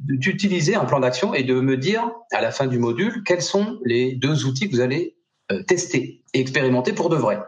d'utiliser 0.08 0.74
un 0.74 0.84
plan 0.84 1.00
d'action 1.00 1.32
et 1.32 1.44
de 1.44 1.54
me 1.60 1.76
dire, 1.76 2.10
à 2.32 2.40
la 2.40 2.50
fin 2.50 2.66
du 2.66 2.78
module, 2.78 3.22
quels 3.24 3.42
sont 3.42 3.78
les 3.84 4.16
deux 4.16 4.44
outils 4.46 4.68
que 4.68 4.74
vous 4.74 4.82
allez 4.82 5.16
euh, 5.52 5.62
tester 5.62 6.24
et 6.34 6.40
expérimenter 6.40 6.92
pour 6.92 7.08
de 7.08 7.16
vrai. 7.16 7.38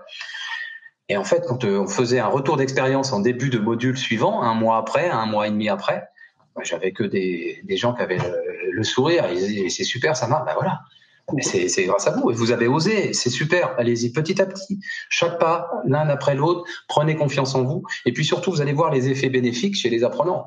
Et 1.09 1.17
en 1.17 1.25
fait, 1.25 1.45
quand 1.47 1.65
euh, 1.65 1.79
on 1.79 1.89
faisait 1.89 2.19
un 2.19 2.27
retour 2.27 2.57
d'expérience 2.57 3.13
en 3.13 3.21
début 3.21 3.49
de 3.49 3.59
module 3.59 3.97
suivant, 3.97 4.43
un 4.43 4.55
mois 4.55 4.77
après, 4.77 5.09
un 5.09 5.27
mois 5.27 5.47
et 5.47 5.51
demi 5.51 5.69
après, 5.69 6.09
bah, 6.55 6.63
j'avais 6.65 6.93
que 6.93 7.05
des, 7.05 7.61
des, 7.65 7.77
gens 7.77 7.95
qui 7.95 8.03
avaient 8.03 8.19
le, 8.73 8.83
sourire. 8.83 9.25
Ils 9.31 9.39
disaient 9.39 9.69
c'est 9.71 9.85
super, 9.85 10.17
ça 10.17 10.27
marche. 10.27 10.45
Ben 10.47 10.55
voilà. 10.55 10.81
Mais 11.35 11.43
c'est 11.43 11.85
grâce 11.85 12.07
à 12.07 12.13
vous. 12.13 12.31
Et 12.31 12.35
vous 12.35 12.53
avez 12.53 12.69
osé. 12.69 13.13
C'est 13.13 13.31
super. 13.31 13.75
Allez-y 13.79 14.13
petit 14.13 14.41
à 14.41 14.47
petit. 14.47 14.81
Chaque 15.11 15.39
pas, 15.39 15.71
l'un 15.87 16.09
après 16.09 16.35
l'autre. 16.35 16.65
Prenez 16.89 17.17
confiance 17.17 17.55
en 17.55 17.65
vous. 17.65 17.83
Et 18.07 18.13
puis 18.13 18.25
surtout, 18.25 18.51
vous 18.51 18.63
allez 18.63 18.73
voir 18.73 18.91
les 18.91 19.09
effets 19.09 19.29
bénéfiques 19.29 19.77
chez 19.77 19.91
les 19.91 20.05
apprenants. 20.05 20.47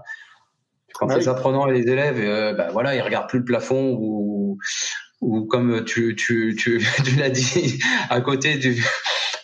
Quand 0.96 1.08
les 1.16 1.28
apprenants 1.28 1.68
et 1.68 1.74
les 1.74 1.88
élèves, 1.90 2.20
euh, 2.20 2.54
ben 2.54 2.70
voilà, 2.72 2.96
ils 2.96 3.02
regardent 3.02 3.30
plus 3.30 3.40
le 3.40 3.46
plafond 3.46 3.96
ou, 4.00 4.58
ou 5.22 5.46
comme 5.46 5.86
tu, 5.86 6.16
tu, 6.16 6.56
tu, 6.58 6.86
tu 7.06 7.16
l'as 7.16 7.30
dit, 7.30 7.80
à 8.10 8.22
côté 8.22 8.58
du, 8.58 8.84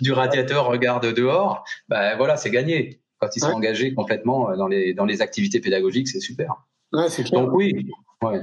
du 0.02 0.12
radiateur 0.12 0.66
regarde 0.66 1.14
dehors, 1.14 1.64
ben 1.88 2.18
voilà, 2.18 2.38
c'est 2.38 2.52
gagné. 2.52 3.02
Quand 3.20 3.36
ils 3.36 3.40
sont 3.40 3.48
engagés 3.48 3.96
complètement 3.96 4.56
dans 4.56 4.68
les, 4.68 4.94
dans 4.94 5.06
les 5.06 5.24
activités 5.24 5.60
pédagogiques, 5.60 6.08
c'est 6.08 6.20
super. 6.20 6.68
Ouais, 6.94 7.10
c'est 7.10 7.24
clair. 7.24 7.42
Donc 7.42 7.52
oui, 7.54 7.88
ouais. 8.22 8.42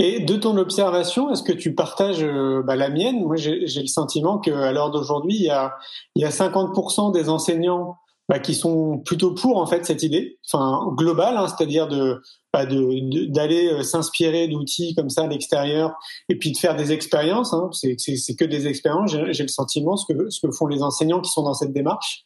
Et 0.00 0.20
de 0.20 0.34
ton 0.36 0.56
observation, 0.56 1.30
est-ce 1.30 1.44
que 1.44 1.52
tu 1.52 1.74
partages 1.74 2.24
euh, 2.24 2.62
bah, 2.62 2.74
la 2.74 2.88
mienne? 2.90 3.20
Moi, 3.24 3.36
j'ai 3.36 3.60
le 3.60 3.86
sentiment 3.86 4.38
qu'à 4.38 4.72
l'heure 4.72 4.90
d'aujourd'hui, 4.90 5.36
il 5.36 5.44
y 5.44 5.50
a, 5.50 5.76
il 6.16 6.22
y 6.22 6.24
a 6.24 6.30
50% 6.30 7.12
des 7.12 7.28
enseignants 7.28 7.96
bah, 8.30 8.38
qui 8.38 8.54
sont 8.54 8.98
plutôt 8.98 9.34
pour 9.34 9.56
en 9.56 9.66
fait 9.66 9.84
cette 9.84 10.04
idée, 10.04 10.38
enfin 10.46 10.94
globale, 10.96 11.36
hein, 11.36 11.48
c'est-à-dire 11.48 11.88
de 11.88 12.22
bah, 12.52 12.64
d'aller 12.64 13.72
euh, 13.72 13.82
s'inspirer 13.82 14.46
d'outils 14.46 14.94
comme 14.94 15.10
ça 15.10 15.22
à 15.22 15.26
l'extérieur 15.26 15.98
et 16.28 16.36
puis 16.36 16.52
de 16.52 16.56
faire 16.56 16.76
des 16.76 16.92
expériences. 16.92 17.52
Hein, 17.52 17.70
c'est 17.72 18.36
que 18.36 18.44
des 18.44 18.68
expériences. 18.68 19.16
J'ai 19.32 19.42
le 19.42 19.48
sentiment 19.48 19.96
ce 19.96 20.12
que 20.12 20.30
ce 20.30 20.46
que 20.46 20.52
font 20.52 20.68
les 20.68 20.80
enseignants 20.80 21.20
qui 21.20 21.30
sont 21.32 21.42
dans 21.42 21.54
cette 21.54 21.72
démarche. 21.72 22.24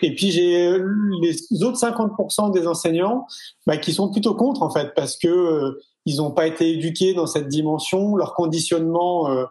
Et 0.00 0.14
puis 0.14 0.30
j'ai 0.30 0.68
euh, 0.68 0.90
les 1.20 1.62
autres 1.62 1.78
50% 1.78 2.50
des 2.50 2.66
enseignants 2.66 3.26
bah, 3.66 3.76
qui 3.76 3.92
sont 3.92 4.10
plutôt 4.10 4.34
contre 4.34 4.62
en 4.62 4.70
fait 4.70 4.94
parce 4.96 5.18
que 5.18 5.28
euh, 5.28 5.82
ils 6.04 6.16
n'ont 6.16 6.32
pas 6.32 6.46
été 6.46 6.70
éduqués 6.70 7.14
dans 7.14 7.26
cette 7.26 7.48
dimension, 7.48 8.16
leur 8.16 8.34
conditionnement 8.34 9.30
euh, 9.30 9.44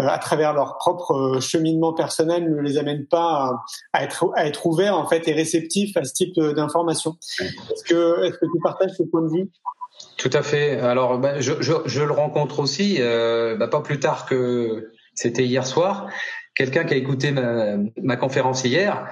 euh, 0.00 0.06
à 0.06 0.18
travers 0.18 0.54
leur 0.54 0.78
propre 0.78 1.12
euh, 1.12 1.40
cheminement 1.40 1.92
personnel 1.92 2.50
ne 2.50 2.60
les 2.60 2.78
amène 2.78 3.06
pas 3.06 3.52
à, 3.92 4.04
être 4.04 4.30
à 4.34 4.46
être 4.46 4.66
ouverts 4.66 4.96
en 4.96 5.06
fait 5.06 5.26
et 5.28 5.32
réceptifs 5.32 5.96
à 5.96 6.04
ce 6.04 6.12
type 6.12 6.38
d'information. 6.38 7.16
Est-ce 7.40 7.84
que 7.84 8.24
est-ce 8.24 8.38
que 8.38 8.46
tu 8.46 8.60
partages 8.62 8.92
ce 8.96 9.02
point 9.02 9.22
de 9.22 9.28
vue? 9.28 9.50
Tout 10.16 10.30
à 10.32 10.42
fait. 10.42 10.78
Alors 10.80 11.18
ben, 11.18 11.40
je, 11.40 11.54
je, 11.60 11.72
je, 11.84 12.02
le 12.02 12.12
rencontre 12.12 12.60
aussi, 12.60 12.96
euh, 13.00 13.56
ben, 13.56 13.68
pas 13.68 13.80
plus 13.80 14.00
tard 14.00 14.26
que 14.26 14.92
c'était 15.14 15.44
hier 15.44 15.66
soir. 15.66 16.08
Quelqu'un 16.54 16.84
qui 16.84 16.94
a 16.94 16.96
écouté 16.96 17.32
ma, 17.32 17.76
ma 18.02 18.16
conférence 18.16 18.64
hier. 18.64 19.08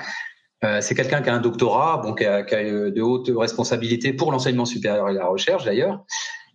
Euh, 0.64 0.80
c'est 0.80 0.94
quelqu'un 0.94 1.20
qui 1.20 1.28
a 1.28 1.34
un 1.34 1.40
doctorat, 1.40 1.98
bon, 2.02 2.14
qui 2.14 2.24
a, 2.24 2.42
qui 2.42 2.54
a 2.54 2.90
de 2.90 3.02
hautes 3.02 3.30
responsabilités 3.36 4.14
pour 4.14 4.32
l'enseignement 4.32 4.64
supérieur 4.64 5.10
et 5.10 5.12
la 5.12 5.26
recherche 5.26 5.64
d'ailleurs, 5.64 6.02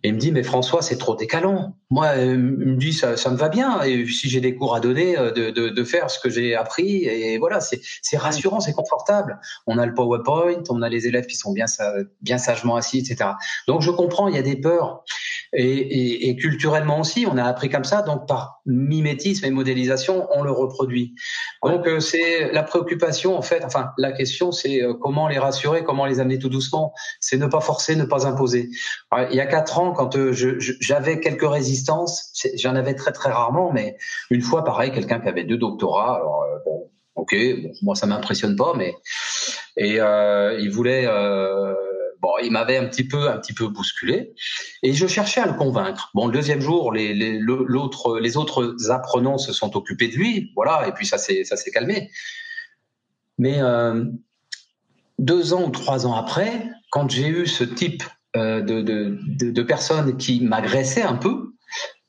et 0.04 0.08
il 0.08 0.14
me 0.14 0.18
dit, 0.18 0.32
mais 0.32 0.42
François, 0.42 0.82
c'est 0.82 0.98
trop 0.98 1.14
décalant. 1.14 1.76
Moi, 1.90 2.06
euh, 2.16 2.32
il 2.32 2.38
me 2.38 2.76
dit, 2.76 2.92
ça, 2.92 3.16
ça 3.16 3.30
me 3.30 3.36
va 3.36 3.48
bien. 3.48 3.82
Et 3.82 4.04
si 4.06 4.28
j'ai 4.28 4.40
des 4.40 4.56
cours 4.56 4.74
à 4.74 4.80
donner, 4.80 5.16
euh, 5.16 5.30
de, 5.30 5.50
de, 5.50 5.68
de 5.68 5.84
faire 5.84 6.10
ce 6.10 6.18
que 6.18 6.28
j'ai 6.28 6.56
appris. 6.56 7.04
Et 7.04 7.38
voilà, 7.38 7.60
c'est 7.60 8.16
rassurant, 8.16 8.58
c'est 8.58 8.72
confortable. 8.72 9.38
On 9.68 9.78
a 9.78 9.86
le 9.86 9.94
PowerPoint, 9.94 10.64
on 10.70 10.82
a 10.82 10.88
les 10.88 11.06
élèves 11.06 11.26
qui 11.26 11.36
sont 11.36 11.52
bien, 11.52 11.66
bien 12.20 12.38
sagement 12.38 12.74
assis, 12.74 12.98
etc. 12.98 13.30
Donc, 13.68 13.82
je 13.82 13.90
comprends, 13.92 14.26
il 14.26 14.34
y 14.34 14.38
a 14.38 14.42
des 14.42 14.56
peurs. 14.56 15.04
Et, 15.54 15.64
et, 15.64 16.28
et, 16.30 16.36
culturellement 16.36 17.00
aussi, 17.00 17.26
on 17.30 17.36
a 17.36 17.44
appris 17.44 17.68
comme 17.68 17.84
ça, 17.84 18.00
donc 18.02 18.26
par 18.26 18.62
mimétisme 18.64 19.44
et 19.44 19.50
modélisation, 19.50 20.26
on 20.32 20.42
le 20.42 20.50
reproduit. 20.50 21.14
Donc 21.62 21.86
euh, 21.86 22.00
c'est 22.00 22.50
la 22.52 22.62
préoccupation 22.62 23.36
en 23.36 23.42
fait. 23.42 23.62
Enfin, 23.64 23.90
la 23.98 24.12
question 24.12 24.50
c'est 24.50 24.80
comment 25.00 25.28
les 25.28 25.38
rassurer, 25.38 25.84
comment 25.84 26.06
les 26.06 26.20
amener 26.20 26.38
tout 26.38 26.48
doucement. 26.48 26.94
C'est 27.20 27.36
ne 27.36 27.46
pas 27.46 27.60
forcer, 27.60 27.96
ne 27.96 28.04
pas 28.04 28.26
imposer. 28.26 28.70
il 29.30 29.36
y 29.36 29.40
a 29.40 29.46
quatre 29.46 29.78
ans, 29.78 29.92
quand 29.92 30.16
euh, 30.16 30.32
j'avais 30.32 31.20
quelques 31.20 31.48
résistances, 31.48 32.32
j'en 32.56 32.74
avais 32.74 32.94
très 32.94 33.12
très 33.12 33.30
rarement, 33.30 33.72
mais 33.72 33.96
une 34.30 34.42
fois, 34.42 34.64
pareil, 34.64 34.92
quelqu'un 34.92 35.20
qui 35.20 35.28
avait 35.28 35.44
deux 35.44 35.58
doctorats, 35.58 36.16
alors 36.16 36.42
euh, 36.42 36.58
bon, 36.64 36.90
ok, 37.14 37.36
moi 37.82 37.94
ça 37.94 38.06
m'impressionne 38.06 38.56
pas, 38.56 38.74
mais 38.76 38.94
et 39.76 40.00
euh, 40.00 40.58
il 40.60 40.70
voulait, 40.70 41.06
bon, 42.22 42.30
il 42.42 42.52
m'avait 42.52 42.78
un 42.78 42.86
petit 42.86 43.06
peu 43.06 43.28
un 43.28 43.38
petit 43.38 43.52
peu 43.52 43.68
bousculé, 43.68 44.32
et 44.82 44.94
je 44.94 45.06
cherchais 45.06 45.40
à 45.40 45.46
le 45.46 45.54
convaincre. 45.54 46.10
Bon, 46.14 46.26
le 46.26 46.32
deuxième 46.32 46.60
jour, 46.60 46.92
les 46.92 47.12
les, 47.12 47.38
l'autre, 47.38 48.18
les 48.18 48.36
autres 48.36 48.90
apprenants 48.90 49.38
se 49.38 49.52
sont 49.52 49.76
occupés 49.76 50.08
de 50.08 50.14
lui, 50.14 50.52
voilà, 50.54 50.88
et 50.88 50.92
puis 50.92 51.06
ça 51.06 51.18
s'est 51.18 51.44
ça 51.44 51.56
s'est 51.56 51.70
calmé. 51.70 52.10
Mais 53.38 53.60
deux 55.18 55.54
ans 55.54 55.64
ou 55.64 55.70
trois 55.70 56.06
ans 56.06 56.14
après, 56.14 56.70
quand 56.90 57.10
j'ai 57.10 57.28
eu 57.28 57.46
ce 57.46 57.64
type 57.64 58.02
euh, 58.36 58.60
de, 58.60 58.80
de, 58.80 59.18
de, 59.50 59.62
personnes 59.62 60.16
qui 60.16 60.40
m'agressaient 60.40 61.02
un 61.02 61.16
peu, 61.16 61.54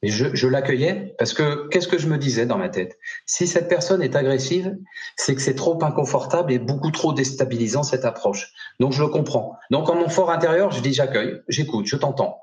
et 0.04 0.10
je, 0.10 0.36
je 0.36 0.48
l'accueillais 0.48 1.16
parce 1.18 1.34
que 1.34 1.68
qu'est-ce 1.70 1.88
que 1.88 1.98
je 1.98 2.08
me 2.08 2.18
disais 2.18 2.46
dans 2.46 2.58
ma 2.58 2.70
tête? 2.70 2.98
Si 3.26 3.48
cette 3.48 3.70
personne 3.70 4.02
est 4.04 4.16
agressive, 4.16 4.76
c'est 5.16 5.34
que 5.34 5.42
c'est 5.42 5.56
trop 5.56 5.82
inconfortable 5.84 6.52
et 6.52 6.60
beaucoup 6.60 6.92
trop 6.92 7.14
déstabilisant 7.14 7.84
cette 7.84 8.06
approche. 8.06 8.52
Donc 8.80 8.92
je 8.92 9.02
le 9.02 9.08
comprends. 9.08 9.58
Donc 9.72 9.90
en 9.90 9.96
mon 9.96 10.10
fort 10.10 10.30
intérieur, 10.30 10.72
je 10.72 10.82
dis 10.82 10.94
j'accueille, 10.94 11.42
j'écoute, 11.48 11.88
je 11.88 11.96
t'entends. 11.96 12.38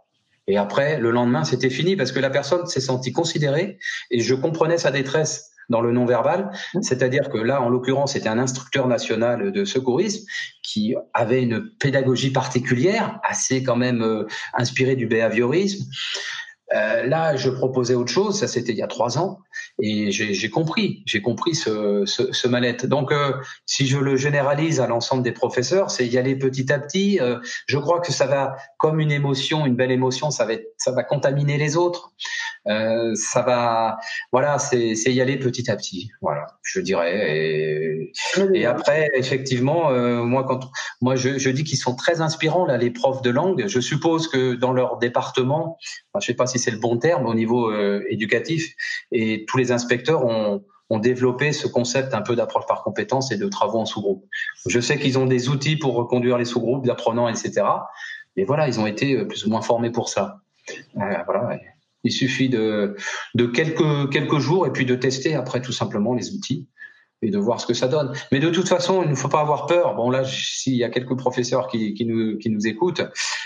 Et 0.46 0.56
après, 0.56 0.98
le 0.98 1.10
lendemain, 1.10 1.44
c'était 1.44 1.70
fini 1.70 1.96
parce 1.96 2.12
que 2.12 2.18
la 2.18 2.30
personne 2.30 2.66
s'est 2.66 2.80
sentie 2.80 3.12
considérée 3.12 3.78
et 4.10 4.20
je 4.20 4.34
comprenais 4.34 4.78
sa 4.78 4.90
détresse 4.90 5.50
dans 5.68 5.82
le 5.82 5.92
non-verbal. 5.92 6.50
Mmh. 6.74 6.82
C'est-à-dire 6.82 7.28
que 7.28 7.38
là, 7.38 7.62
en 7.62 7.68
l'occurrence, 7.68 8.14
c'était 8.14 8.28
un 8.28 8.38
instructeur 8.38 8.88
national 8.88 9.52
de 9.52 9.64
secourisme 9.64 10.24
qui 10.62 10.94
avait 11.14 11.42
une 11.42 11.70
pédagogie 11.78 12.30
particulière, 12.30 13.20
assez 13.22 13.62
quand 13.62 13.76
même 13.76 14.02
euh, 14.02 14.26
inspirée 14.54 14.96
du 14.96 15.06
behaviorisme. 15.06 15.84
Euh, 16.72 17.04
là, 17.04 17.36
je 17.36 17.50
proposais 17.50 17.94
autre 17.94 18.12
chose. 18.12 18.38
Ça, 18.38 18.46
c'était 18.46 18.72
il 18.72 18.78
y 18.78 18.82
a 18.82 18.86
trois 18.86 19.18
ans, 19.18 19.38
et 19.82 20.10
j'ai 20.12 20.50
compris, 20.50 21.02
j'ai 21.06 21.20
compris 21.20 21.54
ce, 21.54 22.04
ce, 22.06 22.32
ce. 22.32 22.86
Donc, 22.86 23.12
euh, 23.12 23.32
si 23.66 23.86
je 23.86 23.98
le 23.98 24.16
généralise 24.16 24.80
à 24.80 24.86
l'ensemble 24.86 25.22
des 25.22 25.32
professeurs, 25.32 25.90
c'est 25.90 26.06
y 26.06 26.18
aller 26.18 26.36
petit 26.36 26.72
à 26.72 26.78
petit. 26.78 27.18
Euh, 27.20 27.38
je 27.66 27.78
crois 27.78 28.00
que 28.00 28.12
ça 28.12 28.26
va, 28.26 28.56
comme 28.78 29.00
une 29.00 29.12
émotion, 29.12 29.66
une 29.66 29.76
belle 29.76 29.90
émotion, 29.90 30.30
ça 30.30 30.44
va, 30.44 30.54
ça 30.76 30.92
va 30.92 31.02
contaminer 31.02 31.58
les 31.58 31.76
autres. 31.76 32.12
Euh, 32.68 33.14
ça 33.14 33.42
va, 33.42 33.98
voilà, 34.32 34.58
c'est 34.58 34.94
y 34.94 35.20
aller 35.20 35.38
petit 35.38 35.70
à 35.70 35.76
petit. 35.76 36.10
Voilà, 36.20 36.46
je 36.62 36.80
dirais. 36.80 38.10
Et, 38.54 38.66
après, 38.66 39.10
effectivement, 39.14 39.90
euh, 39.90 40.22
moi, 40.22 40.44
quand 40.44 40.70
moi 41.00 41.16
je, 41.16 41.48
dis 41.50 41.64
qu'ils 41.64 41.78
sont 41.78 41.96
très 41.96 42.20
inspirants 42.20 42.66
là, 42.66 42.76
les 42.76 42.90
profs 42.90 43.22
de 43.22 43.30
langue. 43.30 43.66
Je 43.66 43.80
suppose 43.80 44.28
que 44.28 44.54
dans 44.54 44.72
leur 44.72 44.98
département, 44.98 45.78
je 46.20 46.26
sais 46.26 46.34
pas 46.34 46.46
si 46.46 46.58
c'est 46.58 46.70
le 46.70 46.78
bon 46.78 46.98
terme 46.98 47.26
au 47.26 47.34
niveau 47.34 47.70
euh, 47.70 48.04
éducatif, 48.10 48.74
et 49.12 49.44
tous 49.46 49.56
les 49.56 49.72
inspecteurs 49.72 50.24
ont 50.26 50.98
développé 50.98 51.52
ce 51.52 51.68
concept 51.68 52.14
un 52.14 52.20
peu 52.20 52.34
d'approche 52.34 52.66
par 52.66 52.82
compétence 52.82 53.30
et 53.30 53.36
de 53.36 53.48
travaux 53.48 53.78
en 53.78 53.86
sous-groupe. 53.86 54.26
Je 54.66 54.80
sais 54.80 54.98
qu'ils 54.98 55.18
ont 55.18 55.26
des 55.26 55.48
outils 55.48 55.76
pour 55.76 55.94
reconduire 55.94 56.36
les 56.36 56.44
sous-groupes 56.44 56.84
d'apprenants, 56.84 57.28
etc. 57.28 57.62
Mais 58.36 58.44
voilà, 58.44 58.68
ils 58.68 58.80
ont 58.80 58.86
été 58.86 59.24
plus 59.24 59.46
ou 59.46 59.50
moins 59.50 59.62
formés 59.62 59.90
pour 59.90 60.08
ça. 60.08 60.40
Voilà. 60.94 61.24
Il 62.04 62.12
suffit 62.12 62.48
de, 62.48 62.96
de 63.34 63.46
quelques, 63.46 64.10
quelques 64.10 64.38
jours 64.38 64.66
et 64.66 64.72
puis 64.72 64.86
de 64.86 64.94
tester 64.94 65.34
après 65.34 65.60
tout 65.60 65.72
simplement 65.72 66.14
les 66.14 66.32
outils 66.32 66.66
et 67.22 67.30
de 67.30 67.38
voir 67.38 67.60
ce 67.60 67.66
que 67.66 67.74
ça 67.74 67.88
donne. 67.88 68.12
Mais 68.32 68.40
de 68.40 68.50
toute 68.50 68.68
façon, 68.68 69.02
il 69.02 69.10
ne 69.10 69.14
faut 69.14 69.28
pas 69.28 69.40
avoir 69.40 69.66
peur. 69.66 69.94
Bon 69.94 70.10
là, 70.10 70.24
s'il 70.24 70.76
y 70.76 70.84
a 70.84 70.88
quelques 70.88 71.16
professeurs 71.16 71.68
qui, 71.68 71.94
nous, 72.06 72.38
qui 72.38 72.50
nous 72.50 72.66
écoutent, 72.66 73.02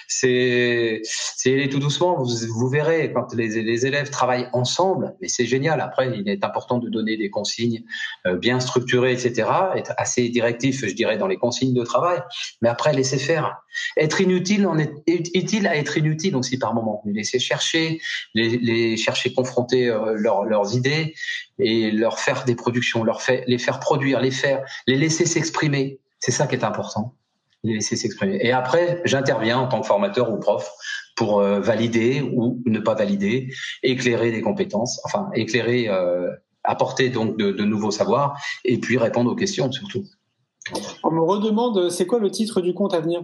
c'est 0.07 1.03
aller 1.47 1.69
tout 1.69 1.81
doucement. 1.81 2.17
Vous, 2.17 2.29
vous 2.55 2.69
verrez 2.69 3.13
quand 3.13 3.35
les, 3.35 3.63
les, 3.63 3.87
élèves 3.87 4.11
travaillent 4.11 4.49
ensemble, 4.53 5.15
mais 5.21 5.29
c'est 5.29 5.47
génial. 5.47 5.81
Après, 5.81 6.11
il 6.17 6.29
est 6.29 6.45
important 6.45 6.79
de 6.79 6.89
donner 6.89 7.17
des 7.17 7.31
consignes 7.31 7.85
euh, 8.27 8.37
bien 8.37 8.61
structurées, 8.61 9.13
etc. 9.13 9.49
Être 9.77 9.93
assez 9.97 10.29
directif, 10.29 10.87
je 10.87 10.95
dirais, 10.95 11.19
dans 11.19 11.27
les 11.27 11.37
consignes 11.37 11.75
de 11.75 11.83
travail. 11.83 12.21
Mais 12.63 12.69
après, 12.69 12.93
laisser 12.93 13.19
faire. 13.19 13.57
Être 13.97 14.21
inutile, 14.21 14.67
on 14.67 14.79
est 14.79 14.93
utile 15.09 15.67
à 15.67 15.77
être 15.77 15.99
inutile 15.99 16.37
aussi 16.37 16.59
par 16.59 16.75
moment? 16.75 17.03
Les 17.05 17.13
laisser 17.13 17.39
chercher, 17.39 18.01
les, 18.35 18.59
les 18.59 18.97
chercher 18.97 19.33
confronter 19.33 19.89
euh, 19.89 20.15
leurs 20.17 20.77
idées 20.77 21.15
et 21.59 21.91
leur 21.91 22.19
faire 22.19 22.45
des 22.45 22.55
productions, 22.55 23.05
leur 23.05 23.23
fait, 23.23 23.45
les 23.47 23.59
faire 23.65 23.81
produire, 23.81 24.21
les 24.21 24.31
faire, 24.31 24.65
les 24.87 24.97
laisser 24.97 25.27
s'exprimer. 25.27 26.01
C'est 26.19 26.31
ça 26.31 26.47
qui 26.47 26.55
est 26.55 26.65
important, 26.65 27.15
les 27.63 27.75
laisser 27.75 27.97
s'exprimer. 27.97 28.39
Et 28.41 28.53
après, 28.53 29.03
j'interviens 29.05 29.59
en 29.59 29.69
tant 29.69 29.81
que 29.81 29.87
formateur 29.87 30.33
ou 30.33 30.39
prof 30.39 30.71
pour 31.17 31.41
euh, 31.41 31.61
valider 31.61 32.21
ou 32.21 32.63
ne 32.67 32.79
pas 32.79 32.95
valider, 32.95 33.53
éclairer 33.83 34.31
des 34.31 34.41
compétences, 34.41 35.01
enfin 35.05 35.31
éclairer, 35.35 35.89
euh, 35.89 36.31
apporter 36.65 37.11
donc 37.11 37.37
de, 37.37 37.53
de, 37.53 37.65
nouveaux 37.65 37.91
savoirs 37.91 38.41
et 38.65 38.79
puis 38.79 38.97
répondre 38.97 39.31
aux 39.31 39.37
questions 39.37 39.71
surtout. 39.71 40.05
On 41.03 41.11
me 41.11 41.21
redemande, 41.21 41.91
c'est 41.91 42.07
quoi 42.07 42.19
le 42.19 42.31
titre 42.31 42.63
du 42.63 42.73
compte 42.73 42.95
à 42.95 43.01
venir? 43.01 43.23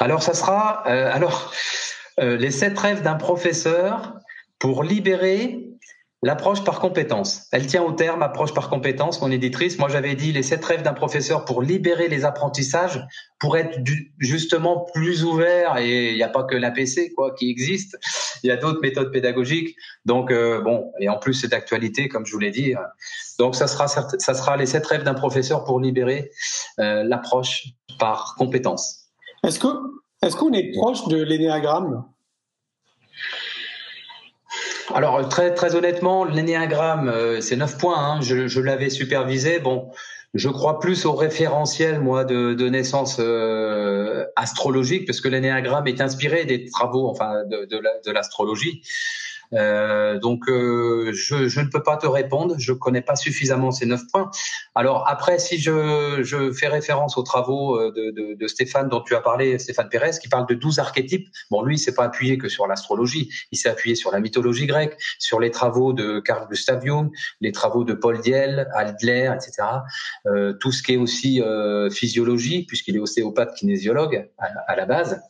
Alors 0.00 0.22
ça 0.22 0.34
sera, 0.34 0.84
euh, 0.86 1.10
alors 1.12 1.52
euh, 2.20 2.36
les 2.36 2.50
sept 2.50 2.78
rêves 2.78 3.02
d'un 3.02 3.14
professeur 3.14 4.14
pour 4.58 4.82
libérer 4.82 5.63
L'approche 6.24 6.64
par 6.64 6.80
compétence. 6.80 7.48
Elle 7.52 7.66
tient 7.66 7.82
au 7.82 7.92
terme, 7.92 8.22
approche 8.22 8.54
par 8.54 8.70
compétence, 8.70 9.20
mon 9.20 9.30
éditrice. 9.30 9.78
Moi, 9.78 9.90
j'avais 9.90 10.14
dit 10.14 10.32
les 10.32 10.42
sept 10.42 10.64
rêves 10.64 10.80
d'un 10.80 10.94
professeur 10.94 11.44
pour 11.44 11.60
libérer 11.60 12.08
les 12.08 12.24
apprentissages, 12.24 13.06
pour 13.38 13.58
être 13.58 13.78
justement 14.18 14.86
plus 14.94 15.22
ouvert. 15.22 15.76
Et 15.76 16.12
il 16.12 16.16
n'y 16.16 16.22
a 16.22 16.30
pas 16.30 16.44
que 16.44 16.56
l'APC 16.56 17.12
quoi 17.14 17.34
qui 17.34 17.50
existe. 17.50 17.98
Il 18.42 18.46
y 18.46 18.50
a 18.50 18.56
d'autres 18.56 18.80
méthodes 18.80 19.12
pédagogiques. 19.12 19.76
Donc 20.06 20.30
euh, 20.30 20.62
bon, 20.62 20.90
et 20.98 21.10
en 21.10 21.18
plus 21.18 21.34
c'est 21.34 21.48
d'actualité, 21.48 22.08
comme 22.08 22.24
je 22.24 22.32
vous 22.32 22.38
l'ai 22.38 22.50
dit. 22.50 22.72
Donc 23.38 23.54
ça 23.54 23.66
sera 23.66 23.86
ça 23.86 24.34
sera 24.34 24.56
les 24.56 24.64
sept 24.64 24.86
rêves 24.86 25.02
d'un 25.02 25.12
professeur 25.12 25.62
pour 25.64 25.78
libérer 25.78 26.30
euh, 26.78 27.02
l'approche 27.04 27.66
par 27.98 28.34
compétence. 28.38 29.10
Est-ce 29.46 29.58
que 29.58 29.68
est-ce 30.22 30.36
qu'on 30.36 30.54
est 30.54 30.72
proche 30.72 31.06
de 31.08 31.22
l'énéagramme? 31.22 32.02
Alors 34.92 35.28
très 35.28 35.54
très 35.54 35.74
honnêtement, 35.76 36.24
l'énéagramme, 36.24 37.08
euh, 37.08 37.40
c'est 37.40 37.56
9 37.56 37.78
points. 37.78 37.98
Hein. 37.98 38.20
Je, 38.20 38.48
je 38.48 38.60
l'avais 38.60 38.90
supervisé. 38.90 39.58
Bon, 39.58 39.90
je 40.34 40.48
crois 40.48 40.80
plus 40.80 41.06
au 41.06 41.14
référentiel 41.14 42.00
moi 42.00 42.24
de, 42.24 42.54
de 42.54 42.68
naissance 42.68 43.16
euh, 43.20 44.24
astrologique 44.36 45.06
parce 45.06 45.20
que 45.20 45.28
l'énéagramme 45.28 45.86
est 45.86 46.00
inspiré 46.00 46.44
des 46.44 46.66
travaux 46.66 47.08
enfin 47.08 47.44
de, 47.44 47.66
de 47.66 48.10
l'astrologie. 48.10 48.82
Euh, 49.52 50.18
donc, 50.18 50.48
euh, 50.48 51.10
je, 51.12 51.48
je, 51.48 51.60
ne 51.60 51.66
peux 51.66 51.82
pas 51.82 51.96
te 51.96 52.06
répondre. 52.06 52.56
Je 52.58 52.72
connais 52.72 53.02
pas 53.02 53.16
suffisamment 53.16 53.70
ces 53.70 53.86
neuf 53.86 54.02
points. 54.12 54.30
Alors 54.74 55.08
après, 55.08 55.38
si 55.38 55.58
je, 55.58 56.20
je 56.22 56.52
fais 56.52 56.68
référence 56.68 57.16
aux 57.16 57.22
travaux 57.22 57.78
euh, 57.78 57.92
de, 57.92 58.10
de, 58.10 58.34
de, 58.34 58.46
Stéphane 58.46 58.88
dont 58.88 59.00
tu 59.00 59.14
as 59.14 59.20
parlé, 59.20 59.58
Stéphane 59.58 59.88
Pérez, 59.88 60.12
qui 60.20 60.28
parle 60.28 60.46
de 60.46 60.54
12 60.54 60.78
archétypes. 60.78 61.28
Bon, 61.50 61.62
lui, 61.62 61.76
il 61.76 61.78
s'est 61.78 61.94
pas 61.94 62.04
appuyé 62.04 62.38
que 62.38 62.48
sur 62.48 62.66
l'astrologie. 62.66 63.30
Il 63.52 63.58
s'est 63.58 63.68
appuyé 63.68 63.94
sur 63.94 64.10
la 64.10 64.20
mythologie 64.20 64.66
grecque, 64.66 64.96
sur 65.18 65.40
les 65.40 65.50
travaux 65.50 65.92
de 65.92 66.20
Carl 66.20 66.46
Gustav 66.48 66.84
Jung, 66.84 67.10
les 67.40 67.52
travaux 67.52 67.84
de 67.84 67.94
Paul 67.94 68.20
Diel, 68.20 68.68
Adler, 68.74 69.32
etc. 69.34 69.68
Euh, 70.26 70.52
tout 70.54 70.72
ce 70.72 70.82
qui 70.82 70.94
est 70.94 70.96
aussi 70.96 71.40
euh, 71.40 71.90
physiologie, 71.90 72.64
puisqu'il 72.66 72.96
est 72.96 73.00
ostéopathe 73.00 73.54
kinésiologue 73.54 74.28
à, 74.38 74.46
à 74.66 74.76
la 74.76 74.86
base. 74.86 75.22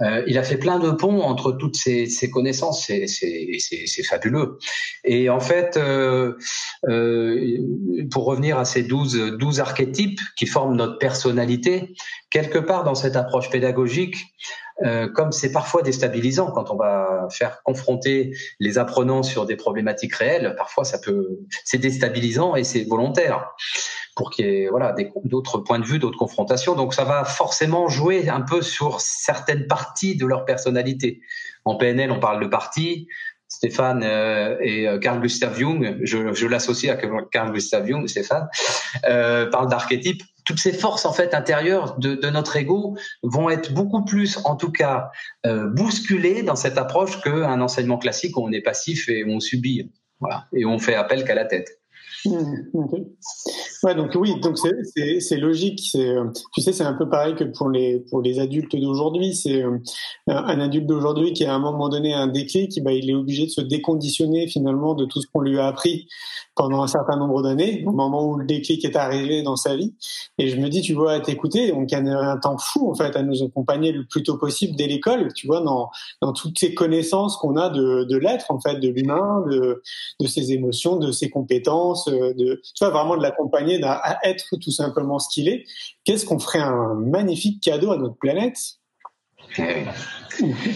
Euh, 0.00 0.22
il 0.26 0.38
a 0.38 0.42
fait 0.42 0.56
plein 0.56 0.78
de 0.78 0.90
ponts 0.90 1.22
entre 1.22 1.52
toutes 1.52 1.76
ces, 1.76 2.06
ces 2.06 2.30
connaissances, 2.30 2.86
c'est 2.86 4.02
fabuleux. 4.04 4.58
Et 5.04 5.30
en 5.30 5.40
fait, 5.40 5.76
euh, 5.76 6.34
euh, 6.88 7.58
pour 8.10 8.24
revenir 8.24 8.58
à 8.58 8.64
ces 8.64 8.82
12, 8.82 9.36
12 9.38 9.60
archétypes 9.60 10.20
qui 10.36 10.46
forment 10.46 10.76
notre 10.76 10.98
personnalité, 10.98 11.94
quelque 12.30 12.58
part 12.58 12.84
dans 12.84 12.94
cette 12.94 13.16
approche 13.16 13.50
pédagogique, 13.50 14.16
euh, 14.82 15.08
comme 15.08 15.30
c'est 15.30 15.52
parfois 15.52 15.82
déstabilisant 15.82 16.50
quand 16.50 16.72
on 16.72 16.76
va 16.76 17.28
faire 17.30 17.62
confronter 17.62 18.32
les 18.58 18.76
apprenants 18.76 19.22
sur 19.22 19.46
des 19.46 19.54
problématiques 19.54 20.16
réelles, 20.16 20.54
parfois 20.56 20.84
ça 20.84 20.98
peut, 20.98 21.38
c'est 21.64 21.78
déstabilisant 21.78 22.56
et 22.56 22.64
c'est 22.64 22.82
volontaire 22.82 23.54
pour 24.16 24.30
qu'il 24.30 24.46
y 24.46 24.48
ait 24.48 24.68
voilà 24.68 24.94
d'autres 25.24 25.58
points 25.58 25.78
de 25.78 25.84
vue, 25.84 25.98
d'autres 25.98 26.18
confrontations. 26.18 26.74
Donc 26.74 26.94
ça 26.94 27.04
va 27.04 27.24
forcément 27.24 27.88
jouer 27.88 28.28
un 28.28 28.40
peu 28.40 28.62
sur 28.62 29.00
certaines 29.00 29.66
parties 29.66 30.16
de 30.16 30.26
leur 30.26 30.44
personnalité. 30.44 31.20
En 31.64 31.76
PNL, 31.76 32.10
on 32.10 32.20
parle 32.20 32.40
de 32.42 32.46
parties. 32.46 33.08
Stéphane 33.48 34.02
euh, 34.02 34.56
et 34.60 34.88
euh, 34.88 34.98
Carl 34.98 35.20
Gustav 35.20 35.56
Jung, 35.56 35.98
je, 36.02 36.32
je 36.32 36.46
l'associe 36.46 36.92
à 36.92 36.96
Carl 37.30 37.52
Gustav 37.52 37.86
Jung, 37.86 38.06
Stéphane, 38.08 38.48
euh, 39.06 39.48
parle 39.50 39.68
d'archétypes. 39.68 40.22
Toutes 40.44 40.58
ces 40.58 40.72
forces 40.72 41.06
en 41.06 41.12
fait 41.12 41.34
intérieures 41.34 41.96
de, 41.98 42.14
de, 42.14 42.30
notre 42.30 42.56
ego 42.56 42.96
vont 43.22 43.48
être 43.50 43.72
beaucoup 43.72 44.04
plus, 44.04 44.38
en 44.44 44.56
tout 44.56 44.72
cas, 44.72 45.10
euh, 45.46 45.68
bousculées 45.68 46.42
dans 46.42 46.56
cette 46.56 46.78
approche 46.78 47.20
qu'un 47.22 47.60
enseignement 47.60 47.98
classique 47.98 48.36
où 48.36 48.44
on 48.44 48.52
est 48.52 48.60
passif 48.60 49.08
et 49.08 49.24
où 49.24 49.30
on 49.30 49.40
subit, 49.40 49.92
voilà, 50.20 50.46
et 50.52 50.64
où 50.64 50.70
on 50.70 50.78
fait 50.78 50.94
appel 50.94 51.24
qu'à 51.24 51.34
la 51.34 51.44
tête. 51.44 51.80
Ouais, 53.84 53.94
donc 53.94 54.12
oui, 54.14 54.40
donc 54.40 54.58
c'est 54.58 55.36
logique. 55.36 55.90
Euh, 55.96 56.24
tu 56.54 56.62
sais, 56.62 56.72
c'est 56.72 56.84
un 56.84 56.94
peu 56.94 57.06
pareil 57.08 57.34
que 57.34 57.44
pour 57.44 57.68
les 57.68 58.00
pour 58.10 58.22
les 58.22 58.38
adultes 58.38 58.74
d'aujourd'hui. 58.76 59.34
C'est 59.34 59.62
euh, 59.62 59.78
un 60.26 60.58
adulte 60.60 60.86
d'aujourd'hui 60.86 61.34
qui 61.34 61.44
à 61.44 61.54
un 61.54 61.58
moment 61.58 61.90
donné 61.90 62.14
a 62.14 62.20
un 62.20 62.26
déclic, 62.26 62.82
bah, 62.82 62.92
il 62.92 63.10
est 63.10 63.14
obligé 63.14 63.44
de 63.44 63.50
se 63.50 63.60
déconditionner 63.60 64.46
finalement 64.48 64.94
de 64.94 65.04
tout 65.04 65.20
ce 65.20 65.26
qu'on 65.26 65.40
lui 65.40 65.58
a 65.58 65.66
appris 65.66 66.08
pendant 66.54 66.82
un 66.82 66.86
certain 66.86 67.18
nombre 67.18 67.42
d'années, 67.42 67.84
au 67.86 67.92
moment 67.92 68.26
où 68.26 68.36
le 68.36 68.46
déclic 68.46 68.84
est 68.84 68.96
arrivé 68.96 69.42
dans 69.42 69.56
sa 69.56 69.76
vie. 69.76 69.94
Et 70.38 70.48
je 70.48 70.56
me 70.56 70.68
dis, 70.68 70.80
tu 70.80 70.94
vois, 70.94 71.12
à 71.12 71.20
t'écouter, 71.20 71.72
on 71.72 71.82
gagnerait 71.82 72.26
un 72.26 72.38
temps 72.38 72.56
fou 72.56 72.90
en 72.90 72.94
fait 72.94 73.14
à 73.16 73.22
nous 73.22 73.42
accompagner 73.42 73.92
le 73.92 74.06
plus 74.06 74.22
tôt 74.22 74.38
possible 74.38 74.76
dès 74.76 74.86
l'école, 74.86 75.32
tu 75.34 75.46
vois, 75.46 75.60
dans 75.60 75.90
dans 76.22 76.32
toutes 76.32 76.58
ces 76.58 76.72
connaissances 76.72 77.36
qu'on 77.36 77.56
a 77.56 77.68
de 77.68 78.04
de 78.04 78.16
l'être 78.16 78.50
en 78.50 78.60
fait, 78.60 78.80
de 78.80 78.88
l'humain, 78.88 79.44
de 79.50 79.82
de 80.20 80.26
ses 80.26 80.52
émotions, 80.52 80.96
de 80.96 81.12
ses 81.12 81.28
compétences 81.28 82.08
de, 82.34 82.60
tu 82.62 82.84
vois, 82.84 82.90
vraiment 82.90 83.16
de 83.16 83.22
l'accompagner 83.22 83.80
à 83.84 84.18
être 84.24 84.56
tout 84.60 84.70
simplement 84.70 85.18
ce 85.18 85.28
qu'il 85.32 85.48
est. 85.48 85.64
Qu'est-ce 86.04 86.26
qu'on 86.26 86.38
ferait 86.38 86.60
un 86.60 86.94
magnifique 86.94 87.62
cadeau 87.62 87.92
à 87.92 87.96
notre 87.96 88.16
planète? 88.16 88.58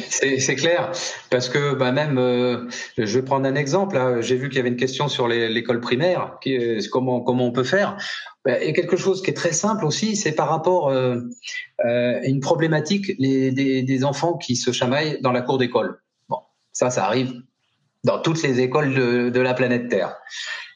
C'est 0.08 0.54
clair, 0.56 0.92
parce 1.30 1.48
que 1.48 1.74
bah 1.74 1.92
même, 1.92 2.18
euh, 2.18 2.68
je 2.96 3.18
vais 3.18 3.24
prendre 3.24 3.46
un 3.46 3.54
exemple. 3.54 4.18
J'ai 4.20 4.36
vu 4.36 4.48
qu'il 4.48 4.58
y 4.58 4.60
avait 4.60 4.68
une 4.68 4.76
question 4.76 5.08
sur 5.08 5.26
l'école 5.26 5.80
primaire, 5.80 6.38
qui, 6.40 6.56
comment 6.90 7.24
on 7.26 7.52
peut 7.52 7.64
faire? 7.64 7.96
Bah, 8.44 8.62
et 8.62 8.72
quelque 8.72 8.96
chose 8.96 9.22
qui 9.22 9.30
est 9.30 9.34
très 9.34 9.52
simple 9.52 9.84
aussi, 9.84 10.16
c'est 10.16 10.32
par 10.32 10.48
rapport 10.48 10.90
euh, 10.90 11.16
euh, 11.84 12.20
à 12.20 12.26
une 12.26 12.40
problématique 12.40 13.18
des, 13.18 14.04
enfants 14.04 14.36
qui 14.36 14.54
se 14.56 14.70
chamaillent 14.70 15.20
dans 15.22 15.32
la 15.32 15.42
cour 15.42 15.58
d'école. 15.58 16.00
Bon, 16.28 16.38
ça, 16.72 16.90
ça 16.90 17.04
arrive 17.04 17.42
dans 18.04 18.20
toutes 18.20 18.42
les 18.42 18.60
écoles 18.60 18.94
de, 18.94 19.28
de 19.30 19.40
la 19.40 19.54
planète 19.54 19.88
Terre. 19.88 20.16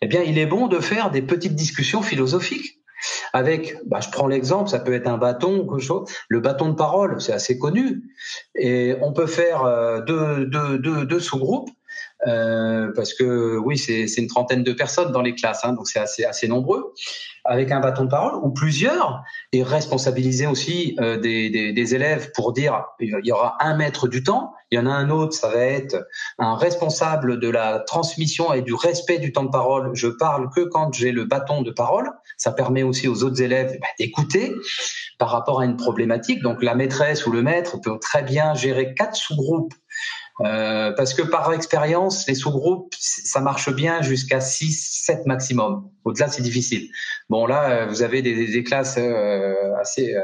Eh 0.01 0.07
bien, 0.07 0.23
il 0.23 0.39
est 0.39 0.47
bon 0.47 0.66
de 0.66 0.81
faire 0.81 1.11
des 1.11 1.23
petites 1.23 1.55
discussions 1.55 2.03
philosophiques 2.03 2.79
avec, 3.33 3.77
bah, 3.87 4.01
je 4.01 4.11
prends 4.11 4.27
l'exemple, 4.27 4.68
ça 4.68 4.79
peut 4.79 4.93
être 4.93 5.09
un 5.09 5.18
bâton 5.18 5.61
ou 5.61 5.70
quelque 5.70 5.85
chose. 5.85 6.09
Le 6.29 6.41
bâton 6.41 6.68
de 6.68 6.75
parole, 6.75 7.20
c'est 7.20 7.33
assez 7.33 7.59
connu. 7.59 8.03
Et 8.55 8.95
on 9.01 9.12
peut 9.12 9.27
faire 9.27 9.64
euh, 9.64 10.01
deux, 10.01 10.47
deux, 10.47 10.79
deux, 10.79 11.05
deux 11.05 11.20
sous-groupes. 11.20 11.70
Euh, 12.27 12.93
parce 12.95 13.14
que 13.14 13.57
oui, 13.59 13.77
c'est 13.77 14.07
une 14.16 14.29
trentaine 14.29 14.62
de 14.62 14.73
personnes 14.73 15.11
dans 15.11 15.23
les 15.23 15.35
classes, 15.35 15.64
hein, 15.64 15.73
donc 15.73 15.89
c'est 15.89 15.99
assez, 15.99 16.25
assez 16.25 16.47
nombreux, 16.47 16.95
avec 17.45 17.72
un 17.72 17.80
bâton 17.80 18.05
de 18.05 18.11
parole 18.11 18.34
ou 18.43 18.51
plusieurs, 18.51 19.22
et 19.53 19.62
responsabiliser 19.62 20.47
aussi 20.47 20.97
euh, 21.01 21.18
des, 21.18 21.51
des, 21.51 21.72
des, 21.72 21.95
élèves 21.95 22.30
pour 22.34 22.53
dire 22.53 22.84
il 23.01 23.18
y 23.24 23.32
aura 23.32 23.57
un 23.61 23.76
maître 23.76 24.09
du 24.09 24.22
temps, 24.22 24.55
il 24.70 24.76
y 24.76 24.78
en 24.78 24.86
a 24.86 24.90
un 24.90 25.11
autre, 25.11 25.34
ça 25.34 25.49
va 25.49 25.61
être 25.61 26.07
un 26.38 26.57
responsable 26.57 27.38
de 27.38 27.49
la 27.49 27.80
transmission 27.80 28.55
et 28.55 28.62
du 28.62 28.72
respect 28.72 29.18
du 29.18 29.32
temps 29.32 29.45
de 29.45 29.51
parole. 29.51 29.90
Je 29.95 30.09
parle 30.09 30.49
que 30.49 30.62
quand 30.62 30.95
j'ai 30.95 31.12
le 31.12 31.24
bâton 31.24 31.62
de 31.62 31.70
parole. 31.70 32.11
Ça 32.38 32.53
permet 32.53 32.82
aussi 32.82 33.07
aux 33.07 33.22
autres 33.22 33.43
élèves 33.43 33.76
bah, 33.80 33.86
d'écouter 33.99 34.55
par 35.18 35.30
rapport 35.30 35.61
à 35.61 35.64
une 35.64 35.76
problématique. 35.76 36.43
Donc 36.43 36.62
la 36.62 36.74
maîtresse 36.74 37.26
ou 37.26 37.32
le 37.32 37.43
maître 37.43 37.76
peut 37.82 37.99
très 38.01 38.22
bien 38.22 38.55
gérer 38.55 38.95
quatre 38.95 39.14
sous-groupes 39.14 39.74
euh, 40.40 40.93
parce 40.97 41.14
que 41.14 41.22
par 41.22 41.53
expérience, 41.53 42.26
les 42.26 42.34
sous-groupes, 42.34 42.95
ça 42.99 43.40
marche 43.40 43.72
bien 43.72 44.03
jusqu'à 44.03 44.40
6, 44.40 45.03
7 45.05 45.26
maximum. 45.26 45.90
Au-delà, 46.05 46.29
c'est 46.29 46.43
difficile. 46.43 46.89
Bon, 47.29 47.47
là, 47.47 47.71
euh, 47.71 47.87
vous 47.87 48.03
avez 48.03 48.23
des, 48.23 48.65
classes 48.65 48.97
euh, 48.99 49.55
assez 49.81 50.15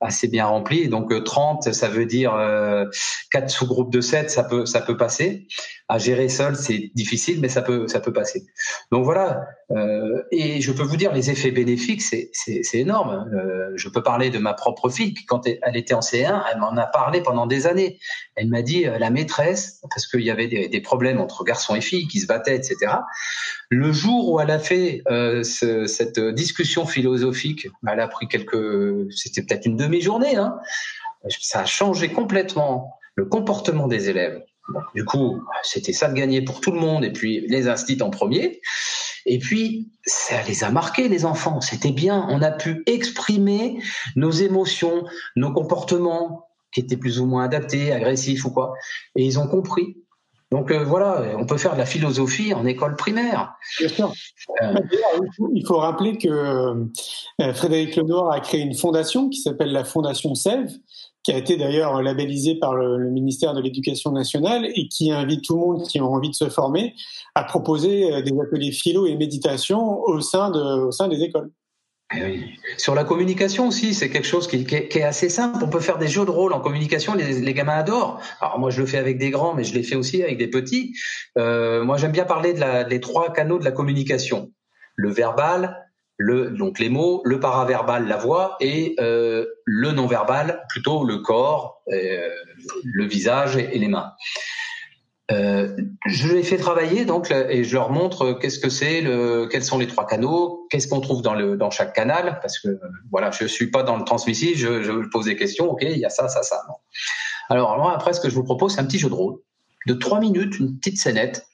assez 0.00 0.28
bien 0.28 0.46
remplies. 0.46 0.88
Donc 0.88 1.12
30, 1.24 1.72
ça 1.72 1.88
veut 1.88 2.06
dire 2.06 2.32
4 3.30 3.50
sous-groupes 3.50 3.92
de 3.92 4.00
7, 4.00 4.30
ça 4.30 4.44
peut 4.44 4.96
passer. 4.96 5.46
À 5.88 5.98
gérer 5.98 6.28
seul, 6.28 6.56
c'est 6.56 6.90
difficile, 6.94 7.40
mais 7.40 7.48
ça 7.48 7.62
peut 7.62 7.86
passer. 8.12 8.44
Donc 8.90 9.04
voilà. 9.04 9.46
et 10.30 10.60
je 10.60 10.72
peux 10.72 10.82
vous 10.82 10.96
dire, 10.96 11.12
les 11.12 11.30
effets 11.30 11.50
bénéfiques, 11.50 12.02
c'est 12.02 12.30
c'est 12.32 12.78
énorme. 12.78 13.30
je 13.76 13.88
peux 13.88 14.02
parler 14.02 14.30
de 14.30 14.38
ma 14.38 14.52
propre 14.52 14.90
fille 14.90 15.14
qui, 15.14 15.24
quand 15.24 15.46
elle 15.46 15.76
était 15.76 15.94
en 15.94 16.00
C1, 16.00 16.42
elle 16.52 16.60
m'en 16.60 16.76
a 16.76 16.86
parlé 16.86 17.22
pendant 17.22 17.46
des 17.46 17.66
années. 17.66 17.98
Elle 18.36 18.48
m'a 18.48 18.62
dit 18.62 18.84
la 18.84 19.10
maîtresse, 19.10 19.80
parce 19.88 20.06
qu'il 20.06 20.22
y 20.22 20.30
avait 20.30 20.48
des, 20.48 20.80
problèmes 20.80 21.20
entre 21.20 21.44
garçons 21.44 21.74
et 21.74 21.80
filles 21.80 22.08
qui 22.08 22.20
se 22.20 22.26
battaient, 22.26 22.56
etc. 22.56 22.92
Le 23.70 23.92
jour 23.92 24.30
où 24.30 24.40
elle 24.40 24.50
a 24.50 24.58
fait 24.58 25.02
euh, 25.10 25.42
cette 25.42 26.20
discussion 26.20 26.86
philosophique, 26.86 27.68
elle 27.90 28.00
a 28.00 28.08
pris 28.08 28.28
quelques, 28.28 29.12
c'était 29.12 29.42
peut-être 29.42 29.66
une 29.66 29.76
demi-journée, 29.76 30.36
hein, 30.36 30.56
ça 31.40 31.60
a 31.60 31.64
changé 31.64 32.08
complètement 32.10 32.98
le 33.14 33.24
comportement 33.26 33.86
des 33.86 34.10
élèves. 34.10 34.42
du 34.94 35.04
coup, 35.04 35.42
c'était 35.62 35.92
ça 35.92 36.08
de 36.08 36.14
gagner 36.14 36.42
pour 36.42 36.60
tout 36.60 36.72
le 36.72 36.80
monde, 36.80 37.04
et 37.04 37.12
puis 37.12 37.46
les 37.48 37.68
instits 37.68 38.02
en 38.02 38.10
premier. 38.10 38.60
Et 39.26 39.38
puis, 39.38 39.90
ça 40.04 40.42
les 40.42 40.64
a 40.64 40.70
marqués, 40.70 41.08
les 41.08 41.24
enfants. 41.24 41.60
C'était 41.60 41.92
bien. 41.92 42.26
On 42.28 42.42
a 42.42 42.50
pu 42.50 42.82
exprimer 42.86 43.78
nos 44.16 44.30
émotions, 44.30 45.04
nos 45.36 45.52
comportements, 45.52 46.48
qui 46.72 46.80
étaient 46.80 46.96
plus 46.96 47.20
ou 47.20 47.26
moins 47.26 47.44
adaptés, 47.44 47.92
agressifs 47.92 48.44
ou 48.44 48.50
quoi. 48.50 48.74
Et 49.16 49.24
ils 49.24 49.38
ont 49.38 49.46
compris. 49.46 49.96
Donc 50.54 50.70
euh, 50.70 50.84
voilà, 50.84 51.36
on 51.36 51.46
peut 51.46 51.58
faire 51.58 51.72
de 51.72 51.78
la 51.78 51.84
philosophie 51.84 52.54
en 52.54 52.64
école 52.64 52.94
primaire. 52.94 53.54
Bien 53.80 53.88
sûr. 53.88 54.12
Euh, 54.62 54.74
il 55.52 55.66
faut 55.66 55.78
rappeler 55.78 56.16
que 56.16 56.28
euh, 56.28 57.54
Frédéric 57.54 57.96
Lenoir 57.96 58.32
a 58.32 58.38
créé 58.38 58.60
une 58.60 58.76
fondation 58.76 59.28
qui 59.28 59.40
s'appelle 59.40 59.72
la 59.72 59.82
Fondation 59.82 60.36
SEV, 60.36 60.68
qui 61.24 61.32
a 61.32 61.38
été 61.38 61.56
d'ailleurs 61.56 62.00
labellisée 62.02 62.54
par 62.54 62.72
le, 62.72 62.98
le 62.98 63.10
ministère 63.10 63.52
de 63.52 63.60
l'Éducation 63.60 64.12
nationale 64.12 64.66
et 64.76 64.86
qui 64.86 65.10
invite 65.10 65.42
tout 65.42 65.54
le 65.54 65.60
monde 65.60 65.88
qui 65.88 65.98
a 65.98 66.04
envie 66.04 66.30
de 66.30 66.36
se 66.36 66.48
former 66.48 66.94
à 67.34 67.42
proposer 67.42 68.22
des 68.22 68.32
ateliers 68.40 68.70
philo 68.70 69.06
et 69.06 69.16
méditation 69.16 70.02
au 70.04 70.20
sein, 70.20 70.52
de, 70.52 70.86
au 70.86 70.92
sein 70.92 71.08
des 71.08 71.20
écoles. 71.20 71.50
Eh 72.16 72.44
Sur 72.76 72.94
la 72.94 73.04
communication 73.04 73.68
aussi, 73.68 73.94
c'est 73.94 74.10
quelque 74.10 74.26
chose 74.26 74.46
qui, 74.48 74.66
est 74.70 75.02
assez 75.02 75.28
simple. 75.28 75.62
On 75.62 75.68
peut 75.68 75.80
faire 75.80 75.98
des 75.98 76.08
jeux 76.08 76.24
de 76.24 76.30
rôle 76.30 76.52
en 76.52 76.60
communication. 76.60 77.14
Les, 77.14 77.54
gamins 77.54 77.76
adorent. 77.76 78.20
Alors 78.40 78.58
moi, 78.58 78.70
je 78.70 78.80
le 78.80 78.86
fais 78.86 78.98
avec 78.98 79.18
des 79.18 79.30
grands, 79.30 79.54
mais 79.54 79.64
je 79.64 79.74
l'ai 79.74 79.82
fait 79.82 79.96
aussi 79.96 80.22
avec 80.22 80.38
des 80.38 80.48
petits. 80.48 80.94
Euh, 81.38 81.84
moi, 81.84 81.96
j'aime 81.96 82.12
bien 82.12 82.24
parler 82.24 82.54
des 82.88 83.00
trois 83.00 83.32
canaux 83.32 83.58
de 83.58 83.64
la 83.64 83.72
communication 83.72 84.50
le 84.96 85.10
verbal, 85.10 85.84
le, 86.16 86.50
donc 86.50 86.78
les 86.78 86.88
mots, 86.88 87.22
le 87.24 87.40
paraverbal, 87.40 88.06
la 88.06 88.16
voix, 88.16 88.56
et 88.60 88.94
euh, 89.00 89.46
le 89.64 89.90
non-verbal, 89.90 90.64
plutôt 90.68 91.04
le 91.04 91.18
corps, 91.18 91.82
euh, 91.92 92.28
le 92.84 93.04
visage 93.04 93.56
et 93.56 93.78
les 93.78 93.88
mains. 93.88 94.12
Euh, 95.30 95.74
je 96.04 96.28
les 96.28 96.42
fais 96.42 96.58
travailler 96.58 97.06
donc 97.06 97.30
et 97.30 97.64
je 97.64 97.74
leur 97.74 97.90
montre 97.90 98.34
qu'est-ce 98.34 98.58
que 98.58 98.68
c'est, 98.68 99.00
le, 99.00 99.46
quels 99.50 99.64
sont 99.64 99.78
les 99.78 99.86
trois 99.86 100.06
canaux, 100.06 100.66
qu'est-ce 100.70 100.86
qu'on 100.86 101.00
trouve 101.00 101.22
dans 101.22 101.34
le 101.34 101.56
dans 101.56 101.70
chaque 101.70 101.94
canal, 101.94 102.38
parce 102.42 102.58
que 102.58 102.78
voilà, 103.10 103.30
je 103.30 103.46
suis 103.46 103.70
pas 103.70 103.82
dans 103.82 103.96
le 103.96 104.04
transmissif, 104.04 104.58
je, 104.58 104.82
je 104.82 104.92
pose 105.08 105.24
des 105.24 105.36
questions, 105.36 105.70
ok, 105.70 105.80
il 105.82 105.96
y 105.96 106.04
a 106.04 106.10
ça, 106.10 106.28
ça, 106.28 106.42
ça. 106.42 106.62
Alors 107.48 107.78
moi 107.78 107.94
après, 107.94 108.12
ce 108.12 108.20
que 108.20 108.28
je 108.28 108.34
vous 108.34 108.44
propose, 108.44 108.74
c'est 108.74 108.82
un 108.82 108.84
petit 108.84 108.98
jeu 108.98 109.08
de 109.08 109.14
rôle 109.14 109.38
de 109.86 109.94
trois 109.94 110.20
minutes, 110.20 110.58
une 110.58 110.78
petite 110.78 110.98
scénette, 110.98 111.46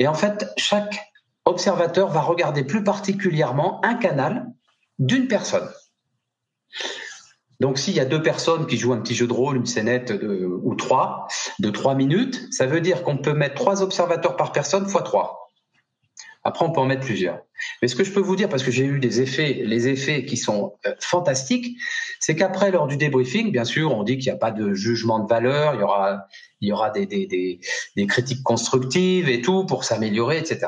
et 0.00 0.08
en 0.08 0.14
fait 0.14 0.48
chaque 0.56 1.12
observateur 1.44 2.08
va 2.08 2.22
regarder 2.22 2.64
plus 2.64 2.82
particulièrement 2.82 3.84
un 3.84 3.94
canal 3.94 4.46
d'une 4.98 5.28
personne. 5.28 5.68
Donc, 7.62 7.78
s'il 7.78 7.94
y 7.94 8.00
a 8.00 8.04
deux 8.04 8.20
personnes 8.20 8.66
qui 8.66 8.76
jouent 8.76 8.92
un 8.92 9.00
petit 9.00 9.14
jeu 9.14 9.28
de 9.28 9.32
rôle, 9.32 9.56
une 9.56 9.66
scénette 9.66 10.10
de, 10.10 10.44
ou 10.64 10.74
trois, 10.74 11.28
de 11.60 11.70
trois 11.70 11.94
minutes, 11.94 12.48
ça 12.50 12.66
veut 12.66 12.80
dire 12.80 13.04
qu'on 13.04 13.18
peut 13.18 13.34
mettre 13.34 13.54
trois 13.54 13.82
observateurs 13.82 14.36
par 14.36 14.50
personne 14.50 14.88
fois 14.88 15.02
trois. 15.02 15.48
Après, 16.42 16.64
on 16.64 16.72
peut 16.72 16.80
en 16.80 16.86
mettre 16.86 17.02
plusieurs. 17.02 17.38
Mais 17.80 17.86
ce 17.86 17.94
que 17.94 18.02
je 18.02 18.10
peux 18.10 18.20
vous 18.20 18.34
dire, 18.34 18.48
parce 18.48 18.64
que 18.64 18.72
j'ai 18.72 18.84
eu 18.84 18.98
des 18.98 19.20
effets, 19.20 19.62
les 19.64 19.86
effets 19.86 20.24
qui 20.24 20.36
sont 20.36 20.74
euh, 20.86 20.94
fantastiques, 20.98 21.78
c'est 22.18 22.34
qu'après, 22.34 22.72
lors 22.72 22.88
du 22.88 22.96
débriefing, 22.96 23.52
bien 23.52 23.64
sûr, 23.64 23.96
on 23.96 24.02
dit 24.02 24.18
qu'il 24.18 24.32
n'y 24.32 24.36
a 24.36 24.40
pas 24.40 24.50
de 24.50 24.74
jugement 24.74 25.20
de 25.20 25.28
valeur, 25.28 25.74
il 25.76 25.80
y 25.82 25.84
aura, 25.84 26.26
il 26.60 26.68
y 26.68 26.72
aura 26.72 26.90
des, 26.90 27.06
des, 27.06 27.60
des, 27.96 28.06
critiques 28.08 28.42
constructives 28.42 29.28
et 29.28 29.40
tout 29.40 29.66
pour 29.66 29.84
s'améliorer, 29.84 30.38
etc. 30.38 30.66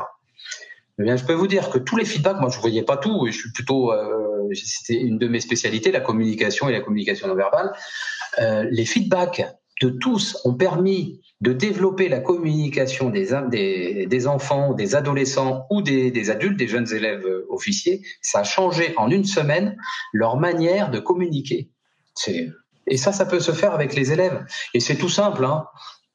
Eh 1.01 1.03
bien, 1.03 1.17
je 1.17 1.25
peux 1.25 1.33
vous 1.33 1.49
dire 1.49 1.71
que 1.71 1.79
tous 1.79 1.97
les 1.97 2.05
feedbacks, 2.05 2.39
moi, 2.41 2.51
je 2.51 2.57
ne 2.59 2.61
voyais 2.61 2.85
pas 2.85 2.97
tout, 2.97 3.27
et 3.27 3.33
je 3.33 3.39
suis 3.41 3.51
plutôt 3.51 3.91
euh, 3.91 4.34
c'était 4.55 5.01
une 5.01 5.19
de 5.19 5.29
mes 5.29 5.41
spécialités, 5.41 5.93
la 5.93 6.01
communication 6.01 6.69
et 6.69 6.73
la 6.73 6.81
communication 6.81 7.29
non 7.29 7.35
verbale. 7.35 7.73
Euh, 8.41 8.67
les 8.71 8.85
feedbacks 8.85 9.45
de 9.83 9.89
tous 9.89 10.39
ont 10.45 10.55
permis 10.55 11.21
de 11.41 11.53
développer 11.53 12.09
la 12.09 12.21
communication 12.21 13.11
des, 13.11 14.27
enfants, 14.27 14.73
des 14.73 14.95
adolescents 14.95 15.67
ou 15.71 15.83
des, 15.83 16.31
adultes, 16.31 16.57
des 16.57 16.69
jeunes 16.69 16.93
élèves 16.93 17.27
euh, 17.27 17.47
officiers. 17.51 18.03
Ça 18.23 18.41
a 18.41 18.45
changé 18.45 18.95
en 18.97 19.11
une 19.11 19.25
semaine 19.25 19.77
leur 20.13 20.37
manière 20.37 20.91
de 20.91 21.01
communiquer. 21.01 21.71
Et 22.87 22.97
ça, 22.97 23.13
ça 23.13 23.27
peut 23.27 23.41
se 23.41 23.53
faire 23.53 23.75
avec 23.75 23.95
les 23.95 24.13
élèves. 24.13 24.45
Et 24.75 24.81
c'est 24.81 24.97
tout 24.97 25.09
simple. 25.09 25.45
Hein. 25.45 25.67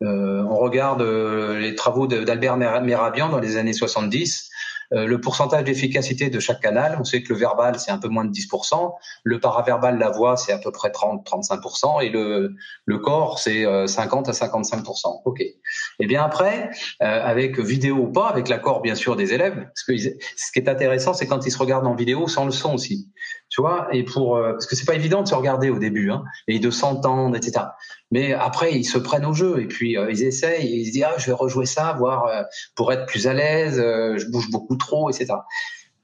Euh, 0.02 0.44
on 0.50 0.56
regarde 0.56 1.02
les 1.02 1.76
travaux 1.76 2.08
d'Albert 2.08 2.58
Merabian 2.58 3.30
dans 3.30 3.40
les 3.40 3.58
années 3.58 3.74
70. 3.74 4.50
Euh, 4.94 5.06
le 5.06 5.22
pourcentage 5.22 5.64
d'efficacité 5.64 6.30
de 6.30 6.40
chaque 6.40 6.62
canal, 6.62 6.98
on 7.00 7.04
sait 7.04 7.22
que 7.22 7.34
le 7.34 7.40
verbal, 7.40 7.80
c'est 7.80 7.92
un 7.92 7.98
peu 7.98 8.08
moins 8.08 8.26
de 8.26 8.32
10%, 8.32 8.94
le 9.24 9.40
paraverbal, 9.40 9.98
la 10.00 10.10
voix, 10.10 10.38
c'est 10.38 10.52
à 10.52 10.58
peu 10.58 10.72
près 10.72 10.90
30-35%, 10.90 12.04
et 12.04 12.10
le, 12.10 12.56
le 12.86 12.98
corps, 12.98 13.40
c'est 13.40 13.66
50 13.88 14.28
euh, 14.28 14.32
à 14.32 14.34
55%. 14.34 15.22
OK. 15.26 15.42
Et 15.42 15.56
eh 16.00 16.08
bien 16.08 16.24
après, 16.24 16.72
euh, 17.02 17.06
avec 17.06 17.60
vidéo 17.60 17.98
ou 17.98 18.12
pas, 18.12 18.28
avec 18.28 18.48
l'accord 18.48 18.82
bien 18.82 18.96
sûr 18.96 19.16
des 19.16 19.34
élèves, 19.34 19.56
parce 19.56 19.84
que 19.84 19.98
ce 19.98 20.52
qui 20.52 20.60
est 20.60 20.70
intéressant, 20.70 21.14
c'est 21.14 21.28
quand 21.28 21.46
ils 21.46 21.52
se 21.52 21.58
regardent 21.58 21.88
en 21.88 21.96
vidéo 21.96 22.28
sans 22.28 22.46
le 22.46 22.52
son 22.52 22.74
aussi 22.74 23.10
tu 23.50 23.62
vois, 23.62 23.88
et 23.92 24.04
pour 24.04 24.38
euh, 24.38 24.52
parce 24.52 24.68
que 24.68 24.76
c'est 24.76 24.86
pas 24.86 24.96
évident 24.96 25.24
de 25.24 25.28
se 25.28 25.36
regarder 25.36 25.70
au 25.70 25.80
début, 25.80 26.12
hein, 26.12 26.24
et 26.48 26.60
de 26.60 26.70
s'entendre, 26.70 27.36
etc. 27.36 27.66
Mais 28.12 28.34
après, 28.34 28.74
ils 28.74 28.86
se 28.86 28.98
prennent 28.98 29.26
au 29.26 29.34
jeu 29.34 29.60
et 29.60 29.68
puis 29.68 29.98
euh, 29.98 30.12
ils 30.12 30.24
essayent, 30.24 30.68
et 30.68 30.78
ils 30.78 30.88
se 30.88 30.92
disent 30.92 31.06
ah 31.08 31.16
je 31.18 31.26
vais 31.26 31.34
rejouer 31.34 31.66
ça, 31.66 31.94
voir 31.94 32.26
euh, 32.28 32.44
pour 32.76 32.94
être 32.94 33.06
plus 33.08 33.28
à 33.28 33.34
l'aise, 33.34 33.78
je 33.78 34.30
bouge 34.30 34.50
beaucoup 34.52 34.76
trop, 34.76 35.10
etc. 35.10 35.34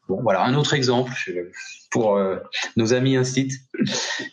Bon, 0.09 0.21
voilà 0.21 0.43
un 0.43 0.55
autre 0.55 0.73
exemple 0.73 1.13
pour 1.91 2.19
nos 2.75 2.93
amis 2.93 3.15
Instit, 3.15 3.51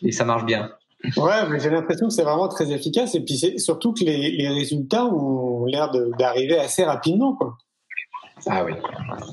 et 0.01 0.11
ça 0.11 0.25
marche 0.25 0.45
bien. 0.45 0.71
Ouais, 1.17 1.49
mais 1.49 1.59
j'ai 1.59 1.69
l'impression 1.69 2.07
que 2.07 2.13
c'est 2.13 2.23
vraiment 2.23 2.47
très 2.47 2.71
efficace 2.71 3.13
et 3.15 3.19
puis 3.19 3.59
surtout 3.59 3.93
que 3.93 4.05
les, 4.05 4.31
les 4.31 4.47
résultats 4.47 5.05
ont 5.05 5.65
l'air 5.65 5.91
d'arriver 6.17 6.57
assez 6.57 6.83
rapidement, 6.83 7.35
quoi. 7.35 7.57
Ah 8.47 8.63
oui. 8.65 8.73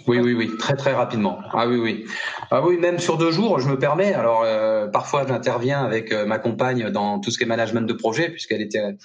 Oui, 0.07 0.21
oui, 0.21 0.35
oui, 0.35 0.57
très 0.59 0.77
très 0.77 0.93
rapidement. 0.93 1.41
Ah 1.53 1.67
oui, 1.67 1.79
oui. 1.79 2.07
Ah 2.51 2.63
oui, 2.65 2.77
même 2.77 2.99
sur 2.99 3.19
deux 3.19 3.31
jours, 3.31 3.59
je 3.59 3.69
me 3.69 3.79
permets. 3.79 4.13
Alors 4.13 4.43
euh, 4.45 4.87
parfois, 4.89 5.27
j'interviens 5.27 5.83
avec 5.83 6.13
euh, 6.13 6.27
ma 6.27 6.39
compagne 6.39 6.91
dans 6.91 7.19
tout 7.19 7.31
ce 7.31 7.39
qui 7.39 7.45
est 7.45 7.47
management 7.47 7.87
de 7.87 7.93
projet, 7.93 8.29
puisqu'elle 8.31 8.61
était 8.61 8.97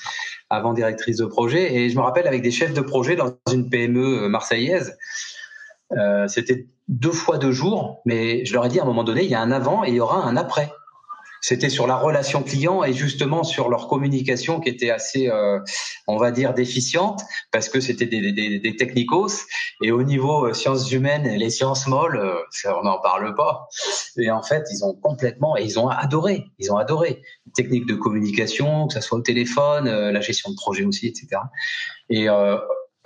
avant 0.50 0.74
directrice 0.74 1.18
de 1.18 1.26
projet, 1.26 1.76
et 1.76 1.90
je 1.90 1.96
me 1.96 2.02
rappelle 2.02 2.28
avec 2.28 2.42
des 2.42 2.52
chefs 2.52 2.74
de 2.74 2.82
projet 2.82 3.16
dans 3.16 3.36
une 3.52 3.70
PME 3.70 4.26
euh, 4.26 4.30
marseillaise. 4.30 4.98
C'était 6.28 6.68
deux 6.88 7.12
fois 7.12 7.38
deux 7.38 7.52
jours, 7.52 8.02
mais 8.06 8.44
je 8.44 8.54
leur 8.54 8.66
ai 8.66 8.70
dit 8.70 8.80
à 8.80 8.84
un 8.84 8.88
moment 8.88 9.04
donné, 9.04 9.24
il 9.24 9.30
y 9.30 9.36
a 9.36 9.40
un 9.40 9.52
avant 9.52 9.86
et 9.86 9.90
il 9.90 9.96
y 9.96 10.00
aura 10.00 10.24
un 10.24 10.36
après. 10.36 10.72
C'était 11.48 11.70
sur 11.70 11.86
la 11.86 11.96
relation 11.96 12.42
client 12.42 12.84
et 12.84 12.92
justement 12.92 13.44
sur 13.44 13.70
leur 13.70 13.88
communication 13.88 14.60
qui 14.60 14.68
était 14.70 14.90
assez, 14.90 15.30
euh, 15.30 15.60
on 16.08 16.18
va 16.18 16.32
dire, 16.32 16.56
déficiente 16.56 17.22
parce 17.52 17.70
que 17.70 17.80
c'était 17.80 18.08
des, 18.08 18.32
des, 18.32 18.60
des, 18.60 18.76
technicos 18.76 19.46
et 19.84 19.92
au 19.92 20.02
niveau 20.02 20.48
euh, 20.48 20.54
sciences 20.54 20.92
humaines 20.92 21.28
et 21.28 21.38
les 21.38 21.52
sciences 21.52 21.86
molles, 21.86 22.18
euh, 22.18 22.74
on 22.76 22.82
n'en 22.82 23.00
parle 23.00 23.36
pas. 23.36 23.68
Et 24.18 24.32
en 24.32 24.42
fait, 24.42 24.64
ils 24.72 24.84
ont 24.84 24.96
complètement 24.96 25.56
et 25.56 25.64
ils 25.64 25.78
ont 25.78 25.88
adoré, 25.88 26.46
ils 26.58 26.72
ont 26.72 26.78
adoré 26.78 27.22
techniques 27.54 27.86
de 27.86 27.94
communication, 27.94 28.88
que 28.88 28.96
ça 28.96 29.02
soit 29.02 29.20
au 29.20 29.22
téléphone, 29.22 29.88
la 29.88 30.22
gestion 30.22 30.50
de 30.50 30.56
projet 30.56 30.84
aussi, 30.84 31.06
etc. 31.06 31.42
Et 32.10 32.28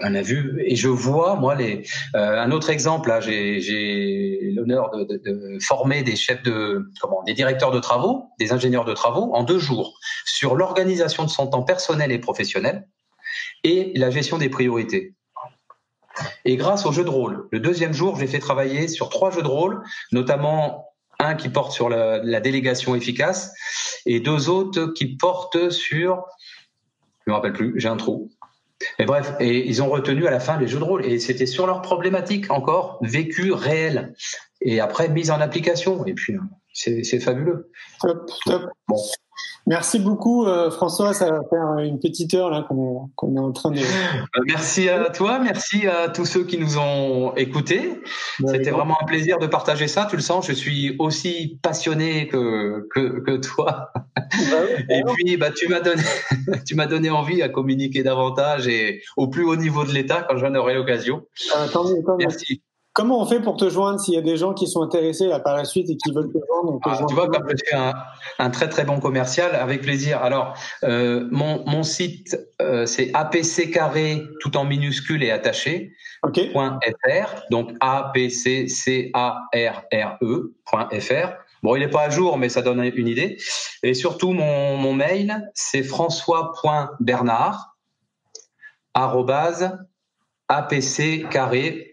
on 0.02 0.16
a 0.16 0.22
vu 0.22 0.62
et 0.66 0.76
je 0.76 0.88
vois 0.88 1.36
moi 1.36 1.56
les 1.56 1.86
euh, 2.16 2.39
un 2.39 2.52
autre 2.52 2.70
exemple 2.70 3.10
là 3.10 3.20
j'ai 3.20 4.52
l'honneur 4.54 4.91
de, 4.91 5.58
former 5.62 6.04
des 6.04 6.16
chefs 6.16 6.43
de 6.43 6.89
comment 7.02 7.24
des 7.24 7.34
directeurs 7.34 7.72
de 7.72 7.80
travaux 7.80 8.30
des 8.39 8.52
ingénieurs 8.52 8.86
de 8.86 8.93
travaux 8.93 9.34
en 9.34 9.43
deux 9.43 9.60
jours 9.60 10.00
sur 10.26 10.56
l'organisation 10.56 11.24
de 11.24 11.30
son 11.30 11.47
temps 11.47 11.64
personnel 11.64 12.12
et 12.12 12.20
professionnel 12.20 12.88
et 13.64 13.91
la 13.95 14.10
gestion 14.10 14.38
des 14.38 14.50
priorités. 14.50 15.14
Et 16.45 16.56
grâce 16.56 16.86
au 16.86 16.91
jeu 16.91 17.04
de 17.04 17.10
rôle 17.10 17.47
le 17.52 17.60
deuxième 17.60 17.93
jour 17.93 18.18
j'ai 18.18 18.28
fait 18.28 18.39
travailler 18.39 18.88
sur 18.88 19.10
trois 19.10 19.32
jeux 19.32 19.43
de 19.43 19.47
rôle 19.47 19.84
notamment 20.12 20.86
un 21.20 21.36
qui 21.36 21.50
porte 21.50 21.74
sur 21.74 21.89
la, 21.89 22.24
la 22.24 22.39
délégation 22.39 22.95
efficace 22.95 23.54
et 24.06 24.20
deux 24.20 24.50
autres 24.50 24.88
qui 24.88 25.18
portent 25.18 25.70
sur 25.70 26.24
je 27.26 27.32
me 27.32 27.36
rappelle 27.36 27.54
plus 27.54 27.74
j'ai 27.78 27.89
un 27.89 27.97
trou 27.97 28.32
mais 28.97 29.05
bref, 29.05 29.34
et 29.39 29.67
ils 29.67 29.82
ont 29.82 29.89
retenu 29.89 30.25
à 30.27 30.32
la 30.32 30.39
fin 30.39 30.57
les 30.57 30.67
jeux 30.67 30.80
de 30.80 30.84
rôle. 30.84 31.05
Et 31.05 31.19
c'était 31.19 31.45
sur 31.45 31.67
leur 31.67 31.82
problématique 31.82 32.49
encore, 32.49 32.97
vécu, 33.01 33.51
réel. 33.51 34.13
Et 34.61 34.80
après, 34.80 35.09
mise 35.09 35.32
en 35.32 35.41
application. 35.41 36.05
Et 36.05 36.13
puis, 36.13 36.36
c'est 36.74 37.20
fabuleux. 37.20 37.72
Top, 38.01 38.30
top. 38.45 38.63
Bon. 38.88 38.97
Merci 39.67 39.99
beaucoup 39.99 40.47
euh, 40.47 40.72
François, 40.72 41.13
ça 41.13 41.30
va 41.30 41.41
faire 41.47 41.78
une 41.80 41.99
petite 41.99 42.34
heure 42.34 42.49
là 42.49 42.65
qu'on 42.67 43.36
est 43.36 43.39
en 43.39 43.51
train 43.51 43.70
de. 43.70 43.80
Euh, 43.80 44.41
merci 44.47 44.89
à 44.89 45.09
toi, 45.11 45.38
merci 45.38 45.86
à 45.86 46.09
tous 46.09 46.26
ceux 46.26 46.43
qui 46.43 46.57
nous 46.57 46.80
ont 46.80 47.36
écoutés. 47.36 48.01
C'était 48.47 48.72
vraiment 48.72 48.97
un 48.99 49.05
plaisir 49.05 49.38
de 49.38 49.45
partager 49.45 49.88
ça. 49.88 50.07
Tu 50.09 50.15
le 50.15 50.24
sens, 50.24 50.47
je 50.47 50.53
suis 50.53 50.95
aussi 50.97 51.59
passionné 51.61 52.28
que 52.28 52.88
que, 52.89 53.20
que 53.20 53.38
toi. 53.38 53.91
Bah 54.15 54.57
et 54.89 55.03
puis 55.13 55.38
bah 55.38 55.51
tu 55.51 55.67
m'as 55.67 55.82
donné 55.82 56.03
tu 56.65 56.76
m'as 56.76 56.88
donné 56.88 57.09
envie 57.09 57.41
à 57.43 57.49
communiquer 57.49 58.01
davantage 58.01 58.67
et 58.67 59.01
au 59.17 59.28
plus 59.28 59.43
haut 59.43 59.55
niveau 59.55 59.84
de 59.84 59.91
l'État 59.91 60.26
quand 60.28 60.38
j'en 60.38 60.55
aurai 60.55 60.74
l'occasion. 60.74 61.28
Ah, 61.53 61.67
merci. 62.17 62.63
Comment 62.94 63.22
on 63.22 63.26
fait 63.26 63.40
pour 63.40 63.56
te 63.56 63.70
joindre 63.70 64.00
s'il 64.00 64.16
y 64.16 64.18
a 64.18 64.22
des 64.22 64.36
gens 64.36 64.54
qui 64.54 64.68
sont 64.68 64.82
intéressés 64.82 65.28
là, 65.28 65.40
par 65.40 65.56
la 65.56 65.64
suite 65.64 65.90
et 65.90 65.96
qui 65.96 66.12
veulent 66.12 66.32
te 66.32 66.40
joindre 66.48 66.80
ah, 66.84 67.00
Tu 67.08 67.14
vois, 67.14 67.28
comme 67.28 67.48
je 67.50 67.56
suis 67.56 67.76
un, 67.76 67.94
un, 68.40 68.50
très 68.50 68.68
très 68.68 68.84
bon 68.84 69.00
commercial, 69.00 69.56
avec 69.56 69.82
plaisir. 69.82 70.22
Alors, 70.22 70.56
euh, 70.84 71.28
mon, 71.32 71.64
mon 71.68 71.84
site, 71.84 72.38
euh, 72.62 72.86
c'est 72.86 73.12
apc 73.14 73.72
carré 73.72 74.24
tout 74.42 74.58
en 74.58 74.66
minuscule 74.66 75.24
et 75.24 75.32
attaché. 75.32 75.94
Okay. 76.24 76.52
.fr, 76.52 77.44
donc 77.52 77.72
c 78.30 79.12
a 79.14 79.44
r 79.54 79.84
r 79.94 80.18
e.fr. 80.22 81.30
Bon, 81.62 81.76
il 81.76 81.80
n'est 81.80 81.90
pas 81.90 82.04
à 82.04 82.10
jour, 82.10 82.38
mais 82.38 82.50
ça 82.50 82.62
donne 82.62 82.82
une 82.96 83.08
idée. 83.08 83.38
Et 83.84 83.94
surtout, 83.94 84.32
mon, 84.32 84.78
mon 84.78 84.94
mail, 84.94 85.50
c'est 85.54 85.84
françois.bernard 85.84 87.76
apc 90.50 91.30
carré 91.30 91.89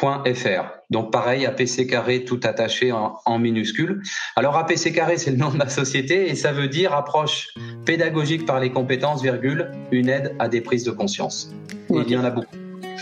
.fr. 0.00 0.64
Donc 0.90 1.12
pareil, 1.12 1.44
APC 1.46 1.86
carré 1.86 2.24
tout 2.24 2.40
attaché 2.44 2.92
en, 2.92 3.16
en 3.24 3.38
minuscule. 3.38 4.02
Alors 4.36 4.56
APC 4.56 4.92
carré, 4.92 5.18
c'est 5.18 5.30
le 5.30 5.36
nom 5.36 5.50
de 5.50 5.56
ma 5.56 5.68
société 5.68 6.28
et 6.30 6.34
ça 6.34 6.52
veut 6.52 6.68
dire 6.68 6.94
approche 6.94 7.48
pédagogique 7.84 8.46
par 8.46 8.60
les 8.60 8.70
compétences, 8.70 9.22
virgule, 9.22 9.70
une 9.90 10.08
aide 10.08 10.34
à 10.38 10.48
des 10.48 10.60
prises 10.60 10.84
de 10.84 10.90
conscience. 10.90 11.52
Et 11.90 11.98
il 12.06 12.10
y 12.10 12.16
en 12.16 12.24
a 12.24 12.30
beaucoup. 12.30 12.56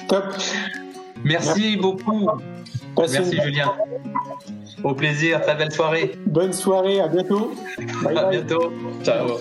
Top. 0.08 0.24
Merci, 1.24 1.76
beaucoup. 1.76 2.28
Merci 2.98 3.40
Julien. 3.42 3.72
Au 4.84 4.94
plaisir, 4.94 5.40
très 5.42 5.56
belle 5.56 5.72
soirée. 5.72 6.12
Bonne 6.26 6.52
soirée, 6.52 7.00
à 7.00 7.08
bientôt. 7.08 7.52
à 8.04 8.30
bientôt. 8.30 8.72
Ciao. 9.02 9.38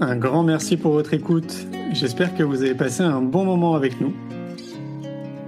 Un 0.00 0.16
grand 0.16 0.42
merci 0.42 0.76
pour 0.76 0.92
votre 0.92 1.14
écoute. 1.14 1.54
J'espère 1.92 2.34
que 2.34 2.42
vous 2.42 2.62
avez 2.62 2.74
passé 2.74 3.02
un 3.02 3.20
bon 3.22 3.44
moment 3.44 3.76
avec 3.76 4.00
nous. 4.00 4.12